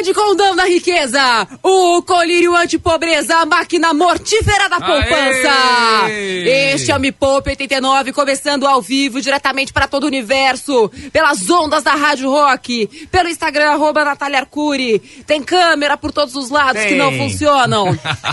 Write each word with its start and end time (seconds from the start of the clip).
varinha 0.00 0.02
de 0.02 0.14
condão 0.14 0.56
da 0.56 0.64
riqueza, 0.64 1.46
o 1.62 2.02
colírio 2.02 2.56
antipobreza, 2.56 3.36
a 3.36 3.46
máquina 3.46 3.92
mortífera 3.92 4.68
da 4.68 4.76
poupança. 4.80 6.04
Aê! 6.04 6.72
Este 6.74 6.90
é 6.90 6.96
o 6.96 7.00
Me 7.00 7.12
Poupe 7.12 7.50
89, 7.50 8.12
começando 8.12 8.66
ao 8.66 8.80
vivo, 8.80 9.20
diretamente 9.20 9.72
para 9.72 9.86
todo 9.86 10.04
o 10.04 10.06
universo, 10.06 10.90
pelas 11.12 11.48
ondas 11.50 11.82
da 11.82 11.94
Rádio 11.94 12.30
Rock, 12.30 12.86
pelo 13.10 13.28
Instagram, 13.28 13.70
arroba 13.72 14.04
Natália 14.04 14.38
Arcuri. 14.40 14.98
Tem 15.26 15.42
câmera 15.42 15.96
por 15.96 16.12
todos 16.12 16.34
os 16.34 16.50
lados 16.50 16.82
que 16.84 16.94
não 16.94 17.10
Tem. 17.10 17.18
funcionam. 17.30 17.86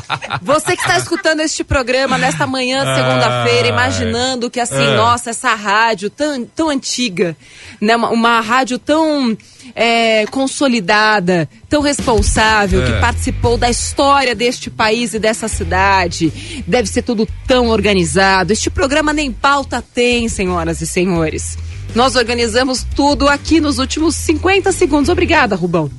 Você 0.42 0.76
que 0.76 0.82
está 0.82 0.98
escutando 0.98 1.42
este 1.42 1.64
programa 1.64 2.18
nesta 2.18 2.48
manhã 2.48 2.86
de 2.86 2.96
segunda-feira, 2.96 3.68
Ai. 3.68 3.70
imaginando 3.74 4.50
que 4.50 4.60
assim, 4.60 4.76
Ah. 4.88 4.96
nossa, 4.96 5.30
essa 5.32 5.54
rádio 5.54 6.10
tão, 6.10 6.46
tão 6.46 6.70
antiga, 6.70 7.36
né? 7.82 7.96
Uma, 7.96 8.10
uma 8.10 8.40
rádio 8.42 8.80
tão 8.80 9.38
é, 9.76 10.26
consolidada, 10.28 11.48
tão 11.70 11.82
responsável, 11.82 12.84
que 12.86 12.92
É. 12.92 13.00
participou 13.00 13.58
da 13.58 13.70
história 13.70 14.34
deste 14.36 14.70
país 14.70 15.14
e 15.14 15.20
dessa 15.20 15.48
cidade. 15.48 16.64
Deve 16.68 16.88
ser 16.90 17.02
tudo 17.02 17.28
tão 17.48 17.68
organizado. 17.70 18.52
Este 18.54 18.70
programa 18.70 19.14
nem 19.14 19.32
pauta 19.32 19.84
tem, 19.94 20.28
senhoras 20.30 20.82
e 20.82 20.88
senhores. 20.88 21.58
Nós 21.96 22.16
organizamos 22.16 22.86
tudo 22.96 23.28
aqui 23.28 23.60
nos 23.60 23.80
últimos 23.80 24.16
50 24.16 24.72
segundos. 24.72 25.10
Obrigada, 25.10 25.56
Rubão. 25.56 25.90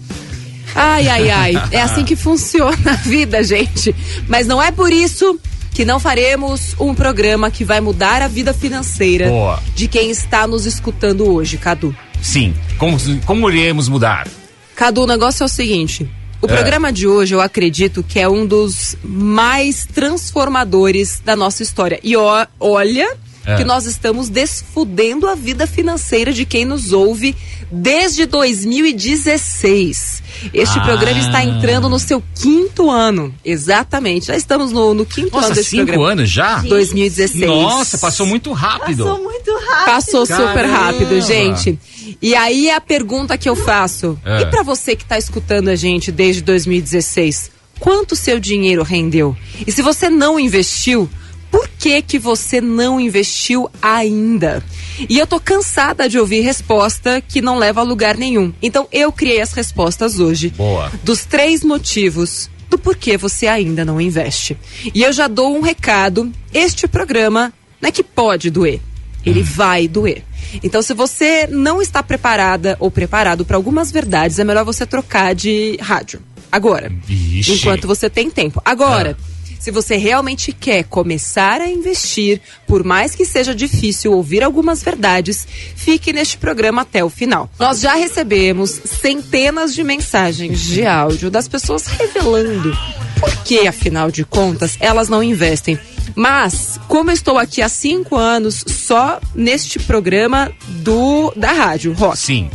Ai, 0.74 1.09
ai, 1.09 1.30
ai. 1.30 1.54
É 1.73 1.80
assim 1.80 2.04
que 2.04 2.14
funciona 2.14 2.76
a 2.92 2.95
vida, 2.95 3.42
gente. 3.42 3.95
Mas 4.28 4.46
não 4.46 4.62
é 4.62 4.70
por 4.70 4.92
isso 4.92 5.38
que 5.73 5.84
não 5.84 5.98
faremos 5.98 6.74
um 6.78 6.95
programa 6.95 7.50
que 7.50 7.64
vai 7.64 7.80
mudar 7.80 8.20
a 8.20 8.28
vida 8.28 8.52
financeira 8.52 9.28
Boa. 9.28 9.62
de 9.74 9.87
quem 9.88 10.10
está 10.10 10.46
nos 10.46 10.66
escutando 10.66 11.24
hoje, 11.32 11.56
Cadu. 11.56 11.95
Sim. 12.23 12.55
Como, 12.79 12.97
como 13.24 13.51
iremos 13.51 13.88
mudar? 13.88 14.27
Cadu, 14.74 15.02
o 15.02 15.07
negócio 15.07 15.43
é 15.43 15.47
o 15.47 15.49
seguinte. 15.49 16.09
O 16.41 16.47
É. 16.47 16.49
programa 16.55 16.93
de 16.93 17.07
hoje, 17.07 17.35
eu 17.35 17.41
acredito 17.41 18.02
que 18.02 18.21
é 18.21 18.29
um 18.29 18.47
dos 18.47 18.97
mais 19.02 19.85
transformadores 19.93 21.21
da 21.24 21.35
nossa 21.35 21.63
história. 21.63 21.99
E 22.02 22.16
ó, 22.16 22.46
olha 22.61 23.16
É. 23.49 23.57
que 23.57 23.65
nós 23.65 23.87
estamos 23.87 24.29
desfudendo 24.29 25.27
a 25.27 25.35
vida 25.35 25.66
financeira 25.66 26.32
de 26.32 26.45
quem 26.45 26.65
nos 26.66 26.93
ouve 26.93 27.35
desde 27.73 28.27
2016. 28.27 30.23
Este 30.55 30.79
Ah. 30.79 30.85
programa 30.85 31.18
está 31.18 31.43
entrando 31.45 31.88
no 31.88 31.99
seu 31.99 32.23
quinto 32.35 32.90
ano. 32.90 33.35
Exatamente. 33.45 34.27
Já 34.27 34.37
estamos 34.37 34.71
no, 34.73 34.95
no 34.95 35.05
quinto 35.07 35.37
ano 35.37 35.43
Nossa, 35.49 35.55
desse 35.55 35.71
cinco 35.71 35.87
programa. 35.87 36.13
anos 36.13 36.30
já? 36.30 36.59
2016. 36.60 37.46
Nossa, 37.51 37.99
passou 37.99 38.27
muito 38.27 38.52
rápido. 38.52 39.05
Passou 39.05 39.23
muito 39.23 39.51
rápido. 39.66 39.85
Passou 39.87 40.27
super 40.27 40.38
Caramba. 40.55 40.77
rápido, 40.77 41.21
gente. 41.21 41.79
E 42.21 42.35
aí 42.35 42.71
a 42.71 42.80
pergunta 42.80 43.37
que 43.38 43.49
eu 43.49 43.57
faço, 43.57 44.18
É. 44.24 44.43
e 44.43 44.46
pra 44.46 44.62
você 44.62 44.95
que 44.95 45.05
tá 45.05 45.18
escutando 45.18 45.68
a 45.68 45.77
gente 45.77 46.10
desde 46.12 46.40
2016, 46.43 47.51
quanto 47.79 48.15
seu 48.16 48.38
dinheiro 48.40 48.83
rendeu? 48.83 49.37
E 49.66 49.73
se 49.73 49.83
você 49.83 50.09
não 50.09 50.38
investiu, 50.38 51.09
por 51.51 51.68
que 51.79 52.02
que 52.02 52.18
você 52.18 52.60
não 52.60 53.01
investiu 53.01 53.71
ainda? 53.80 54.63
E 55.09 55.18
eu 55.18 55.27
tô 55.27 55.38
cansada 55.38 56.09
de 56.09 56.18
ouvir 56.18 56.40
resposta 56.40 57.21
que 57.21 57.40
não 57.40 57.59
leva 57.59 57.80
a 57.80 57.85
lugar 57.85 58.16
nenhum. 58.16 58.52
Então 58.60 58.88
eu 58.93 59.13
criei 59.13 59.40
as 59.40 59.52
respostas 59.52 60.18
hoje. 60.18 60.51
Boa. 60.51 60.90
Dos 61.02 61.24
três 61.24 61.63
motivos 61.63 62.51
do 62.68 62.79
porquê 62.79 63.16
você 63.16 63.46
ainda 63.46 63.85
não 63.85 64.00
investe. 64.00 64.56
E 64.94 65.03
eu 65.03 65.12
já 65.12 65.27
dou 65.27 65.56
um 65.56 65.60
recado. 65.60 66.31
Este 66.53 66.87
programa 66.87 67.53
não 67.81 67.88
é 67.88 67.93
que 67.93 68.03
pode 68.03 68.50
doer. 68.50 68.81
Ele 69.25 69.43
vai 69.43 69.88
doer. 69.88 70.25
Então, 70.62 70.81
se 70.81 70.94
você 70.94 71.47
não 71.47 71.83
está 71.83 72.03
preparada 72.03 72.77
ou 72.81 72.91
preparado 72.91 73.44
para 73.44 73.56
algumas 73.56 73.91
verdades, 73.91 74.39
é 74.39 74.45
melhor 74.45 74.65
você 74.65 74.87
trocar 74.87 75.34
de 75.34 75.77
rádio. 75.81 76.21
Agora. 76.51 76.91
Vixe. 77.05 77.53
Enquanto 77.53 77.87
você 77.87 78.09
tem 78.09 78.31
tempo. 78.31 78.61
Agora. 78.65 79.17
Se 79.59 79.71
você 79.71 79.97
realmente 79.97 80.53
quer 80.53 80.85
começar 80.85 81.61
a 81.61 81.69
investir, 81.69 82.41
por 82.67 82.85
mais 82.85 83.15
que 83.15 83.25
seja 83.25 83.55
difícil 83.55 84.13
ouvir 84.13 84.43
algumas 84.43 84.83
verdades, 84.83 85.47
fique 85.75 86.13
neste 86.13 86.39
programa 86.39 86.83
até 86.83 87.05
o 87.05 87.11
final. 87.11 87.51
Nós 87.59 87.81
já 87.81 87.95
recebemos 87.95 88.71
centenas 88.71 89.75
de 89.75 89.83
mensagens 89.83 90.61
de 90.61 90.87
áudio 90.87 91.31
das 91.31 91.49
pessoas 91.49 91.87
revelando 91.87 92.77
por 93.19 93.35
que, 93.43 93.67
afinal 93.67 94.11
de 94.11 94.25
contas, 94.25 94.77
elas 94.81 95.09
não 95.09 95.23
investem. 95.23 95.79
Mas, 96.15 96.79
como 96.89 97.11
eu 97.11 97.15
estou 97.15 97.39
aqui 97.39 97.61
há 97.61 97.69
cinco 97.69 98.17
anos 98.17 98.65
só 98.67 99.21
neste 99.35 99.79
programa 99.79 100.53
do 100.69 101.33
da 101.37 101.53
rádio 101.53 101.93
Rock, 101.93 102.19
Sim. 102.19 102.51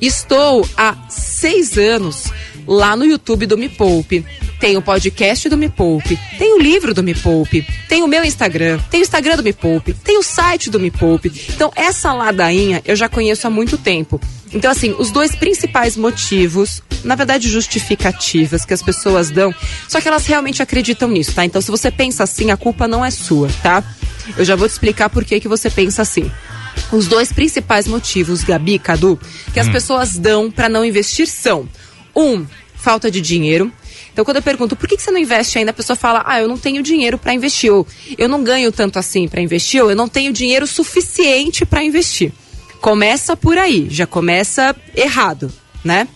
Estou 0.00 0.68
há 0.76 0.96
seis 1.08 1.78
anos 1.78 2.24
lá 2.66 2.96
no 2.96 3.04
YouTube 3.04 3.46
do 3.46 3.56
Me 3.56 3.68
Poupe. 3.68 4.24
Tem 4.58 4.76
o 4.76 4.82
podcast 4.82 5.48
do 5.48 5.56
Me 5.56 5.68
Poupe, 5.68 6.18
tem 6.38 6.54
o 6.54 6.58
livro 6.58 6.94
do 6.94 7.02
Me 7.02 7.14
Poupe, 7.14 7.66
tem 7.88 8.02
o 8.02 8.06
meu 8.06 8.24
Instagram, 8.24 8.78
tem 8.90 9.00
o 9.00 9.02
Instagram 9.02 9.36
do 9.36 9.42
Me 9.42 9.52
Poupe, 9.52 9.92
tem 9.92 10.18
o 10.18 10.22
site 10.22 10.70
do 10.70 10.80
Me 10.80 10.90
Poupe. 10.90 11.30
Então, 11.54 11.70
essa 11.76 12.12
ladainha 12.12 12.82
eu 12.86 12.96
já 12.96 13.08
conheço 13.08 13.46
há 13.46 13.50
muito 13.50 13.76
tempo. 13.76 14.18
Então, 14.52 14.70
assim, 14.70 14.94
os 14.98 15.10
dois 15.10 15.36
principais 15.36 15.96
motivos, 15.96 16.82
na 17.04 17.14
verdade, 17.14 17.48
justificativas 17.48 18.64
que 18.64 18.72
as 18.72 18.82
pessoas 18.82 19.30
dão, 19.30 19.54
só 19.86 20.00
que 20.00 20.08
elas 20.08 20.26
realmente 20.26 20.62
acreditam 20.62 21.08
nisso, 21.08 21.34
tá? 21.34 21.44
Então, 21.44 21.60
se 21.60 21.70
você 21.70 21.90
pensa 21.90 22.22
assim, 22.22 22.50
a 22.50 22.56
culpa 22.56 22.88
não 22.88 23.04
é 23.04 23.10
sua, 23.10 23.48
tá? 23.62 23.84
Eu 24.36 24.44
já 24.44 24.56
vou 24.56 24.66
te 24.66 24.72
explicar 24.72 25.10
por 25.10 25.24
que, 25.24 25.38
que 25.38 25.48
você 25.48 25.68
pensa 25.68 26.00
assim. 26.00 26.30
Os 26.90 27.06
dois 27.06 27.32
principais 27.32 27.86
motivos, 27.86 28.42
Gabi, 28.42 28.78
Cadu, 28.78 29.18
que 29.52 29.60
as 29.60 29.68
pessoas 29.68 30.16
dão 30.16 30.50
para 30.50 30.68
não 30.68 30.84
investir 30.84 31.26
são: 31.26 31.68
um, 32.14 32.46
falta 32.74 33.10
de 33.10 33.20
dinheiro. 33.20 33.72
Então, 34.16 34.24
quando 34.24 34.38
eu 34.38 34.42
pergunto 34.42 34.74
por 34.74 34.88
que, 34.88 34.96
que 34.96 35.02
você 35.02 35.10
não 35.10 35.20
investe 35.20 35.58
ainda, 35.58 35.72
a 35.72 35.74
pessoa 35.74 35.94
fala: 35.94 36.22
ah, 36.24 36.40
eu 36.40 36.48
não 36.48 36.56
tenho 36.56 36.82
dinheiro 36.82 37.18
para 37.18 37.34
investir, 37.34 37.70
ou 37.70 37.86
eu 38.16 38.26
não 38.26 38.42
ganho 38.42 38.72
tanto 38.72 38.98
assim 38.98 39.28
para 39.28 39.42
investir, 39.42 39.82
ou 39.82 39.90
eu 39.90 39.94
não 39.94 40.08
tenho 40.08 40.32
dinheiro 40.32 40.66
suficiente 40.66 41.66
para 41.66 41.84
investir. 41.84 42.32
Começa 42.80 43.36
por 43.36 43.58
aí, 43.58 43.88
já 43.90 44.06
começa 44.06 44.74
errado, 44.96 45.52
né? 45.84 46.08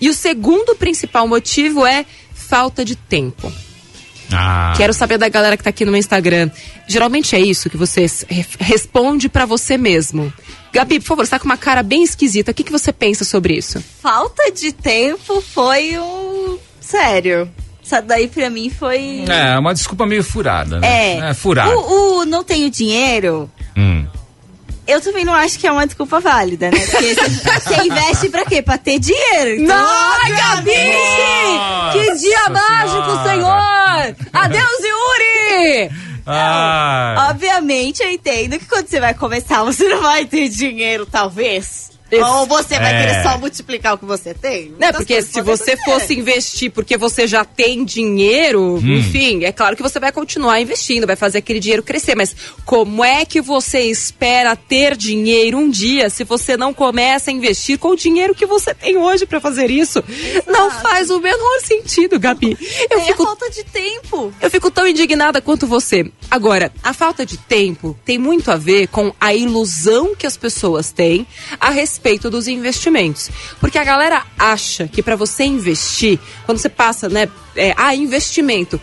E 0.00 0.08
o 0.08 0.12
segundo 0.12 0.74
principal 0.74 1.28
motivo 1.28 1.86
é 1.86 2.04
falta 2.34 2.84
de 2.84 2.96
tempo. 2.96 3.52
Ah. 4.32 4.74
Quero 4.76 4.92
saber 4.92 5.16
da 5.16 5.28
galera 5.28 5.56
que 5.56 5.62
tá 5.62 5.70
aqui 5.70 5.84
no 5.84 5.92
meu 5.92 6.00
Instagram. 6.00 6.50
Geralmente 6.88 7.36
é 7.36 7.40
isso 7.40 7.70
que 7.70 7.76
você 7.76 8.06
responde 8.58 9.28
pra 9.28 9.46
você 9.46 9.78
mesmo. 9.78 10.32
Gabi, 10.72 10.98
por 10.98 11.06
favor, 11.06 11.24
você 11.24 11.30
tá 11.30 11.38
com 11.38 11.44
uma 11.44 11.56
cara 11.56 11.84
bem 11.84 12.02
esquisita. 12.02 12.50
O 12.50 12.54
que, 12.54 12.64
que 12.64 12.72
você 12.72 12.92
pensa 12.92 13.24
sobre 13.24 13.54
isso? 13.56 13.80
Falta 14.02 14.50
de 14.50 14.72
tempo 14.72 15.40
foi 15.40 15.96
um. 15.96 16.58
Sério. 16.86 17.50
Isso 17.82 18.02
daí 18.02 18.28
pra 18.28 18.48
mim 18.50 18.70
foi. 18.70 19.24
É, 19.28 19.58
uma 19.58 19.74
desculpa 19.74 20.06
meio 20.06 20.22
furada, 20.24 20.80
né? 20.80 21.30
É. 21.30 21.34
furada. 21.34 21.76
O, 21.76 22.20
o 22.20 22.24
não 22.24 22.42
tenho 22.42 22.70
dinheiro. 22.70 23.50
Hum. 23.76 24.06
Eu 24.86 25.00
também 25.00 25.24
não 25.24 25.34
acho 25.34 25.58
que 25.58 25.66
é 25.66 25.72
uma 25.72 25.84
desculpa 25.84 26.20
válida, 26.20 26.70
né? 26.70 26.78
Porque 26.78 27.14
você 27.60 27.86
investe 27.86 28.28
pra 28.28 28.44
quê? 28.44 28.62
Pra 28.62 28.78
ter 28.78 29.00
dinheiro. 29.00 29.62
Então, 29.62 29.76
Ai, 29.76 30.32
Gabi! 30.32 30.70
Nossa 30.70 31.98
Que 31.98 32.14
dia 32.18 32.48
mágico, 32.50 33.28
Senhora. 33.28 34.04
Senhor! 34.04 34.16
Adeus, 34.32 34.80
Yuri! 34.80 35.90
Ah. 36.24 37.28
Obviamente 37.30 38.02
eu 38.02 38.10
entendo 38.10 38.58
que 38.58 38.66
quando 38.66 38.88
você 38.88 39.00
vai 39.00 39.14
começar, 39.14 39.62
você 39.64 39.88
não 39.88 40.02
vai 40.02 40.24
ter 40.24 40.48
dinheiro, 40.48 41.06
talvez. 41.06 41.95
Isso. 42.10 42.24
Ou 42.24 42.46
você 42.46 42.78
vai 42.78 42.94
É. 42.94 43.00
querer 43.06 43.22
só 43.22 43.36
multiplicar 43.38 43.94
o 43.94 43.98
que 43.98 44.04
você 44.04 44.32
tem. 44.32 44.66
Né, 44.70 44.76
Muitas 44.92 44.96
porque 44.98 45.22
se 45.22 45.40
você 45.42 45.76
fosse 45.78 46.14
investir 46.14 46.70
porque 46.70 46.96
você 46.96 47.26
já 47.26 47.44
tem 47.44 47.84
dinheiro, 47.84 48.78
enfim, 48.82 49.44
é 49.44 49.52
claro 49.52 49.76
que 49.76 49.82
você 49.82 49.98
vai 49.98 50.12
continuar 50.12 50.60
investindo, 50.60 51.06
vai 51.06 51.16
fazer 51.16 51.38
aquele 51.38 51.58
dinheiro 51.60 51.82
crescer. 51.82 52.14
Mas 52.14 52.34
como 52.64 53.04
é 53.04 53.24
que 53.24 53.40
você 53.40 53.80
espera 53.80 54.54
ter 54.56 54.96
dinheiro 54.96 55.58
um 55.58 55.68
dia 55.68 56.08
se 56.08 56.22
você 56.24 56.56
não 56.56 56.72
começa 56.72 57.30
a 57.30 57.34
investir 57.34 57.78
com 57.78 57.88
o 57.88 57.96
dinheiro 57.96 58.34
que 58.34 58.46
você 58.46 58.72
tem 58.74 58.96
hoje 58.96 59.26
pra 59.26 59.40
fazer 59.40 59.70
isso? 59.70 60.02
Não 60.46 60.70
faz 60.70 61.10
o 61.10 61.20
menor 61.20 61.60
sentido, 61.60 62.18
Gabi. 62.20 62.56
Eu 62.90 62.98
É 62.98 63.02
a 63.02 63.04
fico 63.06 63.24
falta 63.24 63.50
de 63.50 63.64
tempo. 63.64 64.32
eu 64.40 64.50
fico 64.50 64.70
tão 64.70 64.86
indignada 64.86 65.40
quanto 65.40 65.66
você. 65.66 66.10
Agora, 66.30 66.72
a 66.82 66.92
falta 66.92 67.26
de 67.26 67.36
tempo 67.36 67.98
tem 68.04 68.16
muito 68.18 68.50
a 68.50 68.56
ver 68.56 68.86
com 68.88 69.12
a 69.20 69.34
ilusão 69.34 70.14
que 70.14 70.26
as 70.26 70.36
pessoas 70.36 70.90
têm 70.92 71.26
a 71.60 71.70
respeito 71.70 71.95
dos 72.30 72.48
investimentos. 72.48 73.30
Porque 73.60 73.78
a 73.78 73.84
galera 73.84 74.24
acha 74.38 74.88
que 74.88 75.02
para 75.02 75.16
você 75.16 75.44
investir, 75.44 76.18
quando 76.44 76.58
você 76.58 76.68
passa, 76.68 77.08
né, 77.08 77.28
é, 77.54 77.74
a 77.76 77.94
investimento, 77.94 78.80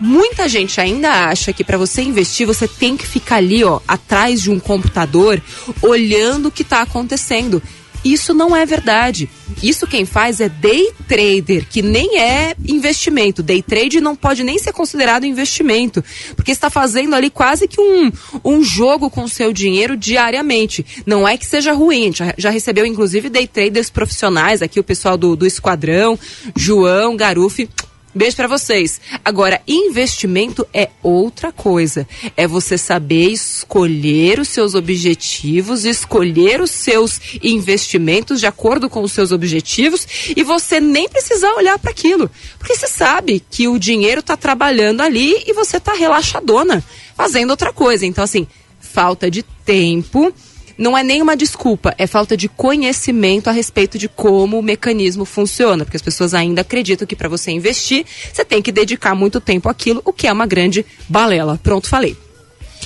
Muita 0.00 0.48
gente 0.48 0.80
ainda 0.80 1.10
acha 1.28 1.52
que 1.52 1.64
para 1.64 1.76
você 1.76 2.02
investir 2.02 2.46
você 2.46 2.68
tem 2.68 2.96
que 2.96 3.04
ficar 3.04 3.36
ali, 3.36 3.64
ó, 3.64 3.80
atrás 3.86 4.40
de 4.40 4.50
um 4.50 4.60
computador, 4.60 5.42
olhando 5.82 6.46
o 6.46 6.52
que 6.52 6.62
está 6.62 6.82
acontecendo. 6.82 7.60
Isso 8.04 8.32
não 8.32 8.54
é 8.54 8.64
verdade. 8.64 9.28
Isso 9.62 9.86
quem 9.86 10.04
faz 10.04 10.40
é 10.40 10.48
day 10.48 10.92
trader, 11.08 11.66
que 11.68 11.82
nem 11.82 12.18
é 12.18 12.54
investimento. 12.66 13.42
Day 13.42 13.62
trade 13.62 14.00
não 14.00 14.14
pode 14.14 14.44
nem 14.44 14.58
ser 14.58 14.72
considerado 14.72 15.24
investimento, 15.24 16.02
porque 16.36 16.52
está 16.52 16.70
fazendo 16.70 17.14
ali 17.14 17.28
quase 17.30 17.66
que 17.66 17.80
um, 17.80 18.10
um 18.44 18.62
jogo 18.62 19.10
com 19.10 19.24
o 19.24 19.28
seu 19.28 19.52
dinheiro 19.52 19.96
diariamente. 19.96 20.86
Não 21.04 21.26
é 21.26 21.36
que 21.36 21.46
seja 21.46 21.72
ruim, 21.72 22.12
já, 22.12 22.34
já 22.38 22.50
recebeu 22.50 22.86
inclusive 22.86 23.28
day 23.28 23.46
traders 23.46 23.90
profissionais, 23.90 24.62
aqui 24.62 24.78
o 24.78 24.84
pessoal 24.84 25.16
do, 25.16 25.34
do 25.34 25.46
Esquadrão, 25.46 26.18
João, 26.56 27.16
Garufi 27.16 27.68
Beijo 28.14 28.36
para 28.36 28.48
vocês. 28.48 29.00
Agora, 29.22 29.60
investimento 29.68 30.66
é 30.72 30.88
outra 31.02 31.52
coisa. 31.52 32.08
É 32.36 32.46
você 32.46 32.78
saber 32.78 33.28
escolher 33.30 34.40
os 34.40 34.48
seus 34.48 34.74
objetivos, 34.74 35.84
escolher 35.84 36.60
os 36.60 36.70
seus 36.70 37.20
investimentos 37.42 38.40
de 38.40 38.46
acordo 38.46 38.88
com 38.88 39.02
os 39.02 39.12
seus 39.12 39.30
objetivos 39.30 40.06
e 40.34 40.42
você 40.42 40.80
nem 40.80 41.08
precisar 41.08 41.52
olhar 41.52 41.78
para 41.78 41.90
aquilo. 41.90 42.30
Porque 42.58 42.74
você 42.74 42.88
sabe 42.88 43.44
que 43.50 43.68
o 43.68 43.78
dinheiro 43.78 44.20
está 44.20 44.36
trabalhando 44.36 45.02
ali 45.02 45.44
e 45.46 45.52
você 45.52 45.76
está 45.76 45.92
relaxadona, 45.92 46.82
fazendo 47.14 47.50
outra 47.50 47.72
coisa. 47.72 48.06
Então, 48.06 48.24
assim, 48.24 48.46
falta 48.80 49.30
de 49.30 49.42
tempo 49.42 50.32
não 50.78 50.96
é 50.96 51.02
nenhuma 51.02 51.36
desculpa, 51.36 51.92
é 51.98 52.06
falta 52.06 52.36
de 52.36 52.48
conhecimento 52.48 53.48
a 53.48 53.52
respeito 53.52 53.98
de 53.98 54.08
como 54.08 54.58
o 54.58 54.62
mecanismo 54.62 55.24
funciona, 55.24 55.84
porque 55.84 55.96
as 55.96 56.02
pessoas 56.02 56.34
ainda 56.34 56.60
acreditam 56.60 57.06
que 57.06 57.16
para 57.16 57.28
você 57.28 57.50
investir, 57.50 58.06
você 58.32 58.44
tem 58.44 58.62
que 58.62 58.70
dedicar 58.70 59.14
muito 59.16 59.40
tempo 59.40 59.68
àquilo, 59.68 60.00
o 60.04 60.12
que 60.12 60.28
é 60.28 60.32
uma 60.32 60.46
grande 60.46 60.86
balela. 61.08 61.58
Pronto, 61.62 61.88
falei. 61.88 62.16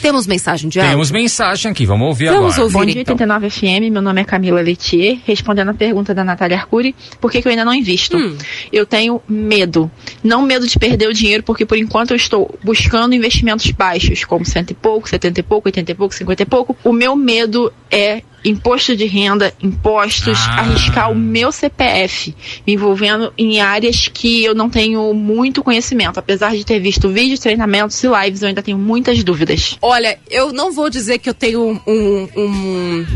Temos 0.03 0.27
mensagem 0.27 0.69
de 0.69 0.81
áudio? 0.81 0.93
Temos 0.93 1.11
mensagem 1.13 1.71
aqui, 1.71 1.87
vamos 1.87 2.09
ouvir 2.09 2.27
vamos 2.27 2.55
agora. 2.55 2.63
Ouvir, 2.63 2.73
Bom 2.73 2.85
dia, 2.85 3.01
então. 3.03 3.15
89 3.15 3.51
FM, 3.51 3.93
meu 3.93 4.03
nome 4.03 4.21
é 4.21 4.25
Camila 4.25 4.61
Letier, 4.61 5.21
respondendo 5.25 5.71
a 5.71 5.75
pergunta 5.75 6.13
da 6.13 6.25
Natália 6.25 6.57
Arcuri, 6.57 6.95
por 7.21 7.31
que, 7.31 7.41
que 7.41 7.47
eu 7.47 7.51
ainda 7.51 7.65
não 7.65 7.73
invisto? 7.73 8.17
Hum. 8.17 8.37
Eu 8.73 8.85
tenho 8.85 9.23
medo. 9.29 9.89
Não 10.23 10.43
medo 10.43 10.67
de 10.67 10.77
perder 10.77 11.09
o 11.09 11.13
dinheiro, 11.13 11.45
porque 11.45 11.65
por 11.65 11.79
enquanto 11.79 12.11
eu 12.11 12.17
estou 12.17 12.53
buscando 12.65 13.15
investimentos 13.15 13.71
baixos, 13.71 14.25
como 14.25 14.45
cento 14.45 14.73
e 14.73 14.75
pouco, 14.75 15.09
setenta 15.09 15.39
e 15.39 15.43
pouco, 15.43 15.69
oitenta 15.69 15.93
e 15.93 15.95
pouco, 15.95 16.13
cinquenta 16.13 16.43
e 16.43 16.47
pouco. 16.47 16.77
O 16.83 16.93
meu 16.93 17.15
medo 17.15 17.73
é 17.89 18.23
imposto 18.45 18.97
de 18.97 19.07
renda, 19.07 19.55
impostos, 19.63 20.39
ah. 20.49 20.61
arriscar 20.61 21.11
o 21.11 21.15
meu 21.15 21.53
CPF, 21.53 22.35
me 22.67 22.75
envolvendo 22.75 23.33
em 23.39 23.61
áreas 23.61 24.09
que 24.09 24.45
eu 24.45 24.55
não 24.55 24.69
tenho 24.69 25.13
muito 25.15 25.63
conhecimento. 25.63 26.19
Apesar 26.19 26.55
de 26.55 26.65
ter 26.65 26.81
visto 26.81 27.09
vídeos, 27.09 27.41
treinamentos 27.41 28.03
e 28.03 28.09
lives, 28.09 28.43
eu 28.43 28.49
ainda 28.49 28.63
tenho 28.63 28.79
muitas 28.79 29.23
dúvidas. 29.23 29.77
Olha, 29.81 30.19
eu 30.31 30.53
não 30.53 30.73
vou 30.73 30.91
dizer 30.91 31.19
que 31.19 31.29
eu 31.29 31.35
tenho 31.35 31.81
um, 31.87 32.29
um, 32.37 33.07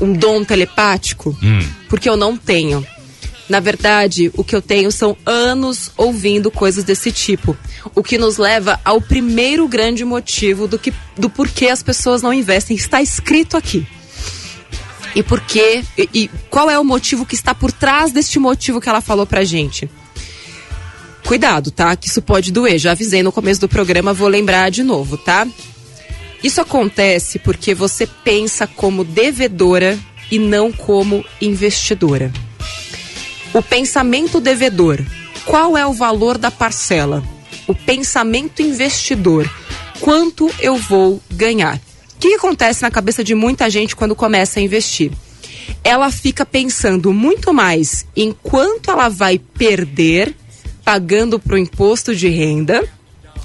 um 0.00 0.12
dom 0.12 0.44
telepático, 0.44 1.36
hum. 1.42 1.60
porque 1.88 2.08
eu 2.08 2.16
não 2.16 2.36
tenho. 2.36 2.84
Na 3.46 3.60
verdade, 3.60 4.30
o 4.38 4.42
que 4.42 4.56
eu 4.56 4.62
tenho 4.62 4.90
são 4.90 5.14
anos 5.26 5.90
ouvindo 5.98 6.50
coisas 6.50 6.82
desse 6.82 7.12
tipo. 7.12 7.54
O 7.94 8.02
que 8.02 8.16
nos 8.16 8.38
leva 8.38 8.80
ao 8.82 9.02
primeiro 9.02 9.68
grande 9.68 10.02
motivo 10.02 10.66
do, 10.66 10.78
que, 10.78 10.94
do 11.18 11.28
porquê 11.28 11.68
as 11.68 11.82
pessoas 11.82 12.22
não 12.22 12.32
investem. 12.32 12.74
Está 12.74 13.02
escrito 13.02 13.54
aqui 13.54 13.86
e 15.14 15.22
por 15.22 15.40
quê 15.40 15.84
e, 15.96 16.08
e 16.12 16.30
qual 16.50 16.70
é 16.70 16.78
o 16.78 16.84
motivo 16.84 17.24
que 17.24 17.34
está 17.34 17.54
por 17.54 17.70
trás 17.70 18.12
deste 18.12 18.38
motivo 18.38 18.80
que 18.80 18.88
ela 18.88 19.00
falou 19.00 19.26
pra 19.26 19.44
gente. 19.44 19.88
Cuidado, 21.24 21.70
tá? 21.70 21.96
Que 21.96 22.08
isso 22.08 22.20
pode 22.20 22.52
doer. 22.52 22.78
Já 22.78 22.92
avisei 22.92 23.22
no 23.22 23.32
começo 23.32 23.60
do 23.60 23.68
programa, 23.68 24.12
vou 24.12 24.28
lembrar 24.28 24.70
de 24.70 24.82
novo, 24.82 25.16
tá? 25.16 25.46
Isso 26.42 26.60
acontece 26.60 27.38
porque 27.38 27.74
você 27.74 28.06
pensa 28.06 28.66
como 28.66 29.02
devedora 29.02 29.98
e 30.30 30.38
não 30.38 30.70
como 30.70 31.24
investidora. 31.40 32.30
O 33.54 33.62
pensamento 33.62 34.40
devedor, 34.40 35.00
qual 35.46 35.76
é 35.76 35.86
o 35.86 35.92
valor 35.92 36.36
da 36.36 36.50
parcela? 36.50 37.22
O 37.66 37.74
pensamento 37.74 38.60
investidor, 38.60 39.50
quanto 40.00 40.50
eu 40.60 40.76
vou 40.76 41.22
ganhar? 41.30 41.80
Que 42.28 42.34
acontece 42.34 42.82
na 42.82 42.90
cabeça 42.90 43.22
de 43.22 43.34
muita 43.34 43.68
gente 43.68 43.94
quando 43.94 44.16
começa 44.16 44.58
a 44.58 44.62
investir? 44.62 45.12
Ela 45.82 46.10
fica 46.10 46.46
pensando 46.46 47.12
muito 47.12 47.52
mais 47.52 48.06
em 48.16 48.32
quanto 48.32 48.90
ela 48.90 49.10
vai 49.10 49.38
perder 49.38 50.34
pagando 50.82 51.38
para 51.38 51.54
o 51.54 51.58
imposto 51.58 52.14
de 52.14 52.28
renda 52.28 52.82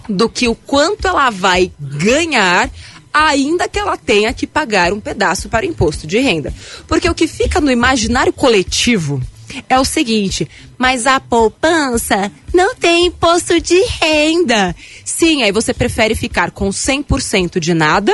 do 0.08 0.30
que 0.30 0.48
o 0.48 0.56
quanto 0.56 1.08
ela 1.08 1.30
vai 1.30 1.72
ganhar 1.80 2.70
ainda 3.14 3.68
que 3.68 3.78
ela 3.78 3.98
tenha 3.98 4.34
que 4.34 4.48
pagar 4.48 4.94
um 4.94 5.00
pedaço 5.00 5.50
para 5.50 5.66
o 5.66 5.70
imposto 5.70 6.08
de 6.08 6.20
renda. 6.20 6.54
Porque 6.88 7.10
o 7.10 7.16
que 7.16 7.28
fica 7.28 7.60
no 7.60 7.72
imaginário 7.72 8.32
coletivo 8.32 9.22
é 9.68 9.78
o 9.78 9.84
seguinte: 9.84 10.48
mas 10.78 11.06
a 11.06 11.20
poupança 11.20 12.32
não 12.54 12.76
tem 12.76 13.08
imposto 13.08 13.60
de 13.60 13.80
renda. 14.02 14.74
Sim, 15.04 15.44
aí 15.44 15.52
você 15.52 15.74
prefere 15.74 16.16
ficar 16.16 16.52
com 16.52 16.70
100% 16.70 17.60
de 17.60 17.74
nada 17.74 18.14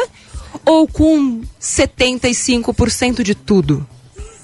ou 0.66 0.88
com 0.88 1.42
75% 1.62 3.24
de 3.24 3.36
tudo? 3.36 3.86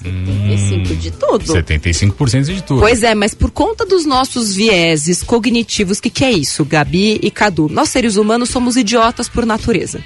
75% 0.04 0.98
de 0.98 1.12
tudo. 1.12 1.46
75% 1.46 2.44
de 2.44 2.64
tudo. 2.64 2.80
Pois 2.80 3.04
é, 3.04 3.14
mas 3.14 3.34
por 3.34 3.52
conta 3.52 3.86
dos 3.86 4.06
nossos 4.06 4.56
vieses 4.56 5.22
cognitivos, 5.22 6.00
o 6.00 6.02
que, 6.02 6.10
que 6.10 6.26
é 6.26 6.32
isso, 6.32 6.66
Gabi 6.66 7.20
e 7.22 7.30
Cadu? 7.30 7.70
Nós 7.70 7.90
seres 7.90 8.16
humanos 8.16 8.50
somos 8.50 8.76
idiotas 8.76 9.30
por 9.30 9.46
natureza. 9.46 10.04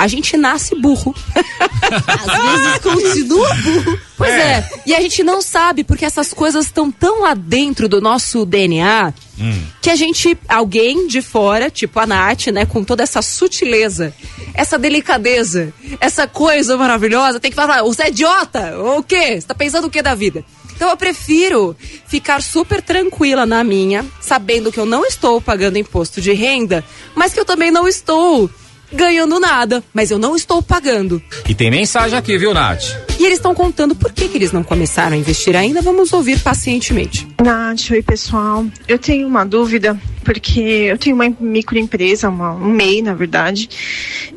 A 0.00 0.06
gente 0.06 0.34
nasce 0.34 0.74
burro. 0.74 1.14
Às 1.36 2.42
vezes 2.42 2.78
continua 2.78 3.54
burro. 3.56 3.98
Pois 4.16 4.30
é. 4.30 4.52
é. 4.52 4.70
E 4.86 4.94
a 4.94 5.00
gente 5.02 5.22
não 5.22 5.42
sabe 5.42 5.84
porque 5.84 6.06
essas 6.06 6.32
coisas 6.32 6.64
estão 6.64 6.90
tão 6.90 7.20
lá 7.20 7.34
dentro 7.34 7.86
do 7.86 8.00
nosso 8.00 8.46
DNA 8.46 9.12
hum. 9.38 9.62
que 9.82 9.90
a 9.90 9.96
gente, 9.96 10.38
alguém 10.48 11.06
de 11.06 11.20
fora, 11.20 11.68
tipo 11.70 12.00
a 12.00 12.06
Nath, 12.06 12.46
né, 12.46 12.64
com 12.64 12.82
toda 12.82 13.02
essa 13.02 13.20
sutileza, 13.20 14.14
essa 14.54 14.78
delicadeza, 14.78 15.70
essa 16.00 16.26
coisa 16.26 16.78
maravilhosa, 16.78 17.38
tem 17.38 17.50
que 17.50 17.54
falar: 17.54 17.82
você 17.82 18.04
é 18.04 18.08
idiota? 18.08 18.78
Ou 18.78 19.00
o 19.00 19.02
quê? 19.02 19.38
Você 19.38 19.46
tá 19.46 19.54
pensando 19.54 19.86
o 19.86 19.90
que 19.90 20.00
da 20.00 20.14
vida? 20.14 20.42
Então 20.74 20.88
eu 20.88 20.96
prefiro 20.96 21.76
ficar 22.06 22.40
super 22.40 22.80
tranquila 22.80 23.44
na 23.44 23.62
minha, 23.62 24.02
sabendo 24.18 24.72
que 24.72 24.80
eu 24.80 24.86
não 24.86 25.04
estou 25.04 25.38
pagando 25.38 25.76
imposto 25.76 26.22
de 26.22 26.32
renda, 26.32 26.82
mas 27.14 27.34
que 27.34 27.40
eu 27.40 27.44
também 27.44 27.70
não 27.70 27.86
estou 27.86 28.48
ganhando 28.92 29.38
nada, 29.38 29.82
mas 29.92 30.10
eu 30.10 30.18
não 30.18 30.36
estou 30.36 30.62
pagando. 30.62 31.22
E 31.48 31.54
tem 31.54 31.70
mensagem 31.70 32.18
aqui, 32.18 32.36
viu, 32.36 32.52
Nath? 32.54 32.84
E 33.18 33.24
eles 33.24 33.38
estão 33.38 33.54
contando 33.54 33.94
por 33.94 34.12
que, 34.12 34.28
que 34.28 34.38
eles 34.38 34.52
não 34.52 34.62
começaram 34.62 35.14
a 35.14 35.18
investir 35.18 35.54
ainda. 35.54 35.82
Vamos 35.82 36.12
ouvir 36.12 36.40
pacientemente. 36.40 37.28
Nath, 37.42 37.90
oi 37.90 38.02
pessoal. 38.02 38.64
Eu 38.88 38.98
tenho 38.98 39.26
uma 39.26 39.44
dúvida, 39.44 39.98
porque 40.24 40.60
eu 40.60 40.96
tenho 40.96 41.16
uma 41.16 41.28
microempresa, 41.40 42.28
uma, 42.28 42.54
um 42.54 42.70
MEI, 42.70 43.02
na 43.02 43.14
verdade, 43.14 43.68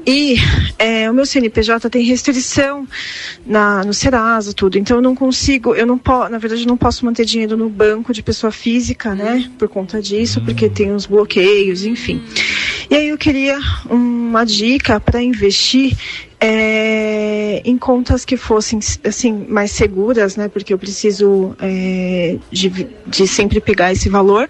e 0.06 0.36
é, 0.78 1.10
o 1.10 1.14
meu 1.14 1.26
CNPJ 1.26 1.90
tem 1.90 2.04
restrição 2.04 2.88
na, 3.46 3.84
no 3.84 3.94
Serasa, 3.94 4.54
tudo. 4.54 4.78
Então 4.78 4.98
eu 4.98 5.02
não 5.02 5.16
consigo, 5.16 5.74
eu 5.74 5.86
não 5.86 5.98
posso, 5.98 6.32
na 6.32 6.38
verdade, 6.38 6.64
eu 6.64 6.68
não 6.68 6.78
posso 6.78 7.06
manter 7.06 7.26
dinheiro 7.26 7.56
no 7.56 7.70
banco 7.70 8.14
de 8.14 8.22
pessoa 8.22 8.52
física, 8.52 9.16
né? 9.16 9.50
Por 9.58 9.70
conta 9.70 10.02
disso, 10.02 10.42
porque 10.42 10.68
tem 10.70 10.92
os 10.92 11.06
bloqueios, 11.06 11.86
enfim. 11.86 12.22
E 12.90 12.96
aí 12.96 13.10
eu 13.10 13.18
queria 13.18 13.60
uma 13.90 14.46
dica 14.46 15.00
para 15.00 15.22
investir 15.22 15.96
é, 16.46 17.62
em 17.64 17.78
contas 17.78 18.26
que 18.26 18.36
fossem 18.36 18.78
assim 19.06 19.46
mais 19.48 19.72
seguras, 19.72 20.36
né? 20.36 20.50
Porque 20.50 20.74
eu 20.74 20.78
preciso 20.78 21.56
é, 21.62 22.38
de, 22.52 22.70
de, 23.08 23.26
sempre 23.26 23.62
pegar 23.62 23.94
esse 23.94 24.10
valor, 24.10 24.50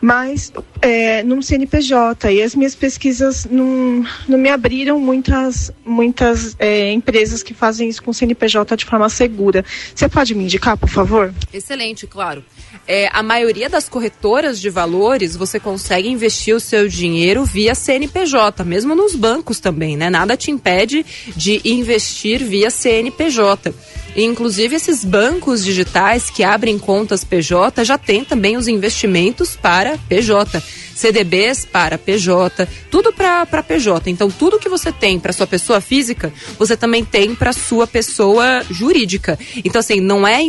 mas 0.00 0.52
é, 0.82 1.22
num 1.22 1.40
CNPJ 1.40 2.32
e 2.32 2.42
as 2.42 2.56
minhas 2.56 2.74
pesquisas 2.74 3.46
não, 3.48 4.04
não 4.28 4.36
me 4.36 4.48
abriram 4.48 4.98
muitas 4.98 5.70
muitas 5.84 6.56
é, 6.58 6.90
empresas 6.92 7.44
que 7.44 7.54
fazem 7.54 7.88
isso 7.88 8.02
com 8.02 8.12
CNPJ 8.12 8.76
de 8.76 8.84
forma 8.84 9.08
segura. 9.08 9.64
Você 9.94 10.08
pode 10.08 10.34
me 10.34 10.42
indicar, 10.42 10.76
por 10.76 10.88
favor? 10.88 11.32
Excelente, 11.52 12.08
claro. 12.08 12.44
É, 12.92 13.08
a 13.12 13.22
maioria 13.22 13.68
das 13.68 13.88
corretoras 13.88 14.60
de 14.60 14.68
valores 14.68 15.36
você 15.36 15.60
consegue 15.60 16.08
investir 16.08 16.56
o 16.56 16.58
seu 16.58 16.88
dinheiro 16.88 17.44
via 17.44 17.72
CNPJ, 17.72 18.64
mesmo 18.64 18.96
nos 18.96 19.14
bancos 19.14 19.60
também, 19.60 19.96
né? 19.96 20.10
Nada 20.10 20.36
te 20.36 20.50
impede 20.50 21.06
de 21.36 21.60
investir 21.64 22.42
via 22.42 22.68
CNPJ. 22.68 23.72
Inclusive, 24.16 24.74
esses 24.74 25.04
bancos 25.04 25.64
digitais 25.64 26.30
que 26.30 26.42
abrem 26.42 26.80
contas 26.80 27.22
PJ 27.22 27.84
já 27.84 27.96
têm 27.96 28.24
também 28.24 28.56
os 28.56 28.66
investimentos 28.66 29.54
para 29.54 29.96
PJ. 30.08 30.60
CDBs 31.00 31.64
para 31.64 31.96
PJ, 31.96 32.68
tudo 32.90 33.10
para 33.10 33.62
PJ. 33.62 34.10
Então, 34.10 34.30
tudo 34.30 34.58
que 34.58 34.68
você 34.68 34.92
tem 34.92 35.18
para 35.18 35.32
sua 35.32 35.46
pessoa 35.46 35.80
física, 35.80 36.30
você 36.58 36.76
também 36.76 37.04
tem 37.04 37.34
para 37.34 37.54
sua 37.54 37.86
pessoa 37.86 38.62
jurídica. 38.70 39.38
Então, 39.64 39.80
assim, 39.80 39.98
não 39.98 40.26
é. 40.26 40.40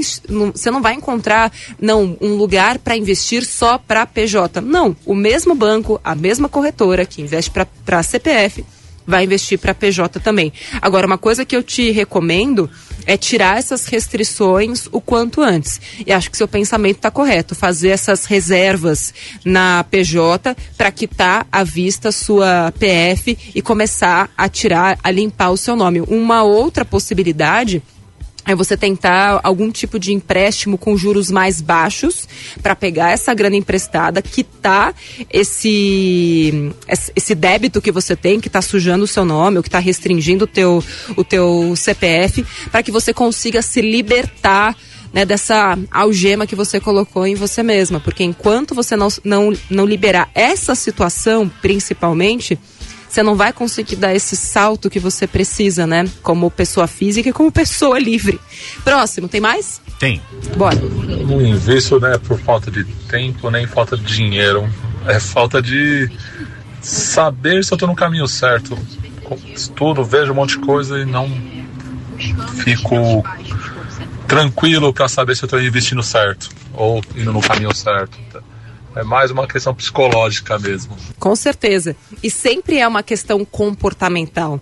Você 0.54 0.70
não 0.70 0.82
vai 0.82 0.94
encontrar 0.94 1.52
não, 1.80 2.18
um 2.20 2.36
lugar 2.36 2.80
para 2.80 2.98
investir 2.98 3.46
só 3.46 3.78
para 3.78 4.06
PJ. 4.06 4.60
Não. 4.60 4.96
O 5.06 5.16
mesmo 5.16 5.56
banco, 5.56 6.02
a 6.04 6.14
mesma 6.14 6.50
corretora 6.50 7.06
que 7.06 7.22
investe 7.22 7.50
para 7.86 8.04
CPF 8.04 8.66
vai 9.12 9.26
investir 9.26 9.60
para 9.60 9.76
PJ 9.76 10.20
também. 10.22 10.52
Agora, 10.82 11.06
uma 11.06 11.18
coisa 11.18 11.46
que 11.46 11.56
eu 11.56 11.62
te 11.62 11.92
recomendo 11.92 12.70
é 13.06 13.18
tirar 13.18 13.58
essas 13.58 13.86
restrições 13.88 14.88
o 14.92 15.02
quanto 15.02 15.42
antes. 15.42 15.82
E 16.06 16.14
acho 16.14 16.32
que 16.32 16.38
seu 16.38 16.48
pensamento 16.48 16.98
está 16.98 17.12
correto, 17.12 17.54
fazer 17.54 17.90
essas 17.90 18.26
reservas 18.26 19.14
na 19.44 19.84
PJ 19.84 20.56
para 20.78 20.92
quitar 20.92 21.46
à 21.52 21.64
vista 21.64 22.12
sua 22.12 22.74
PF 22.80 23.38
e 23.54 23.62
começar 23.62 24.30
a 24.38 24.48
tirar, 24.48 24.98
a 25.04 25.12
limpar 25.12 25.50
o 25.50 25.58
seu 25.58 25.76
nome. 25.76 26.02
Uma 26.02 26.44
outra 26.44 26.86
possibilidade 26.86 27.84
é 28.46 28.56
você 28.56 28.76
tentar 28.76 29.40
algum 29.44 29.72
tipo 29.72 30.00
de 30.00 30.14
empréstimo 30.14 30.78
com 30.78 30.98
juros 30.98 31.30
mais 31.30 31.62
baixos 31.62 32.28
para 32.62 32.76
pegar 32.76 33.12
essa 33.12 33.34
grana 33.34 33.56
emprestada, 33.56 34.22
quitar 34.22 34.96
esse 35.32 36.72
esse 37.16 37.36
débito 37.36 37.82
que 37.82 37.92
você 37.92 38.16
tem 38.16 38.40
que 38.40 38.48
está 38.48 38.62
sujando 38.62 39.04
o 39.04 39.08
seu 39.08 39.24
nome 39.26 39.58
ou 39.58 39.64
que 39.64 39.70
está 39.70 39.80
restringindo 39.80 40.46
o 40.46 40.48
teu 40.48 40.84
o 41.16 41.24
teu 41.24 41.74
CPF 41.76 42.46
para 42.72 42.82
que 42.82 42.92
você 42.92 43.14
consiga 43.14 43.62
se 43.62 43.82
libertar 43.82 44.76
né, 45.14 45.26
dessa 45.26 45.78
algema 45.92 46.48
que 46.48 46.56
você 46.56 46.80
colocou 46.80 47.28
em 47.28 47.36
você 47.36 47.62
mesma, 47.62 48.00
porque 48.00 48.24
enquanto 48.24 48.74
você 48.74 48.96
não, 48.96 49.10
não, 49.24 49.54
não 49.70 49.86
liberar 49.86 50.30
essa 50.34 50.74
situação, 50.74 51.52
principalmente, 51.62 52.58
você 53.12 53.22
não 53.22 53.36
vai 53.36 53.52
conseguir 53.52 53.98
dar 53.98 54.16
esse 54.16 54.38
salto 54.38 54.90
que 54.90 55.00
você 55.00 55.28
precisa, 55.28 55.86
né? 55.86 56.10
Como 56.24 56.50
pessoa 56.50 56.88
física 56.88 57.30
e 57.30 57.34
como 57.34 57.52
pessoa 57.52 58.00
livre. 58.00 58.40
Próximo, 58.86 59.28
tem 59.28 59.42
mais? 59.42 59.82
Tem. 60.00 60.22
Bora. 60.56 60.80
Não 60.80 61.42
invisto, 61.42 62.00
né, 62.00 62.18
por 62.18 62.40
falta 62.40 62.72
de 62.72 62.86
tempo, 63.10 63.52
nem 63.52 63.68
falta 63.68 63.98
de 63.98 64.06
dinheiro. 64.06 64.68
É 65.06 65.20
falta 65.20 65.62
de 65.62 66.10
saber 66.80 67.66
se 67.66 67.74
eu 67.74 67.78
tô 67.78 67.86
no 67.86 67.96
caminho 67.96 68.28
certo. 68.28 68.78
Estudo, 69.54 70.06
vejo 70.06 70.32
um 70.32 70.36
monte 70.36 70.58
de 70.58 70.66
coisa 70.66 70.98
e 71.00 71.06
não 71.06 71.30
fico 72.64 73.24
tranquilo 74.26 74.94
para 74.94 75.10
saber 75.10 75.36
se 75.36 75.44
eu 75.44 75.50
tô 75.50 75.60
investindo 75.60 76.02
certo 76.02 76.50
ou 76.74 77.02
indo 77.16 77.34
no 77.34 77.42
caminho 77.42 77.76
certo. 77.76 78.18
É 78.96 79.04
mais 79.04 79.32
uma 79.32 79.48
questão 79.48 79.74
psicológica 79.74 80.60
mesmo. 80.60 80.96
Com 81.20 81.36
certeza. 81.36 81.96
E 82.22 82.30
sempre 82.30 82.78
é 82.78 82.88
uma 82.88 83.04
questão 83.04 83.44
comportamental. 83.46 84.60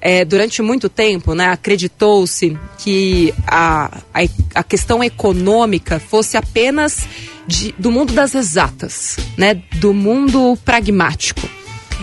É, 0.00 0.24
durante 0.24 0.62
muito 0.62 0.88
tempo, 0.88 1.34
né, 1.34 1.48
acreditou-se 1.48 2.56
que 2.78 3.34
a, 3.46 3.98
a, 4.14 4.20
a, 4.54 4.62
questão 4.62 5.02
econômica 5.02 5.98
fosse 5.98 6.36
apenas 6.36 7.06
de, 7.46 7.72
do 7.78 7.90
mundo 7.90 8.12
das 8.12 8.34
exatas, 8.34 9.16
né, 9.36 9.54
do 9.76 9.92
mundo 9.92 10.56
pragmático. 10.64 11.48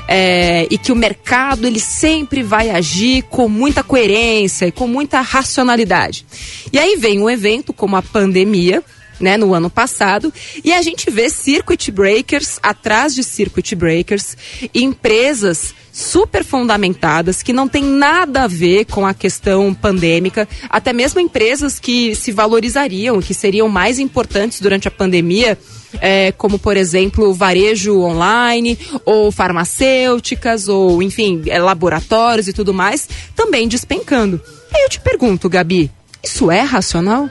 É, 0.08 0.68
e 0.70 0.78
que 0.78 0.92
o 0.92 0.96
mercado 0.96 1.66
ele 1.66 1.80
sempre 1.80 2.44
vai 2.44 2.72
agir 2.72 3.22
com 3.24 3.48
muita 3.48 3.84
coerência 3.84 4.66
e 4.66 4.72
com 4.72 4.88
muita 4.88 5.22
racionalidade. 5.22 6.26
E 6.74 6.80
aí 6.80 6.98
vem 6.98 7.22
um 7.22 7.30
evento 7.30 7.72
como 7.72 7.96
a 7.96 8.02
pandemia, 8.02 8.84
né, 9.20 9.38
no 9.38 9.54
ano 9.54 9.70
passado, 9.70 10.34
e 10.64 10.72
a 10.74 10.82
gente 10.82 11.10
vê 11.10 11.30
circuit 11.30 11.92
breakers 11.92 12.60
atrás 12.62 13.14
de 13.14 13.24
circuit 13.24 13.76
breakers, 13.76 14.36
empresas 14.74 15.74
super 15.92 16.44
fundamentadas, 16.44 17.44
que 17.44 17.54
não 17.54 17.68
tem 17.68 17.84
nada 17.84 18.44
a 18.44 18.48
ver 18.48 18.86
com 18.86 19.06
a 19.06 19.14
questão 19.14 19.74
pandêmica, 19.74 20.48
até 20.68 20.92
mesmo 20.92 21.20
empresas 21.20 21.80
que 21.80 22.16
se 22.16 22.32
valorizariam, 22.32 23.22
que 23.22 23.34
seriam 23.34 23.70
mais 23.70 24.00
importantes 24.00 24.60
durante 24.60 24.88
a 24.88 24.92
pandemia, 24.92 25.58
é, 26.02 26.32
como 26.32 26.58
por 26.58 26.76
exemplo 26.76 27.32
varejo 27.32 28.00
online, 28.02 28.78
ou 29.06 29.32
farmacêuticas, 29.32 30.68
ou 30.68 31.04
enfim, 31.04 31.44
é, 31.46 31.60
laboratórios 31.60 32.48
e 32.48 32.54
tudo 32.54 32.74
mais, 32.74 33.08
também 33.36 33.68
despencando. 33.68 34.42
Aí 34.74 34.82
eu 34.82 34.90
te 34.90 35.00
pergunto, 35.00 35.48
Gabi, 35.48 35.92
isso 36.24 36.50
é 36.50 36.62
racional? 36.62 37.30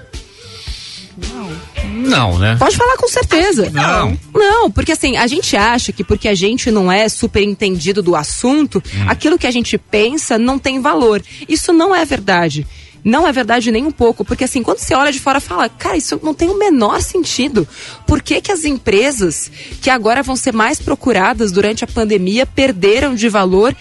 Não, 2.08 2.38
né? 2.38 2.56
Pode 2.58 2.76
falar 2.76 2.96
com 2.96 3.08
certeza. 3.08 3.70
Não. 3.70 4.18
Não, 4.34 4.70
porque 4.70 4.92
assim, 4.92 5.16
a 5.16 5.26
gente 5.26 5.56
acha 5.56 5.92
que 5.92 6.04
porque 6.04 6.28
a 6.28 6.34
gente 6.34 6.70
não 6.70 6.90
é 6.90 7.08
super 7.08 7.42
entendido 7.42 8.02
do 8.02 8.16
assunto, 8.16 8.82
hum. 8.94 9.04
aquilo 9.08 9.38
que 9.38 9.46
a 9.46 9.50
gente 9.50 9.76
pensa 9.78 10.38
não 10.38 10.58
tem 10.58 10.80
valor. 10.80 11.22
Isso 11.48 11.72
não 11.72 11.94
é 11.94 12.04
verdade. 12.04 12.66
Não 13.04 13.26
é 13.26 13.32
verdade 13.32 13.72
nem 13.72 13.84
um 13.84 13.90
pouco, 13.90 14.24
porque 14.24 14.44
assim, 14.44 14.62
quando 14.62 14.78
você 14.78 14.94
olha 14.94 15.10
de 15.10 15.18
fora 15.18 15.40
fala, 15.40 15.68
cara, 15.68 15.96
isso 15.96 16.20
não 16.22 16.32
tem 16.32 16.48
o 16.48 16.58
menor 16.58 17.02
sentido. 17.02 17.66
Por 18.06 18.22
que, 18.22 18.40
que 18.40 18.52
as 18.52 18.64
empresas 18.64 19.50
que 19.80 19.90
agora 19.90 20.22
vão 20.22 20.36
ser 20.36 20.52
mais 20.52 20.80
procuradas 20.80 21.50
durante 21.50 21.82
a 21.82 21.88
pandemia 21.88 22.46
perderam 22.46 23.14
de 23.14 23.28
valor, 23.28 23.74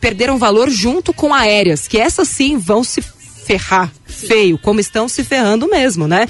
perderam 0.00 0.38
valor 0.38 0.70
junto 0.70 1.12
com 1.12 1.34
aéreas, 1.34 1.88
que 1.88 1.98
essas 1.98 2.28
sim 2.28 2.58
vão 2.58 2.84
se 2.84 3.02
ferrar 3.44 3.90
feio, 4.06 4.56
como 4.56 4.78
estão 4.78 5.08
se 5.08 5.24
ferrando 5.24 5.66
mesmo, 5.66 6.06
né? 6.06 6.28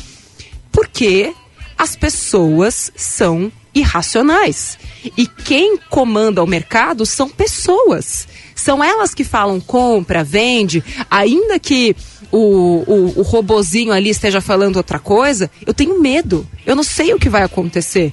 Porque 0.72 1.32
as 1.76 1.96
pessoas 1.96 2.92
são 2.94 3.50
irracionais. 3.74 4.78
E 5.16 5.26
quem 5.26 5.76
comanda 5.88 6.42
o 6.42 6.46
mercado 6.46 7.06
são 7.06 7.28
pessoas. 7.28 8.28
São 8.54 8.84
elas 8.84 9.14
que 9.14 9.24
falam 9.24 9.60
compra, 9.60 10.22
vende, 10.22 10.84
ainda 11.10 11.58
que 11.58 11.96
o, 12.30 12.84
o, 12.86 13.20
o 13.20 13.22
robozinho 13.22 13.92
ali 13.92 14.10
esteja 14.10 14.40
falando 14.40 14.76
outra 14.76 14.98
coisa, 14.98 15.50
eu 15.66 15.72
tenho 15.72 16.00
medo. 16.00 16.46
Eu 16.66 16.76
não 16.76 16.82
sei 16.82 17.14
o 17.14 17.18
que 17.18 17.28
vai 17.28 17.42
acontecer. 17.42 18.12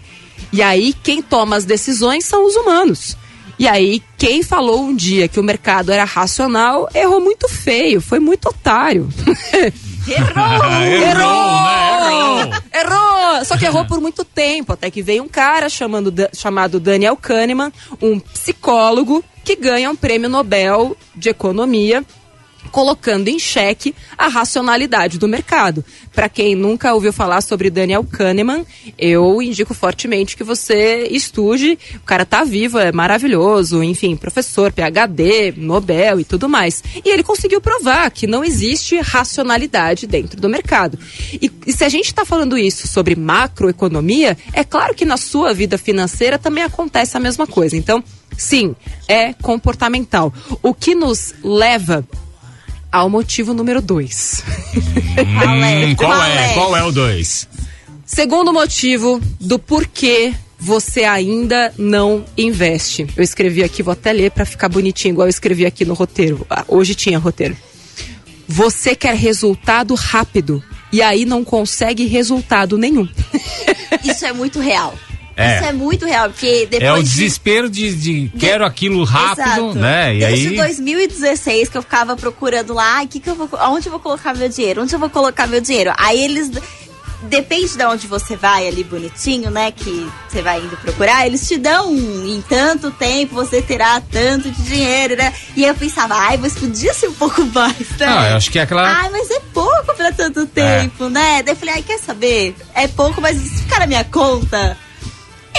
E 0.52 0.62
aí, 0.62 0.94
quem 1.04 1.22
toma 1.22 1.56
as 1.56 1.66
decisões 1.66 2.24
são 2.24 2.46
os 2.46 2.56
humanos. 2.56 3.18
E 3.60 3.68
aí, 3.68 4.02
quem 4.18 4.44
falou 4.44 4.84
um 4.84 4.96
dia 4.96 5.28
que 5.28 5.40
o 5.40 5.44
mercado 5.44 5.92
era 5.92 6.04
racional, 6.04 6.88
errou 6.94 7.20
muito 7.20 7.50
feio, 7.50 8.00
foi 8.00 8.20
muito 8.20 8.48
otário. 8.48 9.10
Errou! 10.12 10.84
errou! 10.84 11.68
Errou! 12.40 12.62
Errou! 12.74 13.46
Só 13.46 13.58
que 13.58 13.66
errou 13.66 13.86
por 13.86 14.00
muito 14.00 14.24
tempo, 14.24 14.74
até 14.74 14.90
que 14.90 15.02
veio 15.02 15.24
um 15.24 15.28
cara 15.28 15.70
chamando, 15.70 16.14
chamado 16.34 16.80
Daniel 16.80 17.16
Kahneman, 17.16 17.72
um 18.02 18.20
psicólogo 18.20 19.24
que 19.44 19.56
ganha 19.56 19.90
um 19.90 19.96
prêmio 19.96 20.30
Nobel 20.30 20.96
de 21.16 21.30
Economia 21.30 22.04
colocando 22.68 23.28
em 23.28 23.40
xeque 23.40 23.96
a 24.18 24.28
racionalidade 24.28 25.18
do 25.18 25.28
mercado. 25.28 25.84
Para 26.14 26.30
quem 26.30 26.56
nunca 26.56 26.94
ouviu 26.94 27.14
falar 27.14 27.42
sobre 27.42 27.70
Daniel 27.70 28.04
Kahneman, 28.04 28.66
eu 28.98 29.42
indico 29.42 29.74
fortemente 29.74 30.36
que 30.36 30.44
você 30.44 31.08
estude. 31.12 31.78
O 31.96 32.06
cara 32.06 32.26
tá 32.26 32.44
vivo, 32.44 32.80
é 32.80 32.92
maravilhoso, 32.92 33.84
enfim, 33.84 34.16
professor, 34.16 34.72
PhD, 34.72 35.54
Nobel 35.56 36.20
e 36.20 36.24
tudo 36.24 36.50
mais. 36.50 36.84
E 37.06 37.10
ele 37.10 37.24
conseguiu 37.24 37.62
provar 37.62 38.10
que 38.12 38.26
não 38.26 38.44
existe 38.44 39.00
racionalidade 39.00 40.08
dentro 40.08 40.42
do 40.42 40.50
mercado. 40.50 40.98
E, 41.34 41.52
e 41.66 41.72
se 41.72 41.84
a 41.84 41.90
gente 41.90 42.06
está 42.06 42.26
falando 42.26 42.58
isso 42.58 42.88
sobre 42.88 43.16
macroeconomia, 43.16 44.38
é 44.54 44.64
claro 44.64 44.96
que 44.96 45.06
na 45.06 45.18
sua 45.18 45.54
vida 45.54 45.78
financeira 45.78 46.40
também 46.40 46.64
acontece 46.64 47.16
a 47.16 47.20
mesma 47.20 47.46
coisa. 47.46 47.78
Então, 47.78 48.04
sim, 48.36 48.76
é 49.08 49.34
comportamental. 49.34 50.34
O 50.64 50.74
que 50.74 50.96
nos 50.96 51.34
leva 51.44 52.06
ao 52.92 53.10
motivo 53.10 53.54
número 53.54 53.82
dois. 53.82 54.44
Hum, 54.76 55.96
qual 55.98 56.24
é? 56.24 56.54
Qual 56.54 56.78
é 56.78 56.84
o 56.84 56.92
dois? 56.92 57.48
Segundo 58.06 58.54
motivo 58.54 59.22
do 59.40 59.60
porquê 59.60 60.34
você 60.60 61.04
ainda 61.04 61.74
não 61.78 62.26
investe. 62.38 63.08
Eu 63.16 63.24
escrevi 63.24 63.64
aqui, 63.64 63.84
vou 63.84 63.92
até 63.92 64.12
ler 64.12 64.32
para 64.32 64.46
ficar 64.46 64.70
bonitinho, 64.70 65.14
igual 65.14 65.28
eu 65.28 65.30
escrevi 65.30 65.66
aqui 65.66 65.86
no 65.86 65.94
roteiro. 65.94 66.46
Ah, 66.50 66.64
hoje 66.68 66.96
tinha 66.96 67.20
roteiro. 67.20 67.56
Você 68.48 68.96
quer 68.96 69.16
resultado 69.16 69.94
rápido 69.94 70.64
e 70.92 71.02
aí 71.02 71.26
não 71.26 71.44
consegue 71.44 72.06
resultado 72.06 72.78
nenhum. 72.78 73.08
Isso 74.04 74.26
é 74.26 74.32
muito 74.32 74.60
real. 74.60 74.98
É. 75.38 75.58
Isso 75.58 75.66
é 75.66 75.72
muito 75.72 76.04
real, 76.04 76.30
porque 76.32 76.66
depois. 76.66 76.84
É 76.84 76.94
o 76.94 77.04
desespero 77.04 77.70
de, 77.70 77.94
de 77.96 78.32
quero 78.40 78.66
aquilo 78.66 79.04
rápido, 79.04 79.44
Exato. 79.44 79.76
né? 79.76 80.16
E 80.16 80.20
Desde 80.20 80.48
aí... 80.48 80.58
2016 80.58 81.70
que 81.70 81.78
eu 81.78 81.84
ficava 81.84 82.18
procurando 82.18 82.74
lá, 82.74 83.06
que 83.06 83.20
que 83.20 83.30
eu 83.30 83.36
vou, 83.36 83.48
onde 83.70 83.86
eu 83.86 83.92
vou 83.92 84.00
colocar 84.00 84.34
meu 84.34 84.50
dinheiro? 84.50 84.82
Onde 84.82 84.96
eu 84.96 85.00
vou 85.00 85.12
colocar 85.12 85.46
meu 85.46 85.62
dinheiro? 85.62 85.94
Aí 85.96 86.24
eles 86.24 86.50
depende 87.24 87.78
de 87.78 87.86
onde 87.86 88.08
você 88.08 88.36
vai 88.36 88.68
ali 88.68 88.84
bonitinho, 88.84 89.52
né? 89.52 89.72
Que 89.72 90.10
você 90.28 90.42
vai 90.42 90.60
indo 90.60 90.76
procurar, 90.78 91.28
eles 91.28 91.48
te 91.48 91.58
dão 91.58 91.94
em 91.96 92.44
tanto 92.48 92.90
tempo 92.92 93.36
você 93.36 93.62
terá 93.62 94.02
tanto 94.02 94.50
de 94.50 94.64
dinheiro, 94.64 95.16
né? 95.16 95.32
E 95.56 95.64
eu 95.64 95.76
pensava, 95.76 96.16
ai, 96.16 96.38
mas 96.38 96.56
podia 96.56 96.94
ser 96.96 97.10
um 97.10 97.14
pouco 97.14 97.46
mais, 97.46 97.78
né? 98.00 98.08
Não, 98.08 98.26
eu 98.26 98.38
acho 98.38 98.52
que 98.52 98.58
é 98.58 98.64
aquela. 98.64 98.90
Ai, 98.90 99.10
mas 99.12 99.30
é 99.30 99.40
pouco 99.54 99.96
pra 99.96 100.12
tanto 100.12 100.42
é. 100.56 100.82
tempo, 100.82 101.06
é. 101.06 101.10
né? 101.10 101.44
Daí 101.44 101.54
eu 101.54 101.58
falei, 101.58 101.76
ai, 101.76 101.84
quer 101.84 102.00
saber? 102.00 102.56
É 102.74 102.88
pouco, 102.88 103.22
mas 103.22 103.38
se 103.38 103.62
ficar 103.62 103.80
na 103.80 103.88
minha 103.88 104.04
conta, 104.04 104.78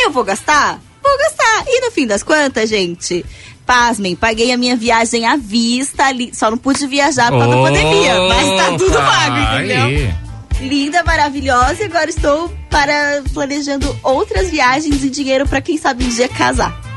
eu 0.05 0.11
vou 0.11 0.25
gastar? 0.25 0.81
Vou 1.03 1.19
gastar. 1.19 1.65
E 1.67 1.81
no 1.81 1.91
fim 1.91 2.07
das 2.07 2.23
contas, 2.23 2.69
gente, 2.69 3.25
pasmem, 3.67 4.17
paguei 4.17 4.53
a 4.53 4.57
minha 4.57 4.77
viagem 4.77 5.27
à 5.27 5.37
vista, 5.37 6.05
ali, 6.05 6.35
só 6.35 6.51
não 6.51 6.59
pude 6.59 6.87
viajar 6.87 7.31
por 7.31 7.39
causa 7.39 7.57
oh, 7.57 7.63
da 7.63 7.69
pandemia, 7.69 8.21
mas 8.29 8.63
tá 8.63 8.79
tudo 8.79 8.97
pago, 8.97 9.57
entendeu? 9.57 9.85
Aí. 9.85 10.15
Linda, 10.61 11.05
maravilhosa, 11.05 11.83
e 11.83 11.85
agora 11.85 12.11
estou 12.11 12.53
para 12.71 13.23
planejando 13.33 13.97
outras 14.03 14.51
viagens 14.51 15.05
e 15.05 15.11
dinheiro 15.11 15.47
para 15.47 15.61
quem 15.61 15.79
sabe 15.79 16.05
um 16.05 16.09
dia 16.09 16.29
casar. 16.29 16.88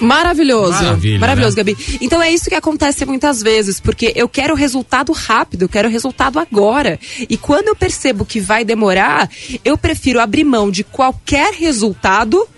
Maravilhoso. 0.00 0.72
Maravilha, 0.72 1.18
Maravilhoso, 1.20 1.56
né? 1.56 1.62
Gabi. 1.62 1.98
Então 2.00 2.22
é 2.22 2.32
isso 2.32 2.48
que 2.48 2.54
acontece 2.54 3.04
muitas 3.04 3.42
vezes, 3.42 3.80
porque 3.80 4.12
eu 4.16 4.28
quero 4.28 4.54
resultado 4.54 5.12
rápido, 5.12 5.62
eu 5.62 5.68
quero 5.68 5.88
resultado 5.88 6.38
agora. 6.38 6.98
E 7.28 7.36
quando 7.36 7.68
eu 7.68 7.76
percebo 7.76 8.24
que 8.24 8.40
vai 8.40 8.64
demorar, 8.64 9.28
eu 9.64 9.76
prefiro 9.76 10.20
abrir 10.20 10.44
mão 10.44 10.70
de 10.70 10.84
qualquer 10.84 11.52
resultado 11.54 12.48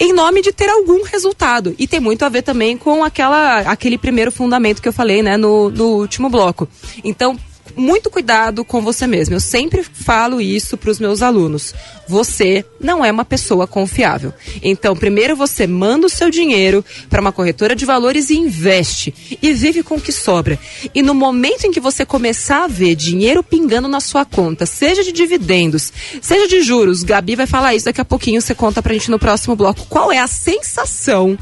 em 0.00 0.14
nome 0.14 0.40
de 0.40 0.50
ter 0.50 0.70
algum 0.70 1.04
resultado. 1.04 1.74
E 1.78 1.86
tem 1.86 2.00
muito 2.00 2.24
a 2.24 2.28
ver 2.30 2.40
também 2.42 2.76
com 2.76 3.04
aquela, 3.04 3.58
aquele 3.58 3.98
primeiro 3.98 4.32
fundamento 4.32 4.80
que 4.80 4.88
eu 4.88 4.92
falei, 4.94 5.22
né, 5.22 5.36
no, 5.36 5.68
no 5.68 5.88
último 5.98 6.30
bloco. 6.30 6.66
Então, 7.04 7.38
muito 7.76 8.10
cuidado 8.10 8.64
com 8.64 8.80
você 8.82 9.06
mesmo. 9.06 9.34
Eu 9.34 9.40
sempre 9.40 9.82
falo 9.82 10.40
isso 10.40 10.76
para 10.76 10.90
os 10.90 10.98
meus 10.98 11.22
alunos. 11.22 11.74
Você 12.08 12.64
não 12.80 13.04
é 13.04 13.10
uma 13.10 13.24
pessoa 13.24 13.66
confiável. 13.66 14.32
Então, 14.62 14.96
primeiro 14.96 15.36
você 15.36 15.66
manda 15.66 16.06
o 16.06 16.10
seu 16.10 16.30
dinheiro 16.30 16.84
para 17.08 17.20
uma 17.20 17.32
corretora 17.32 17.76
de 17.76 17.84
valores 17.84 18.30
e 18.30 18.36
investe. 18.36 19.38
E 19.40 19.52
vive 19.52 19.82
com 19.82 19.96
o 19.96 20.00
que 20.00 20.12
sobra. 20.12 20.58
E 20.94 21.02
no 21.02 21.14
momento 21.14 21.64
em 21.64 21.70
que 21.70 21.80
você 21.80 22.04
começar 22.04 22.64
a 22.64 22.68
ver 22.68 22.94
dinheiro 22.94 23.42
pingando 23.42 23.88
na 23.88 24.00
sua 24.00 24.24
conta, 24.24 24.66
seja 24.66 25.04
de 25.04 25.12
dividendos, 25.12 25.92
seja 26.20 26.48
de 26.48 26.62
juros, 26.62 27.02
Gabi 27.02 27.36
vai 27.36 27.46
falar 27.46 27.74
isso 27.74 27.86
daqui 27.86 28.00
a 28.00 28.04
pouquinho, 28.04 28.40
você 28.40 28.54
conta 28.54 28.82
pra 28.82 28.92
gente 28.92 29.10
no 29.10 29.18
próximo 29.18 29.54
bloco. 29.54 29.86
Qual 29.88 30.10
é 30.10 30.18
a 30.18 30.26
sensação 30.26 31.38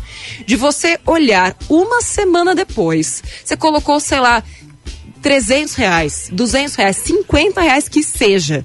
de 0.47 0.57
você 0.57 0.99
olhar 1.07 1.57
uma 1.69 2.03
semana 2.03 2.55
depois? 2.55 3.23
Você 3.45 3.57
colocou, 3.57 3.99
sei 4.01 4.21
lá, 4.21 4.43
300 5.29 5.75
reais, 5.75 6.31
200 6.33 6.75
reais, 6.75 6.97
50 6.97 7.61
reais 7.61 7.87
que 7.87 8.03
seja. 8.03 8.65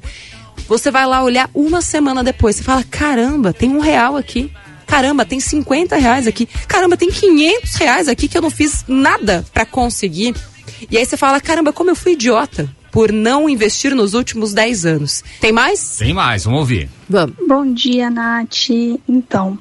Você 0.65 0.89
vai 0.89 1.05
lá 1.05 1.21
olhar 1.21 1.49
uma 1.53 1.81
semana 1.81 2.23
depois, 2.23 2.55
você 2.55 2.63
fala, 2.63 2.85
caramba, 2.85 3.51
tem 3.51 3.69
um 3.75 3.81
real 3.81 4.15
aqui. 4.15 4.49
Caramba, 4.87 5.25
tem 5.25 5.41
50 5.41 5.97
reais 5.97 6.25
aqui. 6.25 6.45
Caramba, 6.65 6.95
tem 6.95 7.11
500 7.11 7.75
reais 7.75 8.07
aqui 8.07 8.29
que 8.29 8.37
eu 8.37 8.41
não 8.41 8.49
fiz 8.49 8.85
nada 8.87 9.45
para 9.53 9.65
conseguir. 9.65 10.33
E 10.89 10.97
aí 10.97 11.05
você 11.05 11.17
fala, 11.17 11.41
caramba, 11.41 11.73
como 11.73 11.89
eu 11.89 11.97
fui 11.97 12.13
idiota 12.13 12.73
por 12.93 13.11
não 13.11 13.49
investir 13.49 13.95
nos 13.95 14.13
últimos 14.13 14.53
10 14.53 14.85
anos. 14.85 15.23
Tem 15.41 15.51
mais? 15.51 15.97
Tem 15.97 16.13
mais, 16.13 16.43
vamos 16.43 16.59
ouvir. 16.59 16.87
Vamos. 17.09 17.35
Bom 17.47 17.73
dia, 17.73 18.07
Nath. 18.07 18.69
Então, 19.09 19.57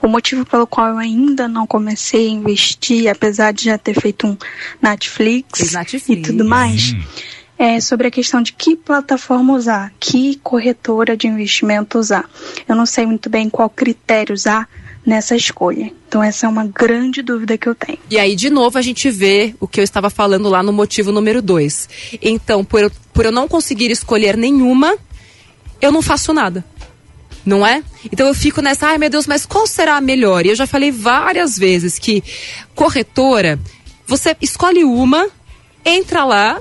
o 0.00 0.06
motivo 0.06 0.46
pelo 0.46 0.68
qual 0.68 0.90
eu 0.90 0.98
ainda 0.98 1.48
não 1.48 1.66
comecei 1.66 2.28
a 2.28 2.30
investir, 2.30 3.08
apesar 3.08 3.52
de 3.52 3.64
já 3.64 3.76
ter 3.76 4.00
feito 4.00 4.28
um 4.28 4.36
Netflix, 4.80 5.72
Netflix. 5.72 6.08
e 6.08 6.22
tudo 6.22 6.44
mais, 6.44 6.94
é 7.58 7.80
sobre 7.80 8.06
a 8.06 8.10
questão 8.10 8.40
de 8.40 8.52
que 8.52 8.76
plataforma 8.76 9.54
usar, 9.54 9.92
que 9.98 10.36
corretora 10.36 11.16
de 11.16 11.26
investimento 11.26 11.98
usar. 11.98 12.30
Eu 12.68 12.76
não 12.76 12.86
sei 12.86 13.04
muito 13.04 13.28
bem 13.28 13.50
qual 13.50 13.68
critério 13.68 14.32
usar 14.32 14.68
nessa 15.06 15.36
escolha. 15.36 15.92
Então, 16.08 16.20
essa 16.20 16.46
é 16.46 16.48
uma 16.48 16.66
grande 16.66 17.22
dúvida 17.22 17.56
que 17.56 17.68
eu 17.68 17.74
tenho. 17.74 17.98
E 18.10 18.18
aí, 18.18 18.34
de 18.34 18.50
novo, 18.50 18.76
a 18.76 18.82
gente 18.82 19.08
vê 19.08 19.54
o 19.60 19.68
que 19.68 19.78
eu 19.78 19.84
estava 19.84 20.10
falando 20.10 20.48
lá 20.48 20.62
no 20.62 20.72
motivo 20.72 21.12
número 21.12 21.40
2. 21.40 21.88
Então, 22.20 22.64
por 22.64 22.80
eu, 22.80 22.90
por 23.14 23.24
eu 23.24 23.30
não 23.30 23.46
conseguir 23.46 23.90
escolher 23.92 24.36
nenhuma, 24.36 24.98
eu 25.80 25.92
não 25.92 26.02
faço 26.02 26.32
nada. 26.32 26.64
Não 27.44 27.64
é? 27.64 27.84
Então 28.12 28.26
eu 28.26 28.34
fico 28.34 28.60
nessa, 28.60 28.88
ai 28.88 28.98
meu 28.98 29.08
Deus, 29.08 29.24
mas 29.24 29.46
qual 29.46 29.68
será 29.68 29.96
a 29.96 30.00
melhor? 30.00 30.44
E 30.44 30.48
eu 30.48 30.56
já 30.56 30.66
falei 30.66 30.90
várias 30.90 31.56
vezes 31.56 31.96
que 31.96 32.24
corretora, 32.74 33.56
você 34.04 34.36
escolhe 34.40 34.82
uma, 34.82 35.28
entra 35.84 36.24
lá, 36.24 36.60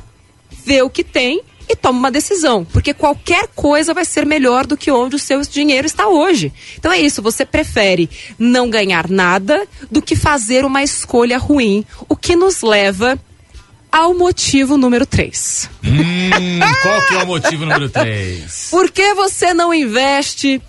vê 0.63 0.83
o 0.83 0.89
que 0.89 1.03
tem 1.03 1.41
e 1.67 1.75
toma 1.75 1.99
uma 1.99 2.11
decisão, 2.11 2.65
porque 2.65 2.93
qualquer 2.93 3.47
coisa 3.55 3.93
vai 3.93 4.05
ser 4.05 4.25
melhor 4.25 4.65
do 4.65 4.77
que 4.77 4.91
onde 4.91 5.15
o 5.15 5.19
seu 5.19 5.41
dinheiro 5.41 5.87
está 5.87 6.07
hoje. 6.07 6.51
Então 6.77 6.91
é 6.91 6.99
isso, 6.99 7.21
você 7.21 7.45
prefere 7.45 8.09
não 8.37 8.69
ganhar 8.69 9.09
nada 9.09 9.67
do 9.89 10.01
que 10.01 10.15
fazer 10.15 10.65
uma 10.65 10.83
escolha 10.83 11.37
ruim, 11.37 11.85
o 12.07 12.15
que 12.15 12.35
nos 12.35 12.61
leva 12.61 13.19
ao 13.91 14.13
motivo 14.13 14.77
número 14.77 15.05
3. 15.05 15.69
Hum, 15.83 16.29
qual 16.83 17.01
que 17.07 17.13
é 17.15 17.23
o 17.23 17.27
motivo 17.27 17.65
número 17.65 17.89
3? 17.89 18.67
Por 18.69 18.91
que 18.91 19.13
você 19.13 19.53
não 19.53 19.73
investe? 19.73 20.61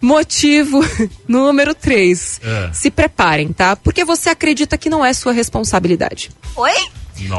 Motivo 0.00 0.80
número 1.28 1.76
3. 1.76 2.40
É. 2.42 2.70
Se 2.72 2.90
preparem, 2.90 3.52
tá? 3.52 3.76
Porque 3.76 4.04
você 4.04 4.30
acredita 4.30 4.76
que 4.76 4.90
não 4.90 5.04
é 5.04 5.12
sua 5.12 5.32
responsabilidade. 5.32 6.30
Oi? 6.56 6.74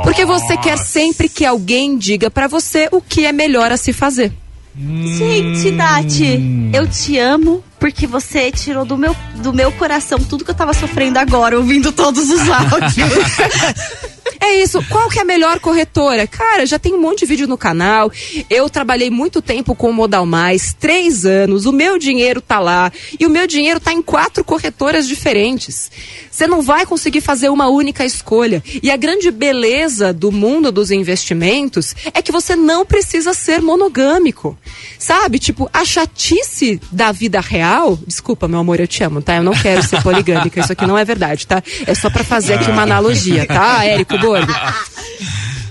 Porque 0.03 0.25
você 0.25 0.57
quer 0.57 0.77
sempre 0.77 1.27
que 1.29 1.45
alguém 1.45 1.97
diga 1.97 2.29
pra 2.29 2.47
você 2.47 2.87
o 2.91 3.01
que 3.01 3.25
é 3.25 3.31
melhor 3.31 3.71
a 3.71 3.77
se 3.77 3.93
fazer. 3.93 4.31
Gente, 4.75 5.71
Nath, 5.71 6.19
eu 6.73 6.87
te 6.87 7.19
amo 7.19 7.63
porque 7.83 8.07
você 8.07 8.49
tirou 8.49 8.85
do 8.85 8.97
meu, 8.97 9.13
do 9.41 9.51
meu 9.51 9.69
coração 9.73 10.17
tudo 10.17 10.45
que 10.45 10.51
eu 10.51 10.55
tava 10.55 10.73
sofrendo 10.73 11.19
agora, 11.19 11.57
ouvindo 11.57 11.91
todos 11.91 12.29
os 12.29 12.39
áudios. 12.47 13.11
É 14.43 14.61
isso. 14.61 14.83
Qual 14.89 15.09
que 15.09 15.19
é 15.19 15.21
a 15.21 15.25
melhor 15.25 15.59
corretora? 15.61 16.27
Cara, 16.27 16.65
já 16.65 16.77
tem 16.77 16.93
um 16.93 16.99
monte 16.99 17.19
de 17.19 17.25
vídeo 17.25 17.47
no 17.47 17.57
canal. 17.57 18.11
Eu 18.49 18.69
trabalhei 18.69 19.09
muito 19.09 19.41
tempo 19.41 19.73
com 19.73 19.89
o 19.89 19.93
Modal 19.93 20.25
Mais, 20.25 20.73
três 20.77 21.25
anos. 21.25 21.65
O 21.65 21.71
meu 21.71 21.97
dinheiro 21.97 22.41
tá 22.41 22.59
lá. 22.59 22.91
E 23.17 23.25
o 23.25 23.29
meu 23.29 23.47
dinheiro 23.47 23.79
tá 23.79 23.93
em 23.93 24.01
quatro 24.01 24.43
corretoras 24.43 25.07
diferentes. 25.07 25.89
Você 26.29 26.45
não 26.45 26.61
vai 26.61 26.85
conseguir 26.85 27.21
fazer 27.21 27.47
uma 27.47 27.67
única 27.67 28.03
escolha. 28.05 28.61
E 28.81 28.91
a 28.91 28.97
grande 28.97 29.31
beleza 29.31 30.11
do 30.11 30.29
mundo 30.29 30.73
dos 30.73 30.91
investimentos 30.91 31.95
é 32.13 32.21
que 32.21 32.31
você 32.31 32.53
não 32.53 32.85
precisa 32.85 33.33
ser 33.33 33.61
monogâmico. 33.61 34.57
Sabe? 34.99 35.39
Tipo, 35.39 35.69
a 35.71 35.85
chatice 35.85 36.81
da 36.91 37.13
vida 37.13 37.39
real. 37.39 37.72
Desculpa, 38.05 38.47
meu 38.47 38.59
amor, 38.59 38.79
eu 38.79 38.87
te 38.87 39.03
amo, 39.03 39.21
tá? 39.21 39.37
Eu 39.37 39.43
não 39.43 39.53
quero 39.53 39.81
ser 39.83 40.01
poligâmica. 40.03 40.59
Isso 40.59 40.71
aqui 40.71 40.85
não 40.85 40.97
é 40.97 41.03
verdade, 41.03 41.47
tá? 41.47 41.61
É 41.87 41.95
só 41.95 42.09
pra 42.09 42.23
fazer 42.23 42.55
aqui 42.55 42.69
uma 42.69 42.83
analogia, 42.83 43.45
tá, 43.45 43.83
Érico 43.85 44.17
Borgo? 44.17 44.53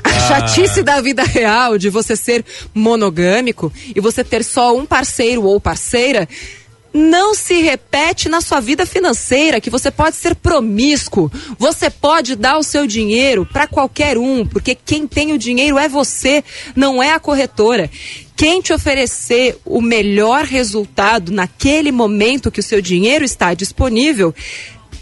A 0.04 0.20
chatice 0.28 0.82
da 0.82 1.00
vida 1.00 1.22
real 1.22 1.78
de 1.78 1.88
você 1.88 2.16
ser 2.16 2.44
monogâmico 2.74 3.72
e 3.94 4.00
você 4.00 4.24
ter 4.24 4.42
só 4.42 4.76
um 4.76 4.84
parceiro 4.84 5.44
ou 5.44 5.60
parceira 5.60 6.28
não 6.92 7.34
se 7.34 7.60
repete 7.62 8.28
na 8.28 8.40
sua 8.40 8.60
vida 8.60 8.84
financeira, 8.84 9.60
que 9.60 9.70
você 9.70 9.90
pode 9.90 10.16
ser 10.16 10.34
promíscuo, 10.34 11.30
você 11.58 11.88
pode 11.88 12.36
dar 12.36 12.58
o 12.58 12.62
seu 12.62 12.86
dinheiro 12.86 13.46
para 13.50 13.66
qualquer 13.66 14.18
um, 14.18 14.46
porque 14.46 14.74
quem 14.74 15.06
tem 15.06 15.32
o 15.32 15.38
dinheiro 15.38 15.78
é 15.78 15.88
você, 15.88 16.44
não 16.76 17.02
é 17.02 17.12
a 17.12 17.20
corretora. 17.20 17.90
Quem 18.36 18.60
te 18.60 18.72
oferecer 18.72 19.58
o 19.64 19.80
melhor 19.80 20.44
resultado 20.44 21.32
naquele 21.32 21.92
momento 21.92 22.50
que 22.50 22.60
o 22.60 22.62
seu 22.62 22.80
dinheiro 22.80 23.24
está 23.24 23.54
disponível, 23.54 24.34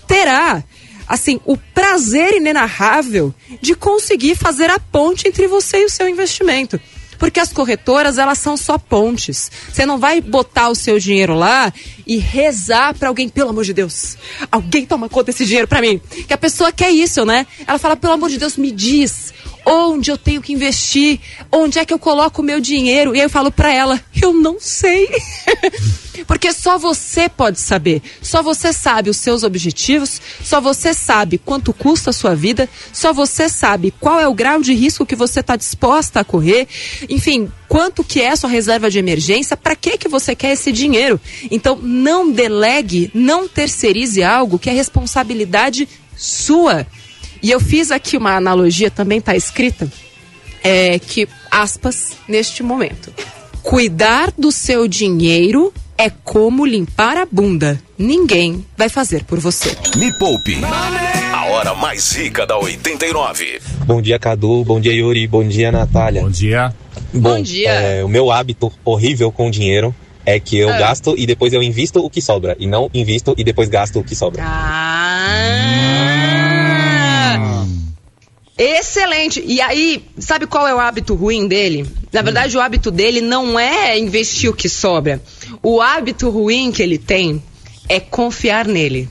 terá 0.07 0.63
assim, 1.09 1.41
o 1.45 1.57
prazer 1.57 2.35
inenarrável 2.35 3.35
de 3.61 3.75
conseguir 3.75 4.37
fazer 4.37 4.71
a 4.71 4.79
ponte 4.79 5.27
entre 5.27 5.49
você 5.49 5.79
e 5.79 5.85
o 5.85 5.91
seu 5.91 6.09
investimento. 6.09 6.81
Porque 7.21 7.39
as 7.39 7.53
corretoras, 7.53 8.17
elas 8.19 8.39
são 8.39 8.57
só 8.57 8.79
pontes. 8.79 9.53
Você 9.71 9.85
não 9.85 9.99
vai 9.99 10.23
botar 10.23 10.71
o 10.71 10.75
seu 10.75 10.99
dinheiro 10.99 11.35
lá 11.35 11.73
e 12.07 12.17
rezar 12.17 12.95
para 12.95 13.09
alguém, 13.09 13.29
pelo 13.29 13.51
amor 13.51 13.65
de 13.65 13.75
Deus, 13.75 14.17
alguém 14.51 14.87
toma 14.87 15.09
conta 15.09 15.27
desse 15.27 15.45
dinheiro 15.45 15.69
para 15.69 15.83
mim. 15.83 16.01
Que 16.27 16.33
a 16.33 16.39
pessoa 16.39 16.73
quer 16.73 16.91
isso, 16.91 17.25
né? 17.25 17.47
Ela 17.67 17.79
fala, 17.79 17.95
pelo 17.95 18.15
amor 18.15 18.31
de 18.31 18.39
Deus, 18.39 18.57
me 18.57 18.73
diz 18.73 19.30
onde 19.71 20.11
eu 20.11 20.19
tenho 20.19 20.43
que 20.43 20.53
investir, 20.53 21.21
onde 21.53 21.79
é 21.79 21.85
que 21.85 21.95
eu 21.95 21.99
coloco 21.99 22.43
o 22.43 22.45
meu 22.45 22.61
dinheiro. 22.61 23.15
E 23.15 23.21
aí 23.21 23.27
eu 23.27 23.31
falo 23.31 23.53
para 23.53 23.73
ela, 23.73 24.03
eu 24.21 24.33
não 24.33 24.59
sei. 24.59 25.09
Porque 26.27 26.53
só 26.53 26.77
você 26.77 27.29
pode 27.29 27.61
saber. 27.61 28.03
Só 28.21 28.43
você 28.43 28.73
sabe 28.73 29.11
os 29.11 29.17
seus 29.17 29.45
objetivos, 29.45 30.21
só 30.43 30.61
você 30.61 30.93
sabe 30.93 31.39
quanto 31.39 31.73
custa 31.73 32.11
a 32.11 32.13
sua 32.13 32.35
vida, 32.35 32.69
só 32.93 33.13
você 33.13 33.49
sabe 33.49 33.95
qual 33.99 34.21
é 34.21 34.27
o 34.27 34.35
grau 34.35 34.61
de 34.61 34.75
risco 34.75 35.07
que 35.07 35.17
você 35.17 35.39
está 35.39 35.55
disposta 35.55 36.21
a 36.21 36.25
correr. 36.25 36.67
Enfim, 37.09 37.51
quanto 37.69 38.03
que 38.03 38.21
é 38.21 38.31
a 38.31 38.37
sua 38.37 38.51
reserva 38.51 38.91
de 38.91 38.99
emergência, 38.99 39.57
para 39.57 39.77
que 39.77 39.97
que 39.97 40.09
você 40.09 40.35
quer 40.35 40.53
esse 40.53 40.73
dinheiro? 40.73 41.21
Então, 41.51 41.79
não 41.81 42.31
delegue, 42.31 43.11
não 43.15 43.47
terceirize 43.47 44.23
algo 44.23 44.59
que 44.59 44.69
é 44.69 44.73
responsabilidade 44.73 45.89
sua. 46.17 46.87
E 47.43 47.51
eu 47.51 47.61
fiz 47.61 47.91
aqui 47.91 48.17
uma 48.17 48.37
analogia, 48.37 48.91
também 48.91 49.19
está 49.19 49.35
escrita, 49.35 49.91
é, 50.63 50.99
que, 50.99 51.29
aspas, 51.51 52.13
neste 52.29 52.63
momento. 52.63 53.13
Cuidar 53.63 54.33
do 54.37 54.53
seu 54.53 54.87
dinheiro 54.87 55.73
é 55.97 56.11
como 56.11 56.65
limpar 56.65 57.17
a 57.17 57.27
bunda. 57.31 57.81
Ninguém 57.99 58.65
vai 58.77 58.89
fazer 58.89 59.25
por 59.25 59.39
você. 59.39 59.77
Me 59.97 60.13
Poupe. 60.19 60.59
A 61.33 61.45
hora 61.51 61.75
mais 61.75 62.13
rica 62.13 62.47
da 62.47 62.59
89. 62.59 63.61
Bom 63.85 64.01
dia, 64.01 64.19
Cadu. 64.19 64.65
Bom 64.65 64.81
dia, 64.81 64.93
Yuri. 64.93 65.27
Bom 65.27 65.47
dia, 65.47 65.71
Natália. 65.71 66.23
Bom 66.23 66.31
dia. 66.31 66.75
Bom, 67.13 67.43
dia. 67.43 67.71
é, 67.71 68.05
o 68.05 68.09
meu 68.09 68.31
hábito 68.31 68.73
horrível 68.85 69.31
com 69.33 69.51
dinheiro 69.51 69.95
é 70.25 70.39
que 70.39 70.59
eu 70.59 70.69
gasto 70.69 71.15
e 71.19 71.27
depois 71.27 71.53
eu 71.53 71.63
invisto 71.63 72.05
o 72.05 72.09
que 72.09 72.23
sobra. 72.23 72.57
E 72.59 72.67
não 72.67 72.89
invisto 72.95 73.35
e 73.37 73.45
depois 73.45 73.69
gasto 73.69 73.99
o 73.99 74.05
que 74.05 74.15
sobra. 74.15 74.43
Ah! 74.43 75.51
Excelente. 78.59 79.43
E 79.47 79.61
aí, 79.61 80.05
sabe 80.19 80.47
qual 80.47 80.69
é 80.69 80.75
o 80.75 80.79
hábito 80.79 81.15
ruim 81.15 81.49
dele? 81.49 81.87
Na 82.13 82.21
verdade, 82.21 82.57
o 82.57 82.61
hábito 82.61 82.91
dele 82.91 83.23
não 83.23 83.59
é 83.59 83.99
investir 83.99 84.51
o 84.51 84.55
que 84.55 84.69
sobra. 84.69 85.23
O 85.63 85.81
hábito 85.81 86.29
ruim 86.29 86.71
que 86.71 86.83
ele 86.83 86.99
tem 86.99 87.43
é 87.89 87.99
confiar 87.99 88.67
nele. 88.67 89.09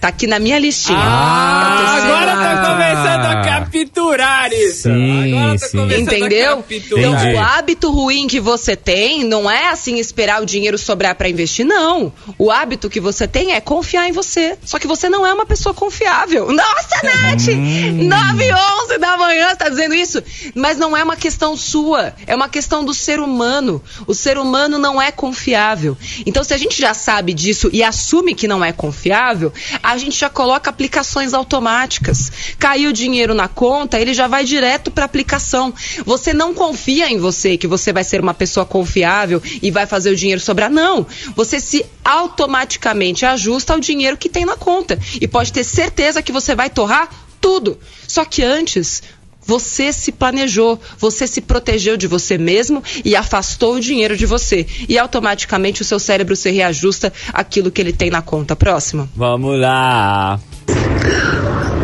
Tá 0.00 0.08
aqui 0.08 0.26
na 0.26 0.38
minha 0.38 0.58
listinha. 0.58 0.98
Ah, 0.98 1.96
agora 1.96 2.36
tô 2.36 2.72
começando 2.72 3.24
a 3.24 3.42
capturar 3.42 4.52
isso. 4.52 4.82
Sim, 4.82 5.32
agora 5.32 5.58
tô 5.58 5.66
sim. 5.66 5.78
começando 5.78 6.02
Entendeu? 6.02 6.52
a 6.52 6.56
capturar. 6.56 7.04
Então, 7.04 7.34
o 7.34 7.38
hábito 7.40 7.90
ruim 7.90 8.26
que 8.26 8.38
você 8.38 8.76
tem 8.76 9.24
não 9.24 9.50
é 9.50 9.68
assim 9.68 9.98
esperar 9.98 10.42
o 10.42 10.46
dinheiro 10.46 10.76
sobrar 10.76 11.14
pra 11.14 11.28
investir, 11.28 11.64
não. 11.64 12.12
O 12.38 12.50
hábito 12.50 12.90
que 12.90 13.00
você 13.00 13.26
tem 13.26 13.54
é 13.54 13.60
confiar 13.60 14.08
em 14.08 14.12
você. 14.12 14.58
Só 14.64 14.78
que 14.78 14.86
você 14.86 15.08
não 15.08 15.26
é 15.26 15.32
uma 15.32 15.46
pessoa 15.46 15.74
confiável. 15.74 16.50
Nossa, 16.52 17.02
Nath! 17.02 17.48
Hum. 17.48 18.08
9 18.08 18.44
e 18.44 18.52
11 18.52 18.98
da 18.98 19.16
manhã 19.16 19.48
você 19.48 19.56
tá 19.56 19.68
dizendo 19.68 19.94
isso? 19.94 20.22
Mas 20.54 20.76
não 20.78 20.96
é 20.96 21.02
uma 21.02 21.16
questão 21.16 21.56
sua, 21.56 22.14
é 22.26 22.34
uma 22.34 22.48
questão 22.48 22.84
do 22.84 22.92
ser 22.92 23.18
humano. 23.18 23.82
O 24.06 24.14
ser 24.14 24.38
humano 24.38 24.78
não 24.78 25.00
é 25.00 25.10
confiável. 25.10 25.96
Então, 26.24 26.44
se 26.44 26.52
a 26.52 26.58
gente 26.58 26.80
já 26.80 26.94
sabe 26.94 27.32
disso 27.32 27.70
e 27.72 27.82
assume 27.82 28.34
que 28.34 28.46
não 28.46 28.64
é 28.64 28.72
confiável, 28.72 29.52
a 29.86 29.96
gente 29.96 30.18
já 30.18 30.28
coloca 30.28 30.68
aplicações 30.68 31.32
automáticas. 31.32 32.32
Caiu 32.58 32.90
o 32.90 32.92
dinheiro 32.92 33.34
na 33.34 33.46
conta, 33.46 34.00
ele 34.00 34.12
já 34.12 34.26
vai 34.26 34.42
direto 34.42 34.90
para 34.90 35.04
aplicação. 35.04 35.72
Você 36.04 36.34
não 36.34 36.52
confia 36.52 37.08
em 37.08 37.18
você 37.18 37.56
que 37.56 37.68
você 37.68 37.92
vai 37.92 38.02
ser 38.02 38.20
uma 38.20 38.34
pessoa 38.34 38.66
confiável 38.66 39.40
e 39.62 39.70
vai 39.70 39.86
fazer 39.86 40.10
o 40.10 40.16
dinheiro 40.16 40.40
sobrar. 40.40 40.68
Não. 40.68 41.06
Você 41.36 41.60
se 41.60 41.86
automaticamente 42.04 43.24
ajusta 43.24 43.74
ao 43.74 43.78
dinheiro 43.78 44.16
que 44.16 44.28
tem 44.28 44.44
na 44.44 44.56
conta. 44.56 44.98
E 45.20 45.28
pode 45.28 45.52
ter 45.52 45.62
certeza 45.62 46.20
que 46.20 46.32
você 46.32 46.56
vai 46.56 46.68
torrar 46.68 47.08
tudo. 47.40 47.78
Só 48.08 48.24
que 48.24 48.42
antes, 48.42 49.04
você 49.46 49.92
se 49.92 50.10
planejou, 50.10 50.80
você 50.98 51.26
se 51.26 51.40
protegeu 51.40 51.96
de 51.96 52.06
você 52.06 52.36
mesmo 52.36 52.82
e 53.04 53.14
afastou 53.14 53.76
o 53.76 53.80
dinheiro 53.80 54.16
de 54.16 54.26
você. 54.26 54.66
E 54.88 54.98
automaticamente 54.98 55.82
o 55.82 55.84
seu 55.84 55.98
cérebro 55.98 56.34
se 56.34 56.50
reajusta 56.50 57.12
àquilo 57.32 57.70
que 57.70 57.80
ele 57.80 57.92
tem 57.92 58.10
na 58.10 58.20
conta. 58.20 58.56
Próximo. 58.56 59.08
Vamos 59.14 59.58
lá. 59.60 60.40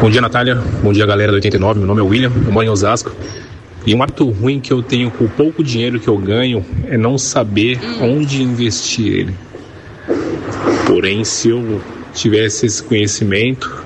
Bom 0.01 0.11
dia, 0.11 0.20
Natália. 0.20 0.57
Bom 0.83 0.92
dia, 0.92 1.07
galera 1.07 1.31
do 1.31 1.37
89. 1.37 1.79
Meu 1.79 1.87
nome 1.87 2.01
é 2.01 2.05
William, 2.05 2.33
eu 2.44 2.51
moro 2.51 2.66
em 2.66 2.68
Osasco. 2.68 3.12
E 3.87 3.94
um 3.94 4.03
hábito 4.03 4.29
ruim 4.31 4.61
que 4.61 4.72
eu 4.72 4.83
tenho 4.83 5.11
com 5.11 5.25
o 5.25 5.29
pouco 5.29 5.62
dinheiro 5.62 6.01
que 6.01 6.09
eu 6.09 6.16
ganho 6.16 6.64
é 6.88 6.96
não 6.96 7.18
saber 7.18 7.79
onde 8.01 8.42
investir 8.42 9.12
ele. 9.12 9.35
Porém, 10.87 11.25
se 11.25 11.48
eu 11.48 11.81
tivesse 12.14 12.66
esse 12.66 12.83
conhecimento, 12.83 13.83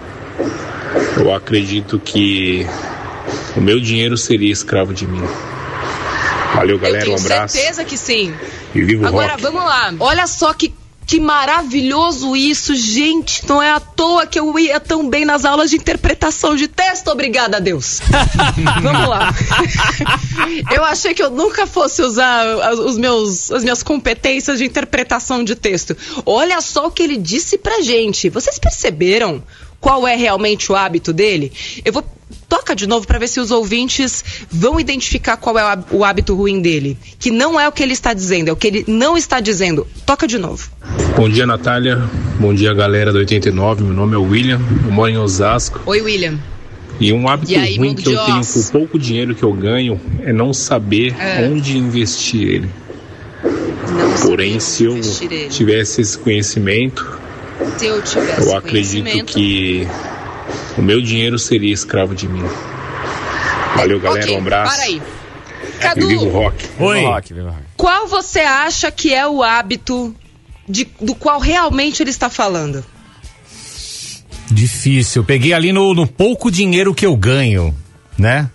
eu 1.18 1.34
acredito 1.34 1.98
que 1.98 2.66
o 3.56 3.60
meu 3.60 3.80
dinheiro 3.80 4.16
seria 4.16 4.52
escravo 4.52 4.92
de 4.94 5.06
mim. 5.06 5.22
Valeu, 6.54 6.78
galera. 6.78 7.04
Eu 7.06 7.12
Um 7.12 7.16
tenho 7.16 7.26
abraço. 7.26 7.54
certeza 7.56 7.84
que 7.84 7.96
sim. 7.98 8.32
E 8.74 8.82
viva 8.82 9.04
o 9.04 9.08
Agora, 9.08 9.32
rock. 9.32 9.42
vamos 9.42 9.62
lá. 9.64 9.94
Olha 10.00 10.26
só 10.26 10.52
que, 10.54 10.72
que 11.06 11.20
maravilhoso 11.20 12.34
isso, 12.34 12.74
gente. 12.74 13.46
Não 13.46 13.60
é 13.62 13.70
à 13.70 13.78
toa 13.80 14.26
que 14.26 14.40
eu 14.40 14.58
ia 14.58 14.80
tão 14.80 15.08
bem 15.08 15.24
nas 15.26 15.44
aulas 15.44 15.68
de 15.70 15.76
interpretação 15.76 16.56
de 16.56 16.66
texto. 16.66 17.08
Obrigada 17.08 17.58
a 17.58 17.60
Deus. 17.60 18.00
vamos 18.82 19.08
lá. 19.08 19.34
eu 20.74 20.82
achei 20.84 21.12
que 21.12 21.22
eu 21.22 21.30
nunca 21.30 21.66
fosse 21.66 22.00
usar 22.02 22.46
os 22.72 22.96
meus, 22.96 23.50
as 23.52 23.62
minhas 23.62 23.82
competências 23.82 24.58
de 24.58 24.64
interpretação 24.64 25.44
de 25.44 25.54
texto. 25.54 25.94
Olha 26.24 26.60
só 26.62 26.86
o 26.86 26.90
que 26.90 27.02
ele 27.02 27.16
disse 27.18 27.58
pra 27.58 27.82
gente. 27.82 28.30
Vocês 28.30 28.58
perceberam 28.58 29.42
qual 29.78 30.06
é 30.08 30.16
realmente 30.16 30.72
o 30.72 30.76
hábito 30.76 31.12
dele? 31.12 31.52
Eu 31.84 31.92
vou. 31.92 32.04
Toca 32.48 32.76
de 32.76 32.86
novo 32.86 33.06
pra 33.06 33.18
ver 33.18 33.26
se 33.28 33.40
os 33.40 33.50
ouvintes 33.50 34.24
vão 34.50 34.78
identificar 34.78 35.36
qual 35.36 35.58
é 35.58 35.64
o 35.64 35.66
há- 35.66 35.84
o 35.90 36.04
hábito 36.04 36.34
ruim 36.34 36.60
dele. 36.60 36.96
Que 37.18 37.30
não 37.30 37.58
é 37.58 37.66
o 37.68 37.72
que 37.72 37.82
ele 37.82 37.92
está 37.92 38.14
dizendo, 38.14 38.48
é 38.48 38.52
o 38.52 38.56
que 38.56 38.66
ele 38.68 38.84
não 38.86 39.16
está 39.16 39.40
dizendo. 39.40 39.86
Toca 40.06 40.26
de 40.28 40.38
novo. 40.38 40.70
Bom 41.16 41.28
dia, 41.28 41.44
Natália. 41.46 42.02
Bom 42.38 42.54
dia, 42.54 42.72
galera 42.72 43.12
do 43.12 43.18
89. 43.18 43.82
Meu 43.82 43.92
nome 43.94 44.14
é 44.14 44.18
William, 44.18 44.60
eu 44.84 44.92
moro 44.92 45.10
em 45.10 45.18
Osasco. 45.18 45.80
Oi, 45.86 46.00
William. 46.00 46.38
E 47.00 47.12
um 47.12 47.28
hábito 47.28 47.52
E 47.52 47.56
aí, 47.56 47.76
ruim 47.76 47.94
que 47.94 48.08
eu 48.08 48.24
tenho 48.24 48.40
com 48.46 48.58
o 48.60 48.64
pouco 48.72 48.98
dinheiro 48.98 49.34
que 49.34 49.42
eu 49.42 49.52
ganho 49.52 50.00
é 50.22 50.32
não 50.32 50.54
saber 50.54 51.14
É. 51.18 51.48
onde 51.52 51.76
investir 51.76 52.42
ele. 52.48 52.70
Não 53.44 54.20
Porém, 54.22 54.58
se 54.60 54.84
eu 54.84 54.96
investir 54.96 55.30
ele. 55.32 55.48
tivesse 55.48 56.00
esse 56.00 56.16
conhecimento, 56.16 57.18
Se 57.76 57.86
eu 57.86 58.00
tivesse 58.02 58.46
eu 58.48 58.56
acredito 58.56 59.02
conhecimento- 59.04 59.34
que 59.34 59.86
o 60.76 60.82
meu 60.82 61.00
dinheiro 61.00 61.38
seria 61.38 61.72
escravo 61.72 62.14
de 62.14 62.28
mim. 62.28 62.44
Valeu, 63.76 64.00
galera. 64.00 64.24
Ok, 64.24 64.34
um 64.36 64.38
abraço. 64.40 64.74
Para 64.76 64.84
aí. 64.84 65.02
Cadu, 65.80 66.06
viva 66.08 66.22
o 66.24 66.30
rock. 66.30 66.64
Oi. 66.78 66.96
Viva 66.98 67.08
o 67.08 67.12
rock, 67.12 67.34
viva 67.34 67.46
o 67.48 67.50
rock. 67.50 67.62
qual 67.76 68.06
você 68.06 68.40
acha 68.40 68.90
que 68.90 69.12
é 69.14 69.26
o 69.26 69.42
hábito 69.42 70.14
de- 70.68 70.88
do 71.00 71.14
qual 71.14 71.38
realmente 71.38 72.02
ele 72.02 72.10
está 72.10 72.30
falando? 72.30 72.84
Difícil. 74.50 75.24
Peguei 75.24 75.52
ali 75.52 75.72
no, 75.72 75.92
no 75.94 76.06
pouco 76.06 76.50
dinheiro 76.50 76.94
que 76.94 77.04
eu 77.04 77.16
ganho, 77.16 77.74
né? 78.18 78.48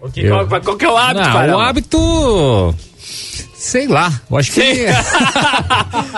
O 0.00 0.08
que, 0.10 0.20
Eu- 0.20 0.46
qual, 0.46 0.60
qual 0.62 0.76
que 0.76 0.84
é 0.84 0.88
o 0.90 0.96
hábito, 0.96 1.28
Não, 1.28 1.56
o 1.56 1.60
hábito. 1.60 2.74
Sei 3.64 3.86
lá. 3.88 4.12
Eu 4.30 4.36
acho 4.36 4.52
que. 4.52 4.60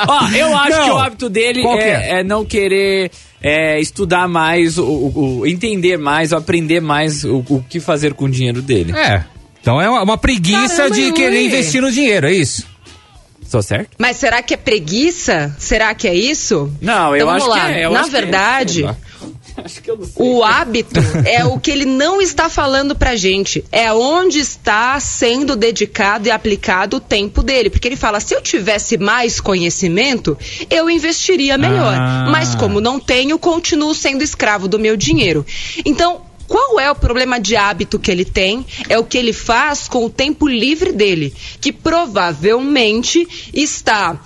Ó, 0.09 0.29
eu 0.35 0.57
acho 0.57 0.77
Não. 0.79 0.85
que 0.85 0.91
o 0.91 0.99
hábito 0.99 1.29
dele 1.31 1.63
que 1.63 1.69
é, 1.79 2.19
é 2.21 2.25
não 2.25 2.45
querer 2.45 3.11
é, 3.41 3.79
estudar 3.81 4.27
mais, 4.29 4.79
o, 4.79 4.85
o- 4.85 5.39
o- 5.41 5.47
entender 5.47 5.97
mais, 5.97 6.33
aprender 6.33 6.81
mais 6.81 7.25
o, 7.25 7.45
o 7.49 7.63
que 7.69 7.79
fazer 7.79 8.15
com 8.15 8.25
o 8.25 8.29
dinheiro 8.31 8.61
dele. 8.61 8.93
é. 8.97 9.25
Então 9.61 9.81
é 9.81 9.89
uma, 9.91 10.03
uma 10.03 10.19
preguiça 10.19 10.77
Caramba, 10.77 10.95
de 10.95 11.13
querer 11.13 11.45
investir 11.45 11.81
no 11.83 11.91
dinheiro, 11.91 12.29
é 12.29 12.33
isso? 12.33 12.65
Estou 13.43 13.61
certo? 13.63 13.91
Mas 13.99 14.17
será 14.17 14.41
que 14.41 14.55
é 14.55 14.57
preguiça? 14.57 15.55
Será 15.59 15.93
que 15.95 16.07
é 16.07 16.15
isso? 16.15 16.73
Não, 16.81 17.11
eu 17.17 17.23
Então 17.23 17.31
acho 17.31 17.47
vamos 17.47 17.59
lá. 17.63 17.67
que 17.67 17.73
é. 17.79 17.85
eu 17.85 17.91
Na 17.91 18.01
é. 18.87 18.97
O 20.17 20.43
hábito 20.43 21.01
é 21.25 21.45
o 21.45 21.59
que 21.59 21.71
ele 21.71 21.85
não 21.85 22.21
está 22.21 22.49
falando 22.49 22.95
pra 22.95 23.17
gente. 23.17 23.65
É 23.71 23.93
onde 23.93 24.39
está 24.39 24.99
sendo 25.01 25.57
dedicado 25.57 26.29
e 26.29 26.31
aplicado 26.31 26.97
o 26.97 27.01
tempo 27.01 27.43
dele. 27.43 27.71
Porque 27.71 27.89
ele 27.89 27.97
fala: 27.97 28.21
se 28.21 28.35
eu 28.35 28.41
tivesse 28.41 28.97
mais 28.97 29.41
conhecimento, 29.41 30.37
eu 30.71 30.89
investiria 30.91 31.59
melhor. 31.59 31.95
Ah. 31.99 32.29
Mas 32.31 32.55
como 32.55 32.81
não 32.81 32.99
tenho, 32.99 33.39
continuo 33.39 33.95
sendo 33.95 34.23
escravo 34.23 34.69
do 34.69 34.79
meu 34.79 34.97
dinheiro. 34.97 35.45
Então. 35.85 36.23
Qual 36.49 36.79
é 36.79 36.89
o 36.89 36.95
problema 36.95 37.41
de 37.41 37.57
hábito 37.57 37.99
que 37.99 38.09
ele 38.09 38.25
tem? 38.25 38.65
É 38.89 38.97
o 38.97 39.03
que 39.03 39.19
ele 39.19 39.33
faz 39.33 39.89
com 39.89 40.05
o 40.05 40.09
tempo 40.09 40.47
livre 40.47 40.93
dele, 40.93 41.35
que 41.61 41.73
provavelmente 41.73 43.27
está 43.53 44.17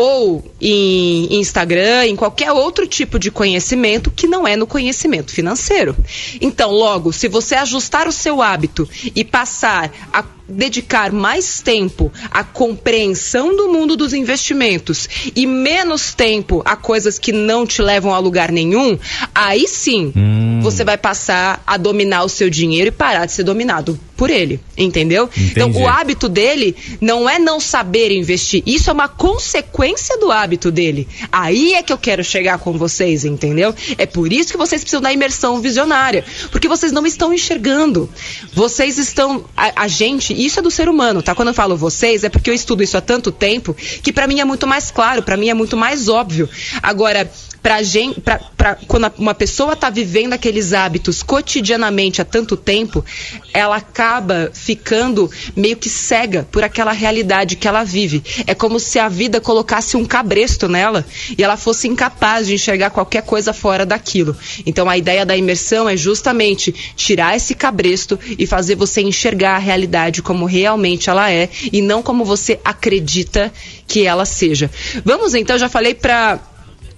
ou 0.00 0.42
em 0.58 1.38
Instagram, 1.38 2.06
em 2.06 2.16
qualquer 2.16 2.50
outro 2.52 2.86
tipo 2.86 3.18
de 3.18 3.30
conhecimento 3.30 4.10
que 4.10 4.26
não 4.26 4.48
é 4.48 4.56
no 4.56 4.66
conhecimento 4.66 5.30
financeiro. 5.30 5.94
Então, 6.40 6.70
logo, 6.70 7.12
se 7.12 7.28
você 7.28 7.54
ajustar 7.54 8.08
o 8.08 8.12
seu 8.12 8.40
hábito 8.40 8.88
e 9.14 9.22
passar 9.22 9.92
a 10.10 10.22
dedicar 10.50 11.12
mais 11.12 11.60
tempo 11.60 12.12
à 12.30 12.42
compreensão 12.44 13.56
do 13.56 13.68
mundo 13.68 13.96
dos 13.96 14.12
investimentos 14.12 15.08
e 15.34 15.46
menos 15.46 16.12
tempo 16.14 16.62
a 16.64 16.76
coisas 16.76 17.18
que 17.18 17.32
não 17.32 17.66
te 17.66 17.80
levam 17.82 18.12
a 18.12 18.18
lugar 18.18 18.50
nenhum, 18.50 18.98
aí 19.34 19.66
sim 19.66 20.12
você 20.60 20.84
vai 20.84 20.98
passar 20.98 21.62
a 21.66 21.76
dominar 21.76 22.24
o 22.24 22.28
seu 22.28 22.50
dinheiro 22.50 22.88
e 22.88 22.92
parar 22.92 23.26
de 23.26 23.32
ser 23.32 23.44
dominado 23.44 23.98
por 24.20 24.28
ele, 24.28 24.60
entendeu? 24.76 25.30
Então, 25.34 25.70
Entendi. 25.70 25.82
o 25.82 25.88
hábito 25.88 26.28
dele 26.28 26.76
não 27.00 27.26
é 27.26 27.38
não 27.38 27.58
saber 27.58 28.10
investir, 28.10 28.62
isso 28.66 28.90
é 28.90 28.92
uma 28.92 29.08
consequência 29.08 30.18
do 30.18 30.30
hábito 30.30 30.70
dele. 30.70 31.08
Aí 31.32 31.72
é 31.72 31.82
que 31.82 31.90
eu 31.90 31.96
quero 31.96 32.22
chegar 32.22 32.58
com 32.58 32.76
vocês, 32.76 33.24
entendeu? 33.24 33.74
É 33.96 34.04
por 34.04 34.30
isso 34.30 34.52
que 34.52 34.58
vocês 34.58 34.82
precisam 34.82 35.00
da 35.00 35.10
imersão 35.10 35.58
visionária, 35.62 36.22
porque 36.50 36.68
vocês 36.68 36.92
não 36.92 37.06
estão 37.06 37.32
enxergando. 37.32 38.10
Vocês 38.52 38.98
estão 38.98 39.46
a, 39.56 39.84
a 39.84 39.88
gente, 39.88 40.34
isso 40.44 40.58
é 40.58 40.62
do 40.62 40.70
ser 40.70 40.88
humano, 40.88 41.22
tá? 41.22 41.34
Quando 41.34 41.48
eu 41.48 41.54
falo 41.54 41.76
vocês, 41.76 42.24
é 42.24 42.28
porque 42.28 42.50
eu 42.50 42.54
estudo 42.54 42.82
isso 42.82 42.96
há 42.96 43.00
tanto 43.00 43.30
tempo 43.30 43.74
que 43.74 44.12
pra 44.12 44.26
mim 44.26 44.40
é 44.40 44.44
muito 44.44 44.66
mais 44.66 44.90
claro, 44.90 45.22
pra 45.22 45.36
mim 45.36 45.48
é 45.48 45.54
muito 45.54 45.76
mais 45.76 46.08
óbvio. 46.08 46.48
Agora, 46.82 47.30
pra 47.62 47.82
gente, 47.82 48.20
pra, 48.20 48.38
pra- 48.56 48.76
quando 48.86 49.12
uma 49.18 49.34
pessoa 49.34 49.76
tá 49.76 49.90
vivendo 49.90 50.32
aqueles 50.32 50.72
hábitos 50.72 51.22
cotidianamente 51.22 52.22
há 52.22 52.24
tanto 52.24 52.56
tempo, 52.56 53.04
ela 53.52 53.76
acaba 53.76 54.50
ficando 54.52 55.30
meio 55.54 55.76
que 55.76 55.88
cega 55.88 56.48
por 56.50 56.64
aquela 56.64 56.92
realidade 56.92 57.56
que 57.56 57.68
ela 57.68 57.84
vive. 57.84 58.22
É 58.46 58.54
como 58.54 58.80
se 58.80 58.98
a 58.98 59.08
vida 59.08 59.40
colocasse 59.40 59.96
um 59.96 60.04
cabresto 60.04 60.68
nela 60.68 61.04
e 61.36 61.42
ela 61.42 61.56
fosse 61.56 61.86
incapaz 61.88 62.46
de 62.46 62.54
enxergar 62.54 62.90
qualquer 62.90 63.22
coisa 63.22 63.52
fora 63.52 63.84
daquilo. 63.84 64.36
Então 64.64 64.88
a 64.88 64.96
ideia 64.96 65.26
da 65.26 65.36
imersão 65.36 65.88
é 65.88 65.96
justamente 65.96 66.72
tirar 66.96 67.36
esse 67.36 67.54
cabresto 67.54 68.18
e 68.38 68.46
fazer 68.46 68.74
você 68.74 69.02
enxergar 69.02 69.56
a 69.56 69.58
realidade 69.58 70.22
como 70.22 70.46
realmente 70.46 71.10
ela 71.10 71.30
é 71.30 71.48
e 71.72 71.82
não 71.82 72.02
como 72.02 72.24
você 72.24 72.58
acredita 72.64 73.52
que 73.86 74.06
ela 74.06 74.24
seja. 74.24 74.70
Vamos 75.04 75.34
então, 75.34 75.58
já 75.58 75.68
falei 75.68 75.94
pra 75.94 76.38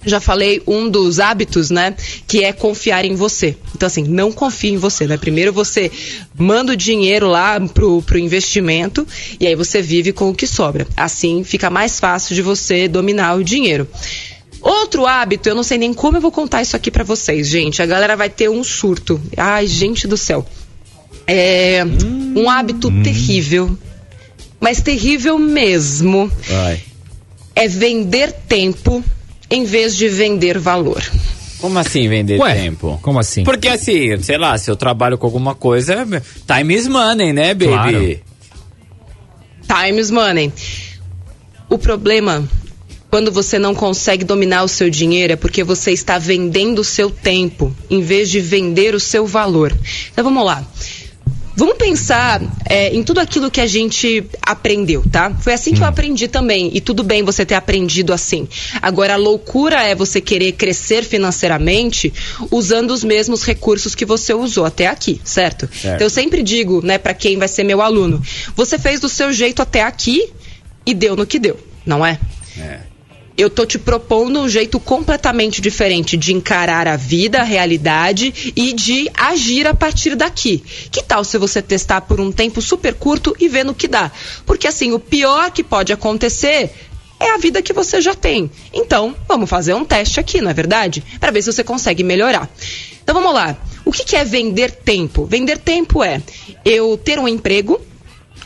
já 0.05 0.19
falei 0.19 0.61
um 0.67 0.89
dos 0.89 1.19
hábitos, 1.19 1.69
né? 1.69 1.95
Que 2.27 2.43
é 2.43 2.51
confiar 2.51 3.05
em 3.05 3.15
você. 3.15 3.55
Então, 3.75 3.87
assim, 3.87 4.03
não 4.03 4.31
confie 4.31 4.71
em 4.71 4.77
você, 4.77 5.07
né? 5.07 5.17
Primeiro 5.17 5.53
você 5.53 5.91
manda 6.37 6.73
o 6.73 6.75
dinheiro 6.75 7.27
lá 7.27 7.59
pro, 7.59 8.01
pro 8.01 8.17
investimento 8.17 9.07
e 9.39 9.47
aí 9.47 9.55
você 9.55 9.81
vive 9.81 10.11
com 10.11 10.29
o 10.29 10.35
que 10.35 10.47
sobra. 10.47 10.87
Assim 10.95 11.43
fica 11.43 11.69
mais 11.69 11.99
fácil 11.99 12.35
de 12.35 12.41
você 12.41 12.87
dominar 12.87 13.35
o 13.35 13.43
dinheiro. 13.43 13.87
Outro 14.61 15.05
hábito, 15.05 15.49
eu 15.49 15.55
não 15.55 15.63
sei 15.63 15.77
nem 15.77 15.93
como 15.93 16.15
eu 16.15 16.21
vou 16.21 16.31
contar 16.31 16.61
isso 16.61 16.75
aqui 16.75 16.89
pra 16.89 17.03
vocês, 17.03 17.49
gente. 17.49 17.81
A 17.81 17.85
galera 17.85 18.15
vai 18.15 18.29
ter 18.29 18.49
um 18.49 18.63
surto. 18.63 19.19
Ai, 19.35 19.67
gente 19.67 20.07
do 20.07 20.15
céu. 20.15 20.45
É 21.27 21.83
um 22.35 22.49
hábito 22.49 22.89
terrível, 23.03 23.77
mas 24.59 24.81
terrível 24.81 25.37
mesmo. 25.37 26.31
É 27.55 27.67
vender 27.67 28.31
tempo 28.31 29.03
em 29.53 29.63
vez 29.65 29.95
de 29.95 30.09
vender 30.09 30.57
valor. 30.57 31.03
Como 31.59 31.77
assim 31.77 32.09
vender 32.09 32.39
Ué, 32.39 32.55
tempo? 32.55 32.99
Como 33.03 33.19
assim? 33.19 33.43
Porque 33.43 33.67
assim, 33.67 34.19
sei 34.21 34.37
lá, 34.37 34.57
se 34.57 34.69
eu 34.69 34.75
trabalho 34.75 35.15
com 35.15 35.27
alguma 35.27 35.53
coisa, 35.53 36.05
time 36.47 36.75
is 36.75 36.87
money, 36.87 37.31
né, 37.31 37.53
baby? 37.53 37.67
Claro. 37.67 38.19
Time 39.67 40.01
is 40.01 40.09
money. 40.09 40.51
O 41.69 41.77
problema 41.77 42.49
quando 43.11 43.31
você 43.31 43.59
não 43.59 43.75
consegue 43.75 44.23
dominar 44.23 44.63
o 44.63 44.67
seu 44.67 44.89
dinheiro 44.89 45.33
é 45.33 45.35
porque 45.35 45.63
você 45.63 45.91
está 45.91 46.17
vendendo 46.17 46.79
o 46.79 46.83
seu 46.83 47.11
tempo 47.11 47.71
em 47.87 48.01
vez 48.01 48.31
de 48.31 48.39
vender 48.39 48.95
o 48.95 48.99
seu 48.99 49.27
valor. 49.27 49.71
Então 50.11 50.23
vamos 50.23 50.43
lá. 50.43 50.65
Vamos 51.55 51.77
pensar 51.77 52.41
é, 52.65 52.93
em 52.93 53.03
tudo 53.03 53.19
aquilo 53.19 53.51
que 53.51 53.61
a 53.61 53.67
gente 53.67 54.25
aprendeu, 54.41 55.03
tá? 55.11 55.31
Foi 55.39 55.53
assim 55.53 55.73
que 55.73 55.81
eu 55.81 55.85
aprendi 55.85 56.27
também. 56.27 56.71
E 56.73 56.81
tudo 56.81 57.03
bem 57.03 57.23
você 57.23 57.45
ter 57.45 57.55
aprendido 57.55 58.11
assim. 58.11 58.47
Agora, 58.81 59.13
a 59.13 59.17
loucura 59.17 59.83
é 59.83 59.93
você 59.93 60.19
querer 60.19 60.53
crescer 60.53 61.03
financeiramente 61.03 62.11
usando 62.49 62.91
os 62.91 63.03
mesmos 63.03 63.43
recursos 63.43 63.93
que 63.93 64.05
você 64.05 64.33
usou 64.33 64.65
até 64.65 64.87
aqui, 64.87 65.21
certo? 65.23 65.69
Certo. 65.71 65.95
Então, 65.95 66.05
eu 66.05 66.09
sempre 66.09 66.41
digo, 66.41 66.83
né, 66.83 66.97
para 66.97 67.13
quem 67.13 67.37
vai 67.37 67.47
ser 67.47 67.63
meu 67.63 67.81
aluno: 67.81 68.21
você 68.55 68.79
fez 68.79 68.99
do 68.99 69.09
seu 69.09 69.31
jeito 69.31 69.61
até 69.61 69.83
aqui 69.83 70.29
e 70.85 70.93
deu 70.93 71.15
no 71.15 71.25
que 71.25 71.37
deu, 71.37 71.59
não 71.85 72.05
é? 72.05 72.19
Eu 73.37 73.49
tô 73.49 73.65
te 73.65 73.79
propondo 73.79 74.39
um 74.39 74.49
jeito 74.49 74.79
completamente 74.79 75.61
diferente 75.61 76.15
de 76.15 76.33
encarar 76.33 76.87
a 76.87 76.95
vida, 76.95 77.39
a 77.39 77.43
realidade 77.43 78.53
e 78.55 78.73
de 78.73 79.09
agir 79.15 79.65
a 79.67 79.73
partir 79.73 80.15
daqui. 80.15 80.63
Que 80.91 81.03
tal 81.03 81.23
se 81.23 81.37
você 81.37 81.61
testar 81.61 82.01
por 82.01 82.19
um 82.19 82.31
tempo 82.31 82.61
super 82.61 82.93
curto 82.93 83.35
e 83.39 83.47
ver 83.47 83.65
no 83.65 83.73
que 83.73 83.87
dá? 83.87 84.11
Porque 84.45 84.67
assim, 84.67 84.91
o 84.91 84.99
pior 84.99 85.51
que 85.51 85.63
pode 85.63 85.91
acontecer 85.91 86.71
é 87.19 87.31
a 87.31 87.37
vida 87.37 87.61
que 87.61 87.73
você 87.73 88.01
já 88.01 88.13
tem. 88.13 88.51
Então, 88.73 89.15
vamos 89.27 89.49
fazer 89.49 89.73
um 89.73 89.85
teste 89.85 90.19
aqui, 90.19 90.41
não 90.41 90.51
é 90.51 90.53
verdade? 90.53 91.03
Para 91.19 91.31
ver 91.31 91.41
se 91.41 91.51
você 91.51 91.63
consegue 91.63 92.03
melhorar. 92.03 92.49
Então 93.01 93.15
vamos 93.15 93.33
lá. 93.33 93.57
O 93.85 93.91
que, 93.91 94.03
que 94.03 94.15
é 94.15 94.23
vender 94.23 94.71
tempo? 94.71 95.25
Vender 95.25 95.57
tempo 95.57 96.03
é 96.03 96.21
eu 96.63 96.97
ter 96.97 97.19
um 97.19 97.27
emprego 97.27 97.81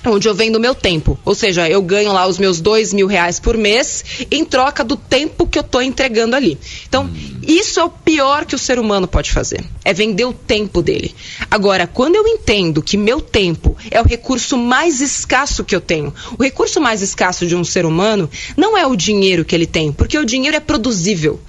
onde 0.09 0.27
eu 0.27 0.35
vendo 0.35 0.59
meu 0.59 0.73
tempo. 0.73 1.17
Ou 1.25 1.35
seja, 1.35 1.69
eu 1.69 1.81
ganho 1.81 2.11
lá 2.11 2.27
os 2.27 2.37
meus 2.37 2.59
dois 2.59 2.93
mil 2.93 3.07
reais 3.07 3.39
por 3.39 3.57
mês 3.57 4.03
em 4.31 4.43
troca 4.45 4.83
do 4.83 4.95
tempo 4.95 5.47
que 5.47 5.59
eu 5.59 5.63
tô 5.63 5.81
entregando 5.81 6.35
ali. 6.35 6.57
Então, 6.87 7.09
isso 7.47 7.79
é 7.79 7.83
o 7.83 7.89
pior 7.89 8.45
que 8.45 8.55
o 8.55 8.59
ser 8.59 8.79
humano 8.79 9.07
pode 9.07 9.31
fazer. 9.31 9.63
É 9.83 9.93
vender 9.93 10.25
o 10.25 10.33
tempo 10.33 10.81
dele. 10.81 11.13
Agora, 11.49 11.87
quando 11.87 12.15
eu 12.15 12.27
entendo 12.27 12.81
que 12.81 12.97
meu 12.97 13.21
tempo 13.21 13.75
é 13.89 14.01
o 14.01 14.05
recurso 14.05 14.57
mais 14.57 15.01
escasso 15.01 15.63
que 15.63 15.75
eu 15.75 15.81
tenho, 15.81 16.13
o 16.37 16.43
recurso 16.43 16.81
mais 16.81 17.01
escasso 17.01 17.45
de 17.45 17.55
um 17.55 17.63
ser 17.63 17.85
humano 17.85 18.29
não 18.55 18.77
é 18.77 18.85
o 18.85 18.95
dinheiro 18.95 19.45
que 19.45 19.55
ele 19.55 19.65
tem, 19.65 19.91
porque 19.91 20.17
o 20.17 20.25
dinheiro 20.25 20.57
é 20.57 20.59
produzível 20.59 21.39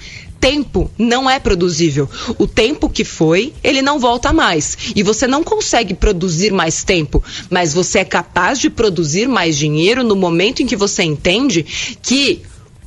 tempo 0.40 0.90
não 0.98 1.28
é 1.28 1.38
produzível. 1.38 2.08
O 2.38 2.46
tempo 2.46 2.88
que 2.88 3.04
foi, 3.04 3.52
ele 3.62 3.82
não 3.82 3.98
volta 3.98 4.32
mais. 4.32 4.76
E 4.94 5.02
você 5.02 5.26
não 5.26 5.44
consegue 5.44 5.94
produzir 5.94 6.52
mais 6.52 6.84
tempo, 6.84 7.22
mas 7.50 7.74
você 7.74 8.00
é 8.00 8.04
capaz 8.04 8.58
de 8.58 8.70
produzir 8.70 9.28
mais 9.28 9.56
dinheiro 9.56 10.02
no 10.02 10.16
momento 10.16 10.62
em 10.62 10.66
que 10.66 10.76
você 10.76 11.02
entende 11.02 11.64
que 12.02 12.42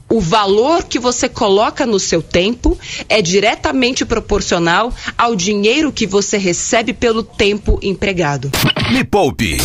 o 0.09 0.19
valor 0.19 0.83
que 0.83 0.99
você 0.99 1.29
coloca 1.29 1.85
no 1.85 1.97
seu 1.97 2.21
tempo 2.21 2.77
é 3.07 3.21
diretamente 3.21 4.03
proporcional 4.03 4.93
ao 5.17 5.35
dinheiro 5.35 5.91
que 5.91 6.05
você 6.05 6.37
recebe 6.37 6.91
pelo 6.91 7.23
tempo 7.23 7.79
empregado. 7.81 8.51
Me 8.91 9.05
Poupe 9.05 9.57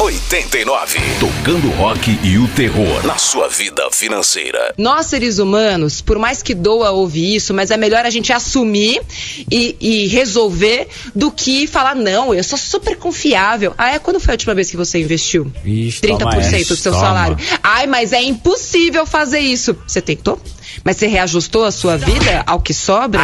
89. 0.00 0.98
Tocando 1.20 1.68
rock 1.72 2.18
e 2.24 2.38
o 2.38 2.48
terror 2.48 3.06
na 3.06 3.18
sua 3.18 3.48
vida 3.48 3.86
financeira. 3.92 4.72
Nós, 4.78 5.04
seres 5.04 5.38
humanos, 5.38 6.00
por 6.00 6.18
mais 6.18 6.42
que 6.42 6.54
doa 6.54 6.90
ouvir 6.90 7.34
isso, 7.34 7.52
mas 7.52 7.70
é 7.70 7.76
melhor 7.76 8.06
a 8.06 8.08
gente 8.08 8.32
assumir 8.32 9.02
e, 9.50 9.76
e 9.78 10.06
resolver 10.06 10.88
do 11.14 11.30
que 11.30 11.66
falar, 11.66 11.94
não, 11.94 12.32
eu 12.32 12.42
sou 12.42 12.58
super 12.58 12.96
confiável. 12.96 13.74
Ah, 13.76 13.90
é 13.90 13.98
quando 13.98 14.18
foi 14.18 14.32
a 14.32 14.36
última 14.36 14.54
vez 14.54 14.70
que 14.70 14.76
você 14.78 14.98
investiu? 14.98 15.52
Ixi, 15.62 16.00
30% 16.00 16.18
toma 16.18 16.34
do 16.40 16.76
seu 16.76 16.92
Toma. 16.92 17.04
salário. 17.04 17.36
Ai, 17.62 17.86
mas 17.86 18.14
é 18.14 18.22
impossível 18.22 19.04
fazer 19.04 19.40
isso. 19.40 19.76
Você 19.86 20.00
tentou? 20.00 20.40
Mas 20.82 20.96
você 20.96 21.08
reajustou 21.08 21.64
a 21.64 21.70
sua 21.70 21.98
vida 21.98 22.42
ao 22.46 22.58
que 22.58 22.72
sobra? 22.72 23.20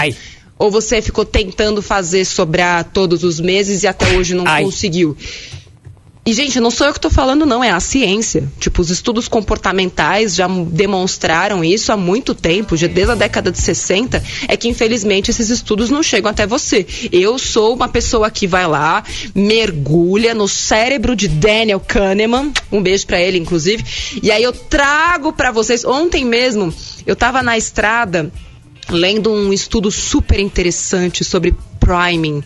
Ou 0.58 0.70
você 0.70 1.00
ficou 1.00 1.24
tentando 1.24 1.80
fazer 1.80 2.26
sobrar 2.26 2.84
todos 2.84 3.24
os 3.24 3.40
meses 3.40 3.82
e 3.82 3.86
até 3.86 4.14
hoje 4.14 4.34
não 4.34 4.44
conseguiu? 4.44 5.16
E, 6.26 6.32
gente, 6.32 6.58
não 6.58 6.72
sou 6.72 6.88
eu 6.88 6.92
que 6.92 6.98
tô 6.98 7.08
falando, 7.08 7.46
não, 7.46 7.62
é 7.62 7.70
a 7.70 7.78
ciência. 7.78 8.50
Tipo, 8.58 8.82
os 8.82 8.90
estudos 8.90 9.28
comportamentais 9.28 10.34
já 10.34 10.48
demonstraram 10.48 11.62
isso 11.62 11.92
há 11.92 11.96
muito 11.96 12.34
tempo, 12.34 12.76
já 12.76 12.88
desde 12.88 13.12
a 13.12 13.14
década 13.14 13.52
de 13.52 13.60
60, 13.60 14.20
é 14.48 14.56
que 14.56 14.68
infelizmente 14.68 15.30
esses 15.30 15.50
estudos 15.50 15.88
não 15.88 16.02
chegam 16.02 16.28
até 16.28 16.44
você. 16.44 16.84
Eu 17.12 17.38
sou 17.38 17.76
uma 17.76 17.86
pessoa 17.86 18.28
que 18.28 18.44
vai 18.44 18.66
lá, 18.66 19.04
mergulha 19.36 20.34
no 20.34 20.48
cérebro 20.48 21.14
de 21.14 21.28
Daniel 21.28 21.78
Kahneman, 21.78 22.52
um 22.72 22.82
beijo 22.82 23.06
pra 23.06 23.20
ele, 23.20 23.38
inclusive, 23.38 23.84
e 24.20 24.32
aí 24.32 24.42
eu 24.42 24.52
trago 24.52 25.32
pra 25.32 25.52
vocês. 25.52 25.84
Ontem 25.84 26.24
mesmo, 26.24 26.74
eu 27.06 27.14
tava 27.14 27.40
na 27.40 27.56
estrada 27.56 28.32
lendo 28.90 29.32
um 29.32 29.52
estudo 29.52 29.92
super 29.92 30.40
interessante 30.40 31.22
sobre 31.22 31.54
priming. 31.78 32.42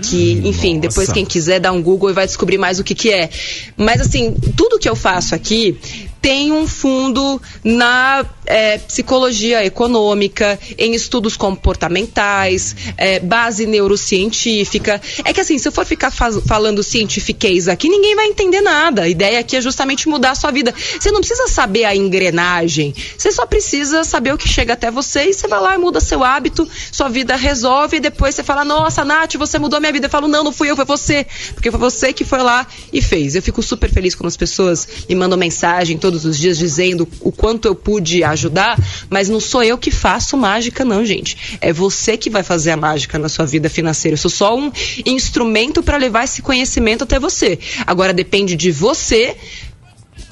Que, 0.00 0.40
enfim, 0.44 0.78
depois 0.78 1.08
nossa. 1.08 1.12
quem 1.12 1.24
quiser 1.24 1.60
dar 1.60 1.72
um 1.72 1.82
Google 1.82 2.10
e 2.10 2.12
vai 2.12 2.26
descobrir 2.26 2.58
mais 2.58 2.78
o 2.78 2.84
que, 2.84 2.94
que 2.94 3.10
é. 3.10 3.28
Mas, 3.76 4.00
assim, 4.00 4.34
tudo 4.56 4.78
que 4.78 4.88
eu 4.88 4.96
faço 4.96 5.34
aqui 5.34 5.78
tem 6.20 6.52
um 6.52 6.68
fundo 6.68 7.42
na 7.64 8.24
é, 8.46 8.78
psicologia 8.78 9.64
econômica, 9.64 10.58
em 10.76 10.94
estudos 10.94 11.36
comportamentais, 11.36 12.74
é, 12.96 13.20
base 13.20 13.66
neurocientífica. 13.66 15.00
É 15.24 15.32
que, 15.32 15.40
assim, 15.40 15.58
se 15.58 15.68
eu 15.68 15.72
for 15.72 15.84
ficar 15.84 16.10
falando 16.10 16.82
cientifiquez 16.82 17.68
aqui, 17.68 17.88
ninguém 17.88 18.14
vai 18.14 18.26
entender 18.26 18.60
nada. 18.60 19.02
A 19.02 19.08
ideia 19.08 19.40
aqui 19.40 19.56
é 19.56 19.60
justamente 19.60 20.08
mudar 20.08 20.32
a 20.32 20.34
sua 20.34 20.50
vida. 20.50 20.74
Você 20.98 21.10
não 21.10 21.20
precisa 21.20 21.48
saber 21.48 21.84
a 21.84 21.94
engrenagem, 21.94 22.94
você 23.16 23.30
só 23.30 23.46
precisa 23.46 24.04
saber 24.04 24.32
o 24.32 24.38
que 24.38 24.48
chega 24.48 24.72
até 24.72 24.90
você 24.90 25.30
e 25.30 25.34
você 25.34 25.46
vai 25.46 25.60
lá 25.60 25.74
e 25.74 25.78
muda 25.78 26.00
seu 26.00 26.24
hábito, 26.24 26.68
sua 26.90 27.08
vida 27.08 27.36
resolve 27.36 27.96
e 27.96 28.00
depois 28.00 28.34
você 28.34 28.42
fala, 28.42 28.64
nossa, 28.64 29.04
Nath, 29.04 29.34
você 29.36 29.58
mudou 29.58 29.80
minha 29.80 29.92
vida. 29.92 30.06
Eu 30.06 30.10
falo, 30.10 30.28
não, 30.28 30.44
não 30.44 30.52
fui 30.52 30.70
eu, 30.70 30.76
foi 30.76 30.84
você. 30.84 31.26
Porque 31.54 31.70
foi 31.70 31.80
você 31.80 32.12
que 32.12 32.24
foi 32.24 32.42
lá 32.42 32.66
e 32.92 33.00
fez. 33.00 33.34
Eu 33.34 33.42
fico 33.42 33.62
super 33.62 33.90
feliz 33.90 34.14
quando 34.14 34.28
as 34.28 34.36
pessoas 34.36 34.86
me 35.08 35.14
mandam 35.14 35.38
mensagem 35.38 35.98
todos 35.98 36.24
os 36.24 36.38
dias 36.38 36.58
dizendo 36.58 37.08
o 37.20 37.30
quanto 37.30 37.66
eu 37.66 37.74
pude 37.74 38.24
ajudar, 38.32 38.78
mas 39.08 39.28
não 39.28 39.40
sou 39.40 39.62
eu 39.62 39.78
que 39.78 39.90
faço 39.90 40.36
mágica, 40.36 40.84
não, 40.84 41.04
gente. 41.04 41.58
É 41.60 41.72
você 41.72 42.16
que 42.16 42.30
vai 42.30 42.42
fazer 42.42 42.72
a 42.72 42.76
mágica 42.76 43.18
na 43.18 43.28
sua 43.28 43.46
vida 43.46 43.68
financeira. 43.70 44.14
Eu 44.14 44.18
sou 44.18 44.30
só 44.30 44.56
um 44.56 44.72
instrumento 45.06 45.82
para 45.82 45.96
levar 45.96 46.24
esse 46.24 46.42
conhecimento 46.42 47.04
até 47.04 47.18
você. 47.18 47.58
Agora 47.86 48.12
depende 48.12 48.56
de 48.56 48.70
você 48.70 49.36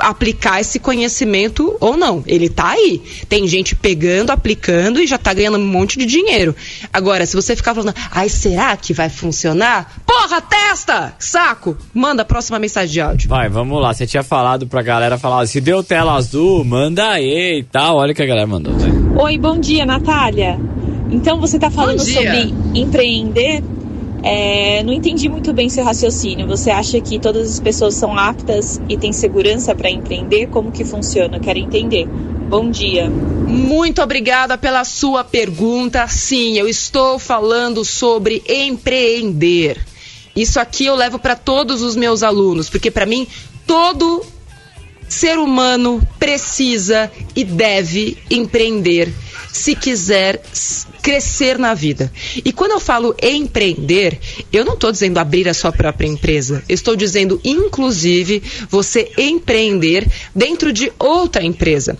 aplicar 0.01 0.61
esse 0.61 0.79
conhecimento 0.79 1.77
ou 1.81 1.97
não. 1.97 2.23
Ele 2.27 2.49
tá 2.49 2.71
aí. 2.71 3.03
Tem 3.29 3.47
gente 3.47 3.75
pegando, 3.75 4.31
aplicando 4.31 5.01
e 5.01 5.07
já 5.07 5.19
tá 5.19 5.33
ganhando 5.33 5.59
um 5.59 5.67
monte 5.67 5.99
de 5.99 6.07
dinheiro. 6.07 6.55
Agora, 6.93 7.27
se 7.27 7.37
você 7.37 7.55
ficar 7.55 7.75
falando, 7.75 7.95
ai, 8.11 8.29
será 8.29 8.77
que 8.77 8.93
vai 8.93 9.09
funcionar? 9.09 10.01
Porra, 10.07 10.41
testa! 10.41 11.15
Saco! 11.19 11.77
Manda 11.95 12.23
a 12.23 12.25
próxima 12.25 12.59
mensagem 12.59 12.93
de 12.93 13.01
áudio. 13.01 13.29
Vai, 13.29 13.49
vamos 13.49 13.81
lá. 13.81 13.93
Você 13.95 14.07
tinha 14.07 14.23
falado 14.23 14.67
pra 14.67 14.83
galera 14.83 15.19
falar, 15.19 15.47
se 15.47 15.61
deu 15.61 15.83
tela 15.83 16.15
azul, 16.15 16.65
manda 16.65 17.09
aí 17.11 17.59
e 17.59 17.63
tal. 17.65 17.97
Olha 17.97 18.13
o 18.13 18.15
que 18.15 18.23
a 18.23 18.27
galera 18.27 18.47
mandou. 18.47 18.73
Vai. 18.75 18.91
Oi, 19.25 19.39
bom 19.39 19.59
dia, 19.59 19.85
Natália. 19.85 20.59
Então 21.11 21.41
você 21.41 21.59
tá 21.59 21.71
falando 21.71 22.01
sobre 22.01 22.55
empreender. 22.75 23.63
É, 24.23 24.83
não 24.83 24.93
entendi 24.93 25.29
muito 25.29 25.53
bem 25.53 25.69
seu 25.69 25.85
raciocínio. 25.85 26.47
Você 26.47 26.71
acha 26.71 27.01
que 27.01 27.19
todas 27.19 27.53
as 27.53 27.61
pessoas 27.61 27.95
são 27.95 28.17
aptas 28.19 28.81
e 28.89 28.97
têm 28.97 29.13
segurança 29.13 29.75
para 29.75 29.91
empreender? 29.91 30.49
Como 30.49 30.71
que 30.71 30.85
funciona? 30.85 31.41
Quero 31.41 31.59
entender. 31.59 32.07
Bom 32.07 32.71
dia. 32.71 33.09
Muito 33.09 34.03
obrigada 34.03 34.59
pela 34.59 34.85
sua 34.85 35.25
pergunta. 35.25 36.07
Sim, 36.07 36.59
eu 36.59 36.69
estou 36.69 37.19
falando 37.19 37.85
sobre 37.85 38.43
empreender. 38.49 39.79
Isso 40.35 40.61
aqui 40.61 40.87
eu 40.87 40.95
levo 40.95 41.19
para 41.19 41.35
todos 41.35 41.83
os 41.83 41.97
meus 41.97 42.23
alunos, 42.23 42.69
porque 42.69 42.91
para 42.91 43.07
mim 43.07 43.27
todo 43.67 44.25
ser 45.09 45.39
humano 45.39 46.01
precisa 46.19 47.11
e 47.35 47.43
deve 47.43 48.17
empreender 48.31 49.13
se 49.53 49.75
quiser 49.75 50.43
crescer 51.03 51.59
na 51.59 51.75
vida. 51.75 52.13
E 52.45 52.53
quando 52.53 52.73
eu 52.73 52.81
falo 52.81 53.15
empreender, 53.23 54.19
eu 54.53 54.65
não 54.65 54.75
estou 54.75 54.93
dizendo 54.93 55.19
abrir 55.19 55.49
a 55.49 55.55
sua 55.55 55.73
própria 55.73 56.07
empresa. 56.07 56.63
Estou 56.69 56.95
dizendo, 56.95 57.41
inclusive, 57.45 58.43
você 58.69 59.11
empreender 59.17 60.07
dentro 60.35 60.73
de 60.73 60.93
outra 60.99 61.43
empresa. 61.43 61.97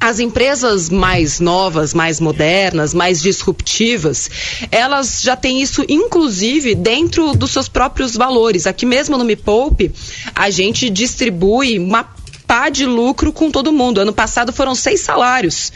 as 0.00 0.20
empresas 0.20 0.88
mais 0.88 1.40
novas, 1.40 1.92
mais 1.92 2.20
modernas, 2.20 2.94
mais 2.94 3.20
disruptivas, 3.20 4.30
elas 4.70 5.22
já 5.22 5.34
têm 5.34 5.60
isso, 5.60 5.84
inclusive, 5.88 6.76
dentro 6.76 7.34
dos 7.34 7.50
seus 7.50 7.68
próprios 7.68 8.14
valores. 8.14 8.68
Aqui 8.68 8.86
mesmo 8.86 9.18
no 9.18 9.24
Me 9.24 9.34
Poupe, 9.34 9.90
a 10.36 10.50
gente 10.50 10.88
distribui 10.88 11.80
uma 11.80 12.08
pá 12.46 12.68
de 12.68 12.86
lucro 12.86 13.32
com 13.32 13.50
todo 13.50 13.72
mundo. 13.72 14.00
Ano 14.00 14.12
passado 14.12 14.52
foram 14.52 14.72
seis 14.72 15.00
salários 15.00 15.72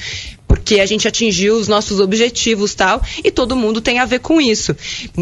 porque 0.52 0.80
a 0.80 0.84
gente 0.84 1.08
atingiu 1.08 1.56
os 1.56 1.66
nossos 1.66 1.98
objetivos 1.98 2.74
tal, 2.74 3.00
e 3.24 3.30
todo 3.30 3.56
mundo 3.56 3.80
tem 3.80 3.98
a 3.98 4.04
ver 4.04 4.18
com 4.18 4.38
isso. 4.38 4.76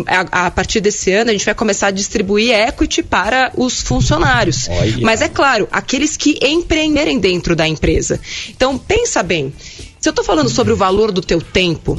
A, 0.05 0.47
a, 0.47 0.51
partir 0.51 0.81
desse 0.81 1.13
ano, 1.13 1.31
a 1.31 1.33
gente 1.33 1.45
vai 1.45 1.55
começar 1.55 1.87
a 1.87 1.91
distribuir 1.93 2.53
equity 2.53 3.01
para 3.01 3.53
os 3.57 3.81
funcionários. 3.81 4.69
Olha. 4.69 4.99
Mas 5.03 5.23
é 5.23 5.29
claro, 5.29 5.69
aqueles 5.71 6.17
que 6.17 6.37
empreenderem 6.43 7.21
dentro 7.21 7.55
da 7.55 7.69
empresa. 7.69 8.19
Então, 8.49 8.77
pensa 8.77 9.23
bem. 9.23 9.53
Se 10.01 10.09
eu 10.09 10.11
estou 10.11 10.25
falando 10.25 10.51
sobre 10.51 10.73
o 10.73 10.77
valor 10.77 11.13
do 11.13 11.21
teu 11.21 11.41
tempo, 11.41 11.97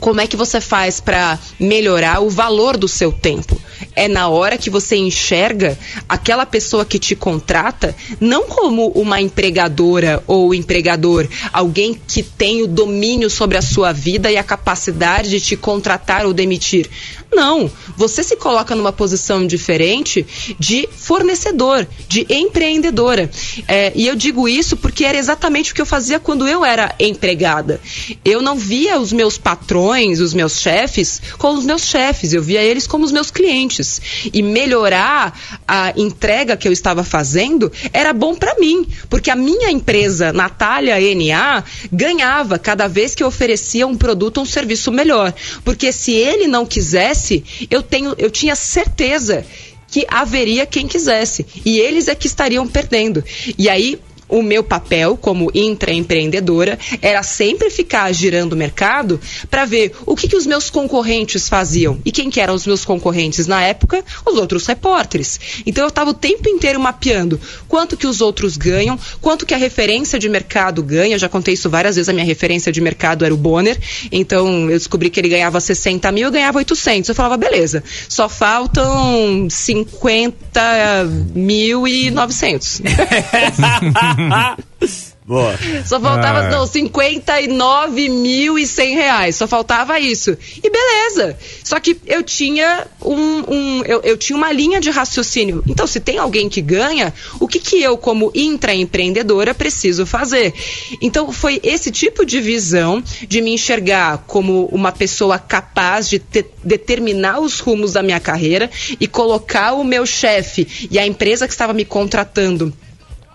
como 0.00 0.20
é 0.20 0.26
que 0.26 0.36
você 0.36 0.60
faz 0.60 1.00
para 1.00 1.38
melhorar 1.58 2.20
o 2.20 2.30
valor 2.30 2.76
do 2.76 2.88
seu 2.88 3.10
tempo? 3.10 3.60
É 3.94 4.08
na 4.08 4.28
hora 4.28 4.58
que 4.58 4.70
você 4.70 4.96
enxerga 4.96 5.78
aquela 6.08 6.44
pessoa 6.46 6.84
que 6.84 6.98
te 6.98 7.14
contrata 7.14 7.94
não 8.20 8.44
como 8.44 8.88
uma 8.88 9.20
empregadora 9.20 10.22
ou 10.26 10.54
empregador, 10.54 11.26
alguém 11.52 11.98
que 12.06 12.22
tem 12.22 12.62
o 12.62 12.66
domínio 12.66 13.30
sobre 13.30 13.56
a 13.56 13.62
sua 13.62 13.92
vida 13.92 14.30
e 14.30 14.36
a 14.36 14.44
capacidade 14.44 15.30
de 15.30 15.40
te 15.40 15.56
contratar 15.56 16.26
ou 16.26 16.32
demitir. 16.32 16.88
Não, 17.32 17.70
você 17.96 18.22
se 18.22 18.36
coloca 18.36 18.74
numa 18.74 18.92
posição 18.92 19.46
diferente 19.46 20.26
de 20.58 20.88
fornecedor, 20.90 21.86
de 22.08 22.26
empreendedora. 22.30 23.30
É, 23.66 23.92
e 23.94 24.06
eu 24.06 24.14
digo 24.14 24.48
isso 24.48 24.76
porque 24.76 25.04
era 25.04 25.18
exatamente 25.18 25.72
o 25.72 25.74
que 25.74 25.80
eu 25.80 25.86
fazia 25.86 26.20
quando 26.20 26.46
eu 26.46 26.64
era 26.64 26.94
empregada. 26.98 27.80
Eu 28.24 28.40
não 28.40 28.56
via 28.56 28.98
os 28.98 29.12
meus 29.12 29.36
patrões, 29.38 30.20
os 30.20 30.32
meus 30.32 30.60
chefes, 30.60 31.20
como 31.36 31.58
os 31.58 31.64
meus 31.64 31.82
chefes, 31.82 32.32
eu 32.32 32.42
via 32.42 32.62
eles 32.62 32.86
como 32.86 33.04
os 33.04 33.12
meus 33.12 33.30
clientes. 33.30 34.00
E 34.32 34.42
melhorar 34.42 35.38
a 35.66 35.92
entrega 35.96 36.56
que 36.56 36.68
eu 36.68 36.72
estava 36.72 37.02
fazendo 37.02 37.70
era 37.92 38.12
bom 38.12 38.34
para 38.34 38.58
mim, 38.58 38.86
porque 39.10 39.30
a 39.30 39.36
minha 39.36 39.70
empresa, 39.70 40.32
Natália 40.32 40.96
NA, 41.14 41.64
ganhava 41.92 42.58
cada 42.58 42.86
vez 42.86 43.14
que 43.14 43.22
eu 43.22 43.26
oferecia 43.26 43.86
um 43.86 43.96
produto 43.96 44.38
ou 44.38 44.44
um 44.44 44.46
serviço 44.46 44.92
melhor. 44.92 45.34
Porque 45.64 45.92
se 45.92 46.12
ele 46.12 46.46
não 46.46 46.64
quisesse, 46.64 47.25
eu, 47.70 47.82
tenho, 47.82 48.14
eu 48.18 48.30
tinha 48.30 48.54
certeza 48.54 49.44
que 49.88 50.04
haveria 50.08 50.66
quem 50.66 50.86
quisesse. 50.86 51.46
E 51.64 51.78
eles 51.78 52.08
é 52.08 52.14
que 52.14 52.26
estariam 52.26 52.66
perdendo. 52.66 53.24
E 53.56 53.68
aí, 53.68 54.00
o 54.28 54.42
meu 54.42 54.62
papel 54.62 55.16
como 55.16 55.50
intraempreendedora 55.54 56.78
era 57.00 57.22
sempre 57.22 57.70
ficar 57.70 58.12
girando 58.12 58.54
o 58.54 58.56
mercado 58.56 59.20
para 59.50 59.64
ver 59.64 59.92
o 60.04 60.16
que, 60.16 60.28
que 60.28 60.36
os 60.36 60.46
meus 60.46 60.70
concorrentes 60.70 61.48
faziam. 61.48 61.98
E 62.04 62.10
quem 62.10 62.30
que 62.30 62.40
eram 62.40 62.54
os 62.54 62.66
meus 62.66 62.84
concorrentes 62.84 63.46
na 63.46 63.62
época? 63.62 64.04
Os 64.24 64.36
outros 64.36 64.66
repórteres. 64.66 65.38
Então 65.64 65.84
eu 65.84 65.88
estava 65.88 66.10
o 66.10 66.14
tempo 66.14 66.48
inteiro 66.48 66.80
mapeando 66.80 67.40
quanto 67.68 67.96
que 67.96 68.06
os 68.06 68.20
outros 68.20 68.56
ganham, 68.56 68.98
quanto 69.20 69.46
que 69.46 69.54
a 69.54 69.58
referência 69.58 70.18
de 70.18 70.28
mercado 70.28 70.82
ganha. 70.82 71.14
Eu 71.14 71.18
já 71.18 71.28
contei 71.28 71.54
isso 71.54 71.70
várias 71.70 71.96
vezes, 71.96 72.08
a 72.08 72.12
minha 72.12 72.24
referência 72.24 72.72
de 72.72 72.80
mercado 72.80 73.24
era 73.24 73.32
o 73.32 73.36
Bonner. 73.36 73.78
Então 74.10 74.70
eu 74.70 74.78
descobri 74.78 75.10
que 75.10 75.20
ele 75.20 75.28
ganhava 75.28 75.60
60 75.60 76.10
mil, 76.12 76.24
eu 76.28 76.32
ganhava 76.32 76.58
800. 76.58 77.08
Eu 77.08 77.14
falava, 77.14 77.36
beleza, 77.36 77.82
só 78.08 78.28
faltam 78.28 79.48
50 79.48 81.06
mil 81.34 81.86
e 81.86 82.10
900. 82.10 82.82
Boa. 85.26 85.58
Só 85.84 85.98
faltava, 86.00 86.38
Ah. 86.38 86.50
não, 86.50 86.66
59 86.68 88.08
mil 88.08 88.56
e 88.56 88.64
100 88.64 88.94
reais. 88.94 89.34
Só 89.34 89.48
faltava 89.48 89.98
isso. 89.98 90.36
E 90.62 90.70
beleza. 90.70 91.36
Só 91.64 91.80
que 91.80 91.96
eu 92.06 92.22
tinha 92.22 92.86
um, 93.04 93.40
um- 93.52 93.82
eu, 93.84 94.00
eu 94.02 94.16
tinha 94.16 94.36
uma 94.36 94.52
linha 94.52 94.80
de 94.80 94.88
raciocínio. 94.88 95.64
Então, 95.66 95.84
se 95.84 95.98
tem 95.98 96.16
alguém 96.18 96.48
que 96.48 96.60
ganha, 96.60 97.12
o 97.40 97.48
que 97.48 97.58
que 97.58 97.82
eu, 97.82 97.98
como 97.98 98.30
intraempreendedora, 98.36 99.52
preciso 99.52 100.06
fazer? 100.06 100.54
Então, 101.02 101.32
foi 101.32 101.58
esse 101.64 101.90
tipo 101.90 102.24
de 102.24 102.40
visão 102.40 103.02
de 103.26 103.40
me 103.40 103.50
enxergar 103.52 104.18
como 104.28 104.66
uma 104.66 104.92
pessoa 104.92 105.40
capaz 105.40 106.08
de 106.08 106.20
te- 106.20 106.46
determinar 106.62 107.40
os 107.40 107.58
rumos 107.58 107.94
da 107.94 108.02
minha 108.02 108.20
carreira 108.20 108.70
e 109.00 109.08
colocar 109.08 109.72
o 109.72 109.82
meu 109.82 110.06
chefe 110.06 110.88
e 110.88 111.00
a 111.00 111.06
empresa 111.06 111.48
que 111.48 111.52
estava 111.52 111.72
me 111.72 111.84
contratando 111.84 112.72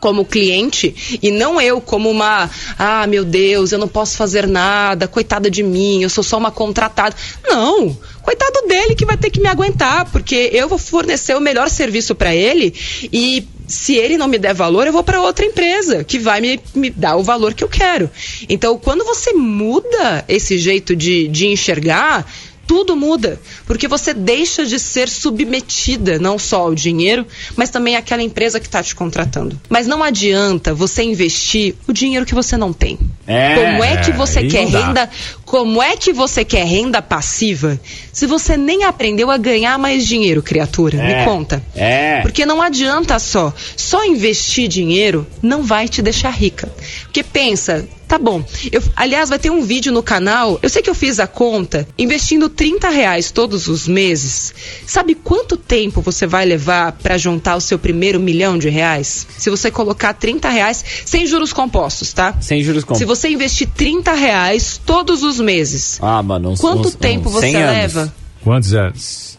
como 0.01 0.25
cliente 0.25 1.19
e 1.21 1.31
não 1.31 1.61
eu 1.61 1.79
como 1.79 2.09
uma, 2.09 2.49
ah, 2.77 3.05
meu 3.07 3.23
Deus, 3.23 3.71
eu 3.71 3.77
não 3.77 3.87
posso 3.87 4.17
fazer 4.17 4.47
nada, 4.47 5.07
coitada 5.07 5.49
de 5.49 5.61
mim, 5.61 6.01
eu 6.01 6.09
sou 6.09 6.23
só 6.23 6.37
uma 6.37 6.51
contratada. 6.51 7.15
Não, 7.47 7.95
coitado 8.21 8.67
dele 8.67 8.95
que 8.95 9.05
vai 9.05 9.15
ter 9.15 9.29
que 9.29 9.39
me 9.39 9.47
aguentar, 9.47 10.11
porque 10.11 10.49
eu 10.51 10.67
vou 10.67 10.79
fornecer 10.79 11.37
o 11.37 11.39
melhor 11.39 11.69
serviço 11.69 12.15
para 12.15 12.35
ele 12.35 12.73
e 13.13 13.47
se 13.67 13.95
ele 13.95 14.17
não 14.17 14.27
me 14.27 14.37
der 14.37 14.53
valor, 14.53 14.85
eu 14.85 14.91
vou 14.91 15.03
para 15.03 15.21
outra 15.21 15.45
empresa 15.45 16.03
que 16.03 16.19
vai 16.19 16.41
me, 16.41 16.59
me 16.75 16.89
dar 16.89 17.15
o 17.15 17.23
valor 17.23 17.53
que 17.53 17.63
eu 17.63 17.69
quero. 17.69 18.09
Então, 18.49 18.77
quando 18.77 19.05
você 19.05 19.31
muda 19.31 20.25
esse 20.27 20.57
jeito 20.57 20.93
de, 20.95 21.27
de 21.29 21.47
enxergar, 21.47 22.29
tudo 22.71 22.95
muda, 22.95 23.37
porque 23.65 23.85
você 23.85 24.13
deixa 24.13 24.65
de 24.65 24.79
ser 24.79 25.09
submetida 25.09 26.17
não 26.17 26.39
só 26.39 26.61
ao 26.61 26.73
dinheiro, 26.73 27.27
mas 27.57 27.69
também 27.69 27.97
àquela 27.97 28.23
empresa 28.23 28.61
que 28.61 28.65
está 28.65 28.81
te 28.81 28.95
contratando. 28.95 29.59
Mas 29.67 29.87
não 29.87 30.01
adianta 30.01 30.73
você 30.73 31.03
investir 31.03 31.75
o 31.85 31.91
dinheiro 31.91 32.25
que 32.25 32.33
você 32.33 32.55
não 32.55 32.71
tem. 32.71 32.97
É, 33.27 33.55
como 33.55 33.83
é 33.83 33.97
que 33.97 34.13
você 34.13 34.47
quer 34.47 34.67
renda? 34.67 35.09
Como 35.51 35.83
é 35.83 35.97
que 35.97 36.13
você 36.13 36.45
quer 36.45 36.65
renda 36.65 37.01
passiva 37.01 37.77
se 38.13 38.25
você 38.25 38.55
nem 38.55 38.85
aprendeu 38.85 39.29
a 39.29 39.35
ganhar 39.35 39.77
mais 39.77 40.07
dinheiro, 40.07 40.41
criatura? 40.41 40.97
É. 40.97 41.19
Me 41.19 41.25
conta. 41.25 41.61
É. 41.75 42.21
Porque 42.21 42.45
não 42.45 42.61
adianta 42.61 43.19
só. 43.19 43.53
Só 43.75 44.05
investir 44.05 44.69
dinheiro 44.69 45.27
não 45.41 45.61
vai 45.61 45.89
te 45.89 46.01
deixar 46.01 46.29
rica. 46.29 46.71
Porque 47.03 47.21
pensa, 47.21 47.85
tá 48.11 48.17
bom. 48.17 48.43
Eu, 48.71 48.81
aliás, 48.95 49.29
vai 49.29 49.39
ter 49.39 49.49
um 49.49 49.61
vídeo 49.61 49.91
no 49.91 50.03
canal. 50.03 50.59
Eu 50.61 50.69
sei 50.69 50.81
que 50.81 50.89
eu 50.89 50.95
fiz 50.95 51.17
a 51.17 51.27
conta, 51.27 51.87
investindo 51.97 52.49
30 52.49 52.89
reais 52.89 53.31
todos 53.31 53.67
os 53.67 53.87
meses. 53.87 54.53
Sabe 54.85 55.15
quanto 55.15 55.55
tempo 55.55 56.01
você 56.01 56.27
vai 56.27 56.45
levar 56.45 56.91
para 56.91 57.17
juntar 57.17 57.55
o 57.55 57.61
seu 57.61 57.79
primeiro 57.79 58.19
milhão 58.19 58.57
de 58.57 58.67
reais? 58.67 59.25
Se 59.37 59.49
você 59.49 59.71
colocar 59.71 60.13
30 60.13 60.49
reais, 60.49 60.83
sem 61.05 61.25
juros 61.25 61.53
compostos, 61.53 62.11
tá? 62.11 62.35
Sem 62.41 62.61
juros 62.61 62.83
compostos. 62.83 62.99
Se 62.99 63.05
você 63.05 63.29
investir 63.29 63.69
30 63.69 64.13
reais 64.13 64.79
todos 64.85 65.23
os 65.23 65.39
meses, 65.41 65.97
Ah, 66.01 66.21
mano, 66.23 66.51
uns, 66.51 66.59
quanto 66.61 66.87
uns- 66.87 66.95
tempo 66.95 67.29
uns 67.29 67.33
você 67.33 67.47
100 67.51 67.55
anos. 67.57 67.75
leva? 67.75 68.13
Quantos 68.43 68.73
anos? 68.73 69.37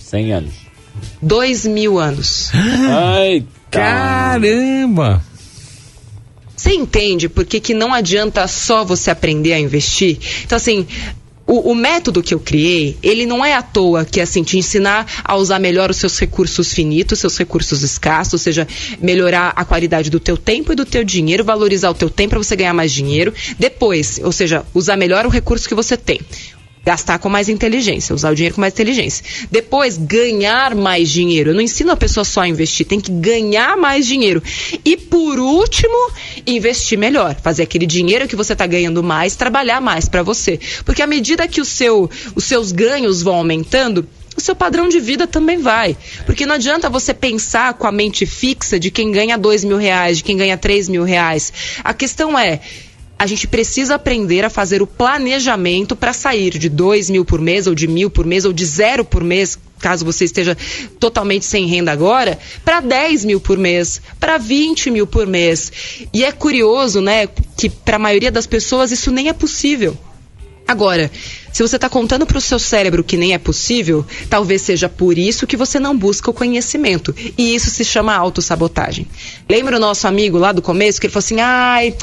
100 0.00 0.32
anos. 0.32 0.52
Dois 1.20 1.66
mil 1.66 1.98
anos. 1.98 2.50
Ai, 2.54 3.44
Caramba! 3.70 5.22
Você 6.54 6.74
entende 6.74 7.28
por 7.28 7.44
que, 7.44 7.58
que 7.58 7.74
não 7.74 7.92
adianta 7.92 8.46
só 8.46 8.84
você 8.84 9.10
aprender 9.10 9.52
a 9.54 9.58
investir? 9.58 10.18
Então, 10.44 10.56
assim. 10.56 10.86
O, 11.46 11.72
o 11.72 11.74
método 11.74 12.22
que 12.22 12.32
eu 12.32 12.40
criei, 12.40 12.96
ele 13.02 13.26
não 13.26 13.44
é 13.44 13.54
à 13.54 13.62
toa 13.62 14.04
que 14.04 14.20
é 14.20 14.22
assim, 14.22 14.42
te 14.42 14.56
ensinar 14.56 15.06
a 15.24 15.36
usar 15.36 15.58
melhor 15.58 15.90
os 15.90 15.96
seus 15.96 16.18
recursos 16.18 16.72
finitos, 16.72 17.18
seus 17.18 17.36
recursos 17.36 17.82
escassos, 17.82 18.34
ou 18.34 18.38
seja, 18.38 18.66
melhorar 19.00 19.52
a 19.56 19.64
qualidade 19.64 20.08
do 20.10 20.20
teu 20.20 20.36
tempo 20.36 20.72
e 20.72 20.76
do 20.76 20.84
teu 20.84 21.04
dinheiro, 21.04 21.44
valorizar 21.44 21.90
o 21.90 21.94
teu 21.94 22.08
tempo 22.08 22.30
para 22.30 22.38
você 22.38 22.56
ganhar 22.56 22.74
mais 22.74 22.92
dinheiro. 22.92 23.34
Depois, 23.58 24.20
ou 24.22 24.32
seja, 24.32 24.64
usar 24.72 24.96
melhor 24.96 25.26
o 25.26 25.28
recurso 25.28 25.68
que 25.68 25.74
você 25.74 25.96
tem. 25.96 26.20
Gastar 26.84 27.18
com 27.18 27.28
mais 27.28 27.48
inteligência, 27.48 28.14
usar 28.14 28.32
o 28.32 28.34
dinheiro 28.34 28.56
com 28.56 28.60
mais 28.60 28.72
inteligência. 28.72 29.24
Depois, 29.50 29.96
ganhar 29.96 30.74
mais 30.74 31.10
dinheiro. 31.10 31.50
Eu 31.50 31.54
não 31.54 31.60
ensino 31.60 31.92
a 31.92 31.96
pessoa 31.96 32.24
só 32.24 32.40
a 32.40 32.48
investir, 32.48 32.86
tem 32.86 33.00
que 33.00 33.12
ganhar 33.12 33.76
mais 33.76 34.04
dinheiro. 34.04 34.42
E 34.84 34.96
por 34.96 35.38
último, 35.38 36.10
investir 36.44 36.98
melhor. 36.98 37.36
Fazer 37.40 37.62
aquele 37.62 37.86
dinheiro 37.86 38.26
que 38.26 38.34
você 38.34 38.52
está 38.52 38.66
ganhando 38.66 39.02
mais, 39.02 39.36
trabalhar 39.36 39.80
mais 39.80 40.08
para 40.08 40.24
você. 40.24 40.58
Porque 40.84 41.02
à 41.02 41.06
medida 41.06 41.46
que 41.46 41.60
o 41.60 41.64
seu, 41.64 42.10
os 42.34 42.44
seus 42.44 42.72
ganhos 42.72 43.22
vão 43.22 43.36
aumentando, 43.36 44.08
o 44.36 44.40
seu 44.40 44.56
padrão 44.56 44.88
de 44.88 44.98
vida 44.98 45.26
também 45.26 45.58
vai. 45.58 45.96
Porque 46.26 46.46
não 46.46 46.54
adianta 46.54 46.88
você 46.88 47.12
pensar 47.14 47.74
com 47.74 47.86
a 47.86 47.92
mente 47.92 48.26
fixa 48.26 48.78
de 48.78 48.90
quem 48.90 49.12
ganha 49.12 49.38
dois 49.38 49.62
mil 49.62 49.76
reais, 49.76 50.18
de 50.18 50.24
quem 50.24 50.36
ganha 50.36 50.56
três 50.56 50.88
mil 50.88 51.04
reais. 51.04 51.52
A 51.84 51.94
questão 51.94 52.38
é. 52.38 52.60
A 53.22 53.26
gente 53.28 53.46
precisa 53.46 53.94
aprender 53.94 54.44
a 54.44 54.50
fazer 54.50 54.82
o 54.82 54.86
planejamento 54.86 55.94
para 55.94 56.12
sair 56.12 56.58
de 56.58 56.68
dois 56.68 57.08
mil 57.08 57.24
por 57.24 57.40
mês, 57.40 57.68
ou 57.68 57.72
de 57.72 57.86
mil 57.86 58.10
por 58.10 58.26
mês, 58.26 58.44
ou 58.44 58.52
de 58.52 58.66
zero 58.66 59.04
por 59.04 59.22
mês, 59.22 59.56
caso 59.78 60.04
você 60.04 60.24
esteja 60.24 60.58
totalmente 60.98 61.44
sem 61.44 61.64
renda 61.66 61.92
agora, 61.92 62.36
para 62.64 62.80
10 62.80 63.24
mil 63.24 63.38
por 63.38 63.56
mês, 63.56 64.02
para 64.18 64.38
20 64.38 64.90
mil 64.90 65.06
por 65.06 65.24
mês. 65.24 65.70
E 66.12 66.24
é 66.24 66.32
curioso, 66.32 67.00
né, 67.00 67.28
que 67.56 67.70
para 67.70 67.94
a 67.94 68.00
maioria 68.00 68.32
das 68.32 68.44
pessoas 68.44 68.90
isso 68.90 69.12
nem 69.12 69.28
é 69.28 69.32
possível. 69.32 69.96
Agora, 70.66 71.08
se 71.52 71.62
você 71.62 71.76
está 71.76 71.88
contando 71.88 72.26
para 72.26 72.38
o 72.38 72.40
seu 72.40 72.58
cérebro 72.58 73.04
que 73.04 73.16
nem 73.16 73.34
é 73.34 73.38
possível, 73.38 74.04
talvez 74.28 74.62
seja 74.62 74.88
por 74.88 75.16
isso 75.16 75.46
que 75.46 75.56
você 75.56 75.78
não 75.78 75.96
busca 75.96 76.28
o 76.28 76.34
conhecimento. 76.34 77.14
E 77.38 77.54
isso 77.54 77.70
se 77.70 77.84
chama 77.84 78.16
autossabotagem. 78.16 79.06
Lembra 79.48 79.76
o 79.76 79.80
nosso 79.80 80.08
amigo 80.08 80.38
lá 80.38 80.50
do 80.50 80.62
começo 80.62 81.00
que 81.00 81.06
ele 81.06 81.12
falou 81.12 81.24
assim: 81.24 81.40
ai. 81.40 81.94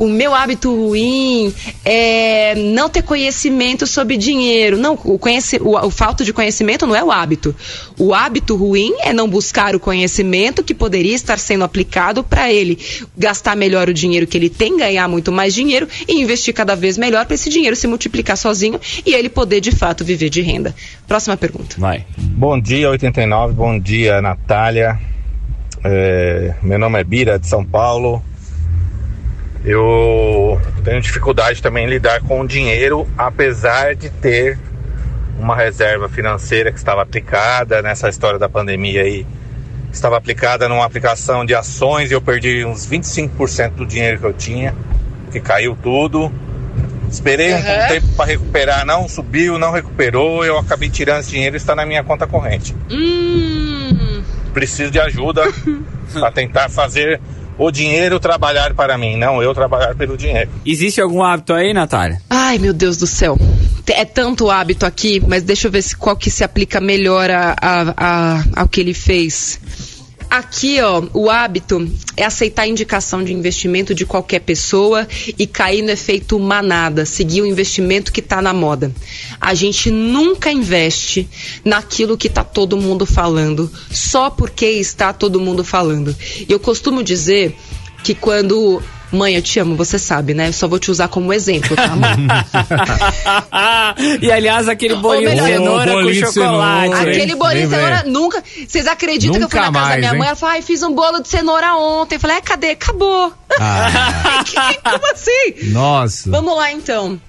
O 0.00 0.08
meu 0.08 0.34
hábito 0.34 0.74
ruim 0.74 1.52
é 1.84 2.54
não 2.54 2.88
ter 2.88 3.02
conhecimento 3.02 3.86
sobre 3.86 4.16
dinheiro. 4.16 4.78
Não, 4.78 4.94
o, 5.04 5.18
conheci, 5.18 5.58
o, 5.60 5.76
o 5.76 5.90
falta 5.90 6.24
de 6.24 6.32
conhecimento 6.32 6.86
não 6.86 6.96
é 6.96 7.04
o 7.04 7.12
hábito. 7.12 7.54
O 7.98 8.14
hábito 8.14 8.56
ruim 8.56 8.94
é 9.02 9.12
não 9.12 9.28
buscar 9.28 9.76
o 9.76 9.80
conhecimento 9.80 10.64
que 10.64 10.72
poderia 10.72 11.14
estar 11.14 11.38
sendo 11.38 11.64
aplicado 11.64 12.24
para 12.24 12.50
ele 12.50 12.78
gastar 13.14 13.54
melhor 13.54 13.90
o 13.90 13.94
dinheiro 13.94 14.26
que 14.26 14.38
ele 14.38 14.48
tem, 14.48 14.78
ganhar 14.78 15.06
muito 15.06 15.30
mais 15.30 15.52
dinheiro 15.52 15.86
e 16.08 16.18
investir 16.18 16.54
cada 16.54 16.74
vez 16.74 16.96
melhor 16.96 17.26
para 17.26 17.34
esse 17.34 17.50
dinheiro 17.50 17.76
se 17.76 17.86
multiplicar 17.86 18.38
sozinho 18.38 18.80
e 19.04 19.12
ele 19.12 19.28
poder 19.28 19.60
de 19.60 19.70
fato 19.70 20.02
viver 20.02 20.30
de 20.30 20.40
renda. 20.40 20.74
Próxima 21.06 21.36
pergunta. 21.36 21.76
Vai. 21.76 22.06
Bom 22.16 22.58
dia, 22.58 22.88
89. 22.88 23.52
Bom 23.52 23.78
dia, 23.78 24.22
Natália. 24.22 24.98
É, 25.84 26.54
meu 26.62 26.78
nome 26.78 26.98
é 26.98 27.04
Bira, 27.04 27.38
de 27.38 27.46
São 27.46 27.62
Paulo. 27.62 28.22
Eu 29.64 30.60
tenho 30.82 31.00
dificuldade 31.00 31.60
também 31.62 31.86
em 31.86 31.90
lidar 31.90 32.20
com 32.22 32.40
o 32.40 32.46
dinheiro, 32.46 33.06
apesar 33.16 33.94
de 33.94 34.08
ter 34.10 34.58
uma 35.38 35.54
reserva 35.56 36.08
financeira 36.08 36.70
que 36.72 36.78
estava 36.78 37.02
aplicada 37.02 37.82
nessa 37.82 38.08
história 38.08 38.38
da 38.38 38.48
pandemia 38.48 39.02
aí. 39.02 39.26
Estava 39.92 40.16
aplicada 40.16 40.68
numa 40.68 40.84
aplicação 40.84 41.44
de 41.44 41.54
ações 41.54 42.10
e 42.10 42.14
eu 42.14 42.20
perdi 42.22 42.64
uns 42.64 42.86
25% 42.86 43.70
do 43.70 43.86
dinheiro 43.86 44.18
que 44.18 44.24
eu 44.26 44.32
tinha, 44.32 44.74
que 45.32 45.40
caiu 45.40 45.76
tudo. 45.82 46.32
Esperei 47.10 47.52
um 47.52 47.56
Uhum. 47.56 47.88
tempo 47.88 48.06
para 48.16 48.26
recuperar, 48.26 48.86
não 48.86 49.08
subiu, 49.08 49.58
não 49.58 49.72
recuperou. 49.72 50.44
Eu 50.44 50.58
acabei 50.58 50.88
tirando 50.88 51.20
esse 51.20 51.30
dinheiro 51.30 51.56
e 51.56 51.58
está 51.58 51.74
na 51.74 51.84
minha 51.84 52.04
conta 52.04 52.26
corrente. 52.26 52.74
Hum. 52.90 54.22
Preciso 54.54 54.90
de 54.92 55.00
ajuda 55.00 55.42
para 56.14 56.30
tentar 56.30 56.68
fazer 56.68 57.20
o 57.62 57.70
dinheiro 57.70 58.18
trabalhar 58.18 58.74
para 58.74 58.96
mim, 58.96 59.16
não 59.16 59.42
eu 59.42 59.52
trabalhar 59.54 59.94
pelo 59.94 60.16
dinheiro. 60.16 60.50
Existe 60.64 61.00
algum 61.00 61.22
hábito 61.22 61.52
aí, 61.52 61.72
Natália? 61.74 62.20
Ai, 62.28 62.58
meu 62.58 62.72
Deus 62.72 62.96
do 62.96 63.06
céu. 63.06 63.36
É 63.86 64.04
tanto 64.04 64.48
hábito 64.50 64.86
aqui, 64.86 65.20
mas 65.26 65.42
deixa 65.42 65.66
eu 65.66 65.70
ver 65.72 65.82
se, 65.82 65.96
qual 65.96 66.16
que 66.16 66.30
se 66.30 66.44
aplica 66.44 66.80
melhor 66.80 67.28
a, 67.30 67.56
a- 67.60 67.94
a- 67.96 68.44
ao 68.62 68.68
que 68.68 68.80
ele 68.80 68.94
fez. 68.94 69.60
Aqui, 70.30 70.80
ó, 70.80 71.02
o 71.12 71.28
hábito 71.28 71.90
é 72.16 72.24
aceitar 72.24 72.62
a 72.62 72.68
indicação 72.68 73.24
de 73.24 73.32
investimento 73.32 73.92
de 73.92 74.06
qualquer 74.06 74.38
pessoa 74.38 75.08
e 75.36 75.44
cair 75.44 75.82
no 75.82 75.90
efeito 75.90 76.38
manada, 76.38 77.04
seguir 77.04 77.42
o 77.42 77.46
investimento 77.46 78.12
que 78.12 78.22
tá 78.22 78.40
na 78.40 78.54
moda. 78.54 78.92
A 79.40 79.54
gente 79.54 79.90
nunca 79.90 80.52
investe 80.52 81.28
naquilo 81.64 82.16
que 82.16 82.28
tá 82.28 82.44
todo 82.44 82.76
mundo 82.76 83.04
falando, 83.04 83.68
só 83.90 84.30
porque 84.30 84.66
está 84.66 85.12
todo 85.12 85.40
mundo 85.40 85.64
falando. 85.64 86.14
Eu 86.48 86.60
costumo 86.60 87.02
dizer 87.02 87.56
que 88.04 88.14
quando 88.14 88.80
Mãe, 89.12 89.34
eu 89.34 89.42
te 89.42 89.58
amo, 89.58 89.74
você 89.74 89.98
sabe, 89.98 90.34
né? 90.34 90.48
Eu 90.48 90.52
só 90.52 90.68
vou 90.68 90.78
te 90.78 90.90
usar 90.90 91.08
como 91.08 91.32
exemplo, 91.32 91.74
tá, 91.74 91.88
mãe? 91.96 92.26
e 94.22 94.30
aliás, 94.30 94.68
aquele 94.68 94.94
bolinho 94.96 95.30
de 95.30 95.42
melhor, 95.42 95.48
cenoura 95.48 95.92
com 95.92 96.12
chocolate. 96.14 96.32
cenoura. 96.32 97.10
Aquele 97.10 97.34
bolinho 97.34 97.68
de 97.68 97.74
cenoura 97.74 98.02
nunca. 98.06 98.44
Vocês 98.68 98.86
acreditam 98.86 99.36
que 99.38 99.44
eu 99.44 99.48
fui 99.48 99.58
Nunca 99.58 99.70
na 99.70 99.72
casa 99.72 99.72
da 99.72 99.88
mais, 99.88 100.00
minha 100.00 100.10
mãe? 100.12 100.20
hein? 100.20 100.26
Ela 100.28 100.36
falou, 100.36 100.54
ai, 100.54 100.62
fiz 100.62 100.82
um 100.82 100.94
bolo 100.94 101.20
de 101.20 101.28
cenoura 101.28 101.74
ontem. 101.74 102.14
Eu 102.16 102.20
falei, 102.20 102.36
é, 102.36 102.40
cadê? 102.40 102.70
Acabou. 102.70 103.32
Ah, 103.58 104.44
Como 104.84 105.12
assim? 105.12 105.70
nossa. 105.72 106.30
Vamos 106.30 106.56
lá 106.56 106.72
então. 106.72 107.20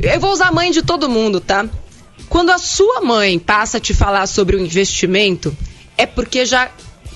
Eu 0.00 0.20
vou 0.20 0.30
usar 0.32 0.48
a 0.48 0.52
mãe 0.52 0.70
de 0.70 0.82
todo 0.82 1.08
mundo, 1.08 1.40
tá? 1.40 1.64
Quando 2.28 2.50
a 2.50 2.58
sua 2.58 3.00
mãe 3.00 3.38
passa 3.38 3.78
a 3.78 3.80
te 3.80 3.94
falar 3.94 4.26
sobre 4.26 4.56
o 4.56 4.60
investimento, 4.60 5.56
é 5.96 6.04
porque 6.06 6.44
já 6.44 6.68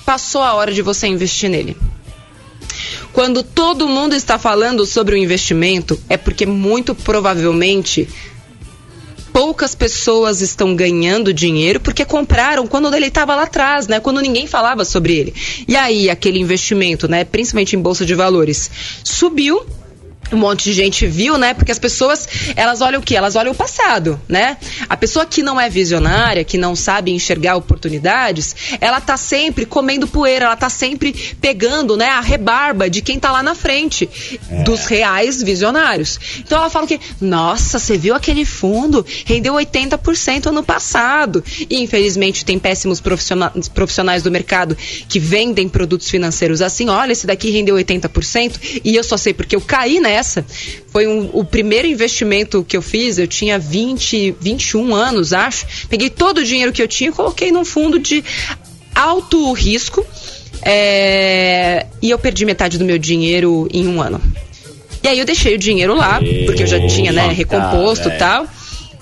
passou 0.06 0.42
a 0.42 0.54
hora 0.54 0.72
de 0.72 0.80
você 0.80 1.06
investir 1.06 1.50
nele. 1.50 1.76
Quando 3.18 3.42
todo 3.42 3.88
mundo 3.88 4.14
está 4.14 4.38
falando 4.38 4.86
sobre 4.86 5.16
o 5.16 5.18
investimento, 5.18 6.00
é 6.08 6.16
porque 6.16 6.46
muito 6.46 6.94
provavelmente 6.94 8.08
poucas 9.32 9.74
pessoas 9.74 10.40
estão 10.40 10.76
ganhando 10.76 11.34
dinheiro 11.34 11.80
porque 11.80 12.04
compraram 12.04 12.64
quando 12.68 12.94
ele 12.94 13.06
estava 13.06 13.34
lá 13.34 13.42
atrás, 13.42 13.88
né? 13.88 13.98
Quando 13.98 14.20
ninguém 14.20 14.46
falava 14.46 14.84
sobre 14.84 15.16
ele. 15.16 15.34
E 15.66 15.74
aí 15.74 16.08
aquele 16.08 16.38
investimento, 16.38 17.08
né, 17.08 17.24
principalmente 17.24 17.74
em 17.74 17.80
bolsa 17.80 18.06
de 18.06 18.14
valores, 18.14 18.70
subiu. 19.02 19.66
Um 20.32 20.36
monte 20.36 20.64
de 20.64 20.72
gente 20.72 21.06
viu, 21.06 21.38
né? 21.38 21.54
Porque 21.54 21.72
as 21.72 21.78
pessoas, 21.78 22.28
elas 22.54 22.80
olham 22.80 23.00
o 23.00 23.02
quê? 23.02 23.16
Elas 23.16 23.36
olham 23.36 23.52
o 23.52 23.54
passado, 23.54 24.20
né? 24.28 24.56
A 24.88 24.96
pessoa 24.96 25.24
que 25.24 25.42
não 25.42 25.60
é 25.60 25.68
visionária, 25.70 26.44
que 26.44 26.58
não 26.58 26.76
sabe 26.76 27.10
enxergar 27.10 27.56
oportunidades, 27.56 28.54
ela 28.80 29.00
tá 29.00 29.16
sempre 29.16 29.64
comendo 29.64 30.06
poeira, 30.06 30.46
ela 30.46 30.56
tá 30.56 30.68
sempre 30.68 31.12
pegando, 31.40 31.96
né, 31.96 32.08
a 32.10 32.20
rebarba 32.20 32.90
de 32.90 33.00
quem 33.00 33.18
tá 33.18 33.32
lá 33.32 33.42
na 33.42 33.54
frente, 33.54 34.08
dos 34.64 34.84
reais 34.86 35.42
visionários. 35.42 36.18
Então 36.40 36.58
ela 36.58 36.70
fala 36.70 36.86
que, 36.86 37.00
nossa, 37.20 37.78
você 37.78 37.96
viu 37.96 38.14
aquele 38.14 38.44
fundo? 38.44 39.04
Rendeu 39.24 39.54
80% 39.54 40.46
ano 40.46 40.62
passado. 40.62 41.42
E 41.70 41.82
infelizmente 41.82 42.44
tem 42.44 42.58
péssimos 42.58 43.00
profissionais 43.00 44.22
do 44.22 44.30
mercado 44.30 44.76
que 45.08 45.18
vendem 45.18 45.68
produtos 45.68 46.10
financeiros 46.10 46.60
assim, 46.60 46.88
olha, 46.88 47.12
esse 47.12 47.26
daqui 47.26 47.50
rendeu 47.50 47.76
80% 47.76 48.82
e 48.84 48.94
eu 48.94 49.04
só 49.04 49.16
sei 49.16 49.32
porque 49.32 49.56
eu 49.56 49.60
caí 49.60 50.00
nessa. 50.00 50.17
Foi 50.92 51.06
um- 51.06 51.30
o 51.32 51.44
primeiro 51.44 51.86
investimento 51.88 52.64
que 52.66 52.76
eu 52.76 52.82
fiz, 52.82 53.18
eu 53.18 53.26
tinha 53.26 53.58
20, 53.58 54.34
21 54.40 54.94
anos, 54.94 55.32
acho. 55.32 55.66
Peguei 55.88 56.10
todo 56.10 56.38
o 56.38 56.44
dinheiro 56.44 56.72
que 56.72 56.82
eu 56.82 56.88
tinha 56.88 57.10
e 57.10 57.12
coloquei 57.12 57.50
num 57.52 57.64
fundo 57.64 57.98
de 57.98 58.24
alto 58.94 59.52
risco. 59.52 60.04
é, 60.62 61.86
e 62.02 62.10
eu 62.10 62.18
perdi 62.18 62.44
metade 62.44 62.78
do 62.78 62.84
meu 62.84 62.98
dinheiro 62.98 63.68
em 63.72 63.86
um 63.86 64.02
ano. 64.02 64.20
E 65.02 65.06
aí 65.08 65.18
eu 65.18 65.24
deixei 65.24 65.54
o 65.54 65.58
dinheiro 65.58 65.94
lá, 65.94 66.20
porque 66.46 66.64
eu 66.64 66.66
já 66.66 66.84
tinha, 66.88 67.12
né, 67.12 67.28
recomposto 67.32 68.08
e 68.08 68.12
tal. 68.18 68.46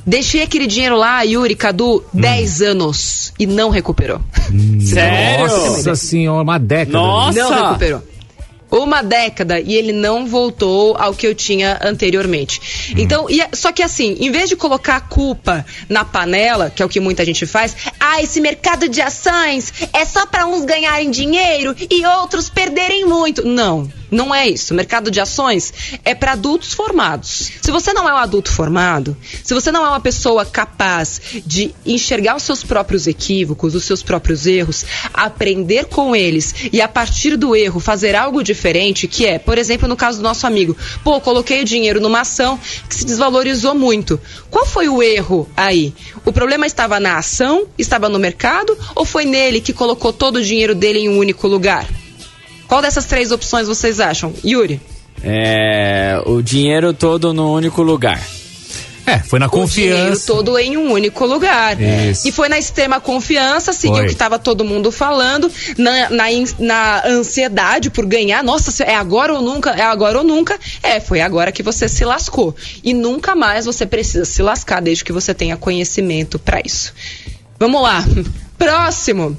Deixei 0.07 0.43
aquele 0.43 0.67
dinheiro 0.67 0.97
lá, 0.97 1.23
Yuri, 1.23 1.55
Cadu, 1.57 2.05
10 2.13 2.61
anos 2.63 3.33
e 3.39 3.47
não 3.47 3.71
recuperou. 3.71 4.21
Sério? 4.81 5.47
Nossa 5.49 5.95
senhora, 5.97 6.43
uma 6.43 6.59
década. 6.59 6.99
Nossa! 6.99 7.39
Não 7.39 7.67
recuperou. 7.69 8.03
Uma 8.77 9.03
década 9.03 9.61
e 9.61 9.75
ele 9.75 9.93
não 9.93 10.27
voltou 10.27 10.97
ao 10.99 11.15
que 11.15 11.27
eu 11.27 11.35
tinha 11.35 11.79
anteriormente. 11.83 12.93
Então, 12.97 13.29
e 13.31 13.41
é- 13.41 13.49
só 13.53 13.73
que 13.73 13.83
assim, 13.83 14.17
em 14.21 14.31
vez 14.31 14.49
de 14.49 14.57
colocar 14.57 14.97
a 14.97 15.01
culpa 15.01 15.65
na 15.89 16.05
panela, 16.05 16.71
que 16.71 16.83
é 16.83 16.87
o 16.87 16.89
que 16.89 17.01
muita 17.01 17.25
gente 17.25 17.47
faz, 17.47 17.75
ah, 17.99 18.23
esse 18.23 18.41
mercado 18.41 18.89
de 18.89 19.01
ações 19.01 19.73
é 19.93 20.05
só 20.05 20.27
para 20.27 20.47
uns 20.47 20.65
ganharem 20.65 21.11
dinheiro 21.11 21.75
e 21.91 22.05
outros 22.07 22.49
perderem 22.49 23.05
muito. 23.07 23.47
Não, 23.47 23.91
não 24.11 24.35
é 24.35 24.49
isso. 24.49 24.73
O 24.73 24.77
mercado 24.77 25.11
de 25.11 25.21
ações 25.21 25.73
é 26.05 26.15
para 26.15 26.33
adultos 26.33 26.73
formados. 26.73 27.53
Se 27.63 27.71
você 27.71 27.93
não 27.93 28.09
é 28.09 28.13
um 28.13 28.19
adulto 28.19 28.51
formado, 28.53 29.17
se 29.43 29.55
você 29.55 29.73
não 29.73 29.85
é 29.85 29.89
uma 29.89 30.01
pessoa 30.01 30.45
capaz 30.45 31.21
de 31.45 31.75
enxergar 31.85 32.37
os 32.37 32.43
seus 32.43 32.63
próprios 32.63 33.07
equívocos, 33.07 33.75
os 33.75 33.85
seus 33.85 34.03
próprios 34.03 34.47
erros, 34.47 34.85
aprender 35.13 35.87
com 35.87 36.15
eles 36.15 36.55
e 36.73 36.81
a 36.81 36.89
partir 36.89 37.37
do 37.37 37.55
erro 37.57 37.81
fazer 37.81 38.15
algo 38.15 38.43
diferente, 38.43 38.66
que 39.09 39.27
é, 39.27 39.39
por 39.39 39.59
exemplo, 39.59 39.87
no 39.87 39.97
caso 39.97 40.19
do 40.19 40.23
nosso 40.23 40.47
amigo, 40.47 40.77
pô, 41.05 41.21
coloquei 41.21 41.63
o 41.63 41.65
dinheiro 41.65 42.01
numa 42.01 42.21
ação 42.21 42.59
que 42.89 42.95
se 42.95 43.05
desvalorizou 43.05 43.75
muito. 43.75 44.21
Qual 44.51 44.67
foi 44.67 44.89
o 44.89 45.03
erro 45.03 45.49
aí? 45.57 45.95
O 46.25 46.33
problema 46.33 46.67
estava 46.67 46.99
na 46.99 47.19
ação, 47.19 47.67
estava 47.79 48.09
no 48.09 48.19
mercado 48.19 48.77
ou 48.95 49.05
foi 49.05 49.25
nele 49.25 49.61
que 49.61 49.73
colocou 49.73 50.13
todo 50.13 50.37
o 50.37 50.43
dinheiro 50.43 50.75
dele 50.75 51.01
em 51.01 51.09
um 51.09 51.19
único 51.19 51.47
lugar? 51.47 51.87
Qual 52.67 52.83
dessas 52.83 53.05
três 53.05 53.31
opções 53.31 53.69
vocês 53.69 54.01
acham? 54.01 54.35
Yuri? 54.45 54.81
É, 55.23 56.21
o 56.27 56.43
dinheiro 56.43 56.93
todo 56.93 57.33
no 57.33 57.53
único 57.53 57.83
lugar. 57.83 58.21
É, 59.07 59.21
foi 59.21 59.39
na 59.39 59.47
O 59.47 59.49
dinheiro 59.65 59.97
confiança. 59.99 60.27
todo 60.27 60.59
em 60.59 60.77
um 60.77 60.91
único 60.93 61.25
lugar. 61.25 61.81
Isso. 61.81 62.27
E 62.27 62.33
foi 62.33 62.49
na 62.49 62.59
extrema 62.59 63.01
confiança, 63.01 63.73
seguiu 63.73 64.03
o 64.03 64.07
que 64.07 64.13
estava 64.13 64.39
todo 64.39 64.65
mundo 64.65 64.91
falando, 64.91 65.51
na, 65.79 66.11
na, 66.11 66.25
na 66.59 67.07
ansiedade 67.07 67.89
por 67.89 68.05
ganhar. 68.05 68.43
Nossa, 68.43 68.83
é 68.83 68.97
agora 68.97 69.33
ou 69.33 69.41
nunca? 69.41 69.71
É 69.71 69.83
agora 69.83 70.19
ou 70.19 70.25
nunca? 70.25 70.59
É, 70.83 70.99
foi 70.99 71.21
agora 71.21 71.53
que 71.53 71.63
você 71.63 71.89
se 71.89 72.05
lascou. 72.05 72.55
E 72.83 72.93
nunca 72.93 73.35
mais 73.35 73.65
você 73.65 73.87
precisa 73.87 74.25
se 74.25 74.43
lascar, 74.43 74.83
desde 74.83 75.05
que 75.05 75.13
você 75.13 75.33
tenha 75.33 75.57
conhecimento 75.57 76.39
para 76.39 76.61
isso. 76.65 76.93
Vamos 77.59 77.81
lá. 77.81 78.05
Próximo. 78.59 79.37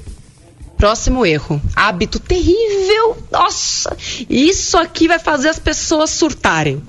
Próximo 0.76 1.26
erro. 1.26 1.60
Hábito 1.74 2.20
terrível. 2.20 3.16
Nossa, 3.30 3.96
isso 4.30 4.78
aqui 4.78 5.08
vai 5.08 5.18
fazer 5.18 5.48
as 5.48 5.58
pessoas 5.58 6.10
surtarem. 6.10 6.80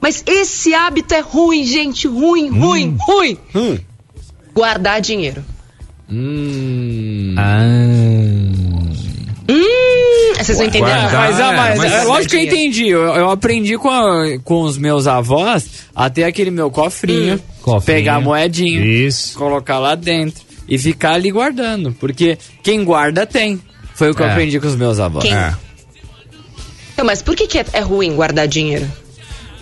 Mas 0.00 0.22
esse 0.26 0.72
hábito 0.74 1.12
é 1.14 1.20
ruim, 1.20 1.64
gente. 1.64 2.06
Ruim, 2.08 2.48
ruim, 2.48 2.96
ruim. 3.06 3.38
Guardar 4.54 5.00
dinheiro. 5.00 5.44
Hum. 6.10 7.34
Hum, 9.48 10.32
vocês 10.38 10.58
não 10.58 10.66
entenderam? 10.66 11.02
Mas, 11.02 11.12
mas, 11.12 11.40
ah, 11.40 11.52
mas, 11.52 11.78
mas 11.78 11.92
é, 11.92 12.04
lógico 12.04 12.30
que 12.30 12.36
eu 12.36 12.40
entendi. 12.44 12.88
Eu, 12.88 13.02
eu 13.02 13.30
aprendi 13.30 13.76
com, 13.76 13.88
a- 13.90 14.38
com 14.44 14.62
os 14.62 14.78
meus 14.78 15.06
avós 15.06 15.66
a 15.94 16.08
ter 16.08 16.24
aquele 16.24 16.50
meu 16.50 16.70
cofrinho, 16.70 17.34
Hum. 17.34 17.40
Cofrinho. 17.62 17.82
pegar 17.98 18.16
a 18.16 18.20
moedinha, 18.20 18.80
Isso. 18.84 19.36
colocar 19.36 19.78
lá 19.78 19.94
dentro 19.94 20.42
e 20.68 20.78
ficar 20.78 21.12
ali 21.14 21.30
guardando. 21.30 21.92
Porque 21.98 22.38
quem 22.62 22.84
guarda 22.84 23.26
tem. 23.26 23.60
Foi 23.94 24.10
o 24.10 24.14
que 24.14 24.22
eu 24.22 24.26
É. 24.26 24.30
aprendi 24.32 24.58
com 24.58 24.66
os 24.66 24.76
meus 24.76 24.98
avós. 24.98 25.24
Quem? 25.24 25.34
É. 25.34 25.54
Então, 26.94 27.04
mas 27.04 27.20
por 27.22 27.34
que, 27.36 27.46
que 27.46 27.58
é, 27.58 27.64
é 27.72 27.80
ruim 27.80 28.14
guardar 28.14 28.46
dinheiro? 28.48 28.86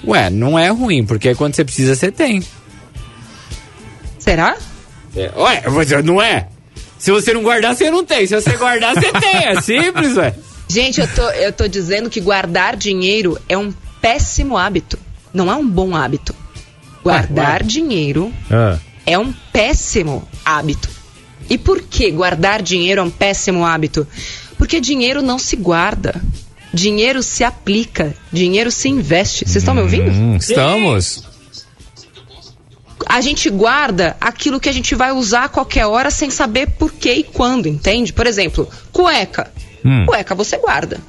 Ué, 0.07 0.31
não 0.31 0.59
é 0.59 0.69
ruim, 0.69 1.05
porque 1.05 1.35
quando 1.35 1.55
você 1.55 1.65
precisa, 1.65 1.95
você 1.95 2.11
tem. 2.11 2.43
Será? 4.19 4.57
É, 5.17 5.31
ué, 5.37 5.63
mas 5.71 5.91
não 6.05 6.21
é? 6.21 6.49
Se 6.99 7.11
você 7.11 7.33
não 7.33 7.43
guardar, 7.43 7.75
você 7.75 7.91
não 7.91 8.05
tem. 8.05 8.27
Se 8.27 8.35
você 8.35 8.57
guardar, 8.57 8.95
você 8.95 9.13
tem. 9.13 9.47
É 9.47 9.61
simples, 9.63 10.17
ué. 10.17 10.35
Gente, 10.69 11.01
eu 11.01 11.09
tô, 11.09 11.29
eu 11.31 11.53
tô 11.53 11.67
dizendo 11.69 12.11
que 12.11 12.21
guardar 12.21 12.77
dinheiro 12.77 13.39
é 13.49 13.57
um 13.57 13.73
péssimo 14.01 14.57
hábito. 14.57 14.99
Não 15.33 15.51
é 15.51 15.55
um 15.55 15.67
bom 15.67 15.95
hábito. 15.97 16.35
Guardar 17.03 17.63
dinheiro 17.63 18.33
Ah. 18.51 18.79
é 19.07 19.19
um 19.19 19.33
péssimo 19.53 20.29
hábito. 20.45 20.89
E 21.49 21.57
por 21.57 21.81
que 21.81 22.11
guardar 22.11 22.61
dinheiro 22.61 23.01
é 23.01 23.05
um 23.05 23.11
péssimo 23.11 23.65
hábito? 23.65 24.07
Porque 24.59 24.81
dinheiro 24.81 25.23
não 25.23 25.39
se 25.39 25.57
guarda. 25.57 26.21
Dinheiro 26.73 27.23
se 27.23 27.45
aplica. 27.45 28.15
Dinheiro 28.33 28.71
se 28.71 28.89
investe. 28.89 29.45
Vocês 29.45 29.57
estão 29.57 29.75
me 29.75 29.81
ouvindo? 29.81 30.11
Hum, 30.11 30.37
estamos. 30.37 31.25
a 33.07 33.21
gente 33.21 33.49
guarda 33.49 34.17
aquilo 34.21 34.61
que 34.61 34.69
a 34.69 34.73
gente 34.73 34.95
vai 34.95 35.13
usar 35.13 35.45
a 35.45 35.49
qualquer 35.49 35.87
hora 35.87 36.11
sem 36.11 36.31
saber 36.31 36.71
por 36.73 36.93
que 36.93 37.11
e 37.13 37.23
quando, 37.23 37.67
entende? 37.67 38.13
Por 38.13 38.27
exemplo, 38.27 38.69
cueca. 38.93 39.51
Hum. 39.85 40.05
Cueca 40.07 40.35
você 40.35 40.59
guarda. 40.59 41.01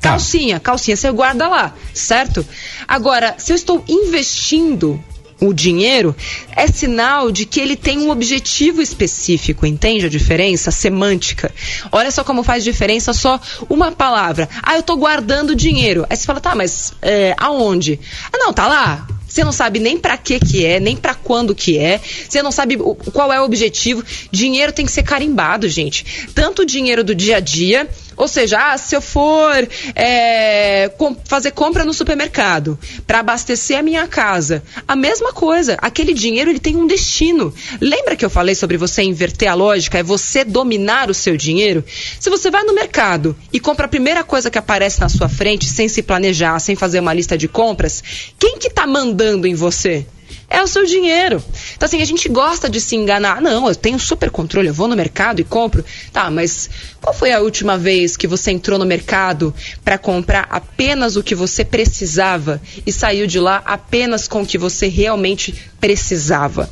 Calcinha, 0.00 0.58
calcinha 0.58 0.96
você 0.96 1.10
guarda 1.10 1.46
lá, 1.46 1.74
certo? 1.92 2.46
Agora, 2.88 3.34
se 3.36 3.52
eu 3.52 3.56
estou 3.56 3.84
investindo 3.86 5.02
o 5.40 5.52
dinheiro, 5.52 6.14
é 6.54 6.66
sinal 6.66 7.30
de 7.30 7.46
que 7.46 7.60
ele 7.60 7.76
tem 7.76 7.98
um 7.98 8.10
objetivo 8.10 8.82
específico, 8.82 9.66
entende 9.66 10.06
a 10.06 10.08
diferença 10.08 10.70
semântica? 10.70 11.52
Olha 11.90 12.10
só 12.10 12.22
como 12.22 12.42
faz 12.42 12.62
diferença 12.62 13.12
só 13.12 13.40
uma 13.68 13.90
palavra. 13.90 14.48
Ah, 14.62 14.76
eu 14.76 14.82
tô 14.82 14.96
guardando 14.96 15.54
dinheiro. 15.54 16.06
Aí 16.08 16.16
você 16.16 16.24
fala, 16.24 16.40
tá, 16.40 16.54
mas 16.54 16.92
é, 17.00 17.34
aonde? 17.38 17.98
Ah, 18.32 18.38
não, 18.38 18.52
tá 18.52 18.66
lá. 18.66 19.06
Você 19.30 19.44
não 19.44 19.52
sabe 19.52 19.78
nem 19.78 19.96
pra 19.96 20.18
que 20.18 20.40
que 20.40 20.66
é, 20.66 20.80
nem 20.80 20.96
pra 20.96 21.14
quando 21.14 21.54
que 21.54 21.78
é. 21.78 22.00
Você 22.28 22.42
não 22.42 22.50
sabe 22.50 22.76
qual 23.12 23.32
é 23.32 23.40
o 23.40 23.44
objetivo. 23.44 24.02
Dinheiro 24.32 24.72
tem 24.72 24.84
que 24.84 24.90
ser 24.92 25.04
carimbado, 25.04 25.68
gente. 25.68 26.28
Tanto 26.34 26.62
o 26.62 26.66
dinheiro 26.66 27.04
do 27.04 27.14
dia 27.14 27.36
a 27.36 27.40
dia, 27.40 27.88
ou 28.16 28.26
seja, 28.26 28.58
ah, 28.72 28.76
se 28.76 28.94
eu 28.96 29.00
for 29.00 29.68
é, 29.94 30.88
com- 30.98 31.16
fazer 31.24 31.52
compra 31.52 31.84
no 31.84 31.94
supermercado 31.94 32.76
para 33.06 33.20
abastecer 33.20 33.78
a 33.78 33.82
minha 33.82 34.06
casa, 34.08 34.62
a 34.86 34.96
mesma 34.96 35.32
coisa. 35.32 35.76
Aquele 35.80 36.12
dinheiro 36.12 36.50
ele 36.50 36.58
tem 36.58 36.76
um 36.76 36.86
destino. 36.86 37.54
Lembra 37.80 38.16
que 38.16 38.24
eu 38.24 38.30
falei 38.30 38.56
sobre 38.56 38.76
você 38.76 39.02
inverter 39.02 39.48
a 39.48 39.54
lógica? 39.54 39.98
É 39.98 40.02
você 40.02 40.44
dominar 40.44 41.08
o 41.08 41.14
seu 41.14 41.36
dinheiro. 41.36 41.84
Se 42.18 42.28
você 42.28 42.50
vai 42.50 42.64
no 42.64 42.74
mercado 42.74 43.36
e 43.52 43.60
compra 43.60 43.86
a 43.86 43.88
primeira 43.88 44.24
coisa 44.24 44.50
que 44.50 44.58
aparece 44.58 45.00
na 45.00 45.08
sua 45.08 45.28
frente, 45.28 45.66
sem 45.66 45.88
se 45.88 46.02
planejar, 46.02 46.58
sem 46.58 46.74
fazer 46.74 46.98
uma 46.98 47.14
lista 47.14 47.38
de 47.38 47.46
compras, 47.46 48.02
quem 48.38 48.58
que 48.58 48.68
tá 48.68 48.86
mandando 48.86 49.19
em 49.22 49.54
você? 49.54 50.06
É 50.48 50.62
o 50.62 50.66
seu 50.66 50.84
dinheiro. 50.84 51.42
Então, 51.76 51.86
assim, 51.86 52.02
a 52.02 52.04
gente 52.04 52.28
gosta 52.28 52.68
de 52.68 52.80
se 52.80 52.96
enganar. 52.96 53.40
Não, 53.40 53.68
eu 53.68 53.74
tenho 53.74 53.98
super 54.00 54.30
controle, 54.30 54.68
eu 54.68 54.74
vou 54.74 54.88
no 54.88 54.96
mercado 54.96 55.40
e 55.40 55.44
compro. 55.44 55.84
Tá, 56.12 56.28
mas 56.28 56.68
qual 57.00 57.14
foi 57.14 57.32
a 57.32 57.40
última 57.40 57.78
vez 57.78 58.16
que 58.16 58.26
você 58.26 58.50
entrou 58.50 58.78
no 58.78 58.84
mercado 58.84 59.54
para 59.84 59.96
comprar 59.96 60.48
apenas 60.50 61.14
o 61.14 61.22
que 61.22 61.36
você 61.36 61.64
precisava 61.64 62.60
e 62.84 62.92
saiu 62.92 63.26
de 63.26 63.38
lá 63.38 63.62
apenas 63.64 64.26
com 64.26 64.42
o 64.42 64.46
que 64.46 64.58
você 64.58 64.88
realmente 64.88 65.54
precisava? 65.80 66.68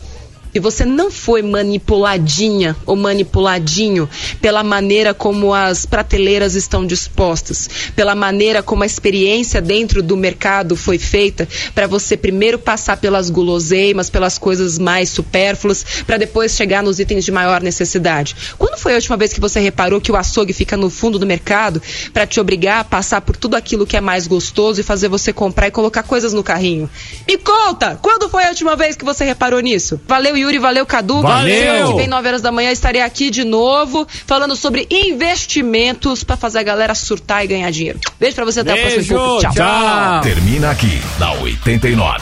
E 0.55 0.61
você 0.61 0.84
não 0.84 1.11
foi 1.11 1.42
manipuladinha 1.42 2.74
ou 2.86 2.96
manipuladinho 2.96 4.09
pela 4.40 4.62
maneira 4.62 5.12
como 5.12 5.53
as 5.53 5.84
prateleiras 5.84 6.55
estão 6.55 6.86
dispostas, 6.86 7.68
pela 7.94 8.14
maneira 8.14 8.62
como 8.62 8.82
a 8.82 8.86
experiência 8.86 9.61
dentro 9.61 10.03
do 10.03 10.16
mercado 10.16 10.74
foi 10.74 10.99
feita, 10.99 11.46
para 11.74 11.86
você 11.86 12.16
primeiro 12.16 12.59
passar 12.59 12.96
pelas 12.96 13.30
guloseimas, 13.30 14.09
pelas 14.09 14.38
coisas 14.38 14.78
mais 14.78 15.11
supérfluas, 15.11 15.84
para 16.07 16.16
depois 16.16 16.55
chegar 16.55 16.82
nos 16.82 16.99
itens 16.99 17.24
de 17.24 17.32
maior 17.32 17.61
necessidade. 17.61 18.34
Quando 18.57 18.78
foi 18.78 18.92
a 18.92 18.96
última 18.96 19.16
vez 19.16 19.32
que 19.32 19.40
você 19.40 19.61
reparou 19.61 20.01
que 20.01 20.11
o 20.11 20.16
açougue 20.16 20.53
fica 20.53 20.76
no 20.76 20.88
fundo 20.88 21.18
do 21.18 21.26
mercado 21.26 21.82
para 22.12 22.26
te 22.26 22.40
obrigar 22.40 22.80
a 22.80 22.84
passar 22.84 23.20
por 23.20 23.36
tudo 23.36 23.55
aquilo 23.55 23.86
que 23.86 23.96
é 23.96 24.01
mais 24.01 24.26
gostoso 24.26 24.80
e 24.80 24.84
fazer 24.84 25.09
você 25.09 25.32
comprar 25.32 25.68
e 25.68 25.70
colocar 25.70 26.03
coisas 26.03 26.32
no 26.32 26.42
carrinho? 26.42 26.88
Me 27.26 27.36
conta! 27.36 27.99
Quando 28.01 28.28
foi 28.30 28.44
a 28.44 28.49
última 28.49 28.76
vez 28.76 28.96
que 28.96 29.05
você 29.05 29.24
reparou 29.24 29.61
nisso? 29.61 30.01
Valeu, 30.07 30.38
Yuri, 30.39 30.59
valeu, 30.59 30.86
Cadu. 30.86 31.20
Valeu! 31.22 31.59
Semana 31.59 31.86
que 31.86 31.97
vem, 31.97 32.09
9 32.09 32.28
horas 32.28 32.43
da 32.43 32.53
manhã, 32.53 32.70
estarei 32.70 33.03
aqui 33.03 33.30
de 33.30 33.45
novo 33.45 34.07
falando 34.26 34.57
sobre 34.57 34.86
investimentos 34.91 36.24
para 36.24 36.36
fazer 36.36 36.59
a 36.59 36.62
galera 36.62 36.95
surtar 36.95 37.45
e 37.45 37.49
ganhar 37.49 37.70
dinheiro. 37.70 37.99
Beijo 38.18 38.36
pra 38.36 38.45
você, 38.45 38.61
até 38.61 38.74
o 38.74 38.78
próximo 38.78 39.18
pouco. 39.18 39.41
Tchau. 39.53 40.20
Termina 40.22 40.70
aqui, 40.70 41.01
na 41.18 41.32
89. 41.32 42.20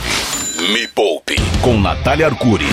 Me 0.73 0.89
Poupe, 0.89 1.37
com 1.61 1.79
Natália 1.79 2.27
Arcuri. 2.27 2.67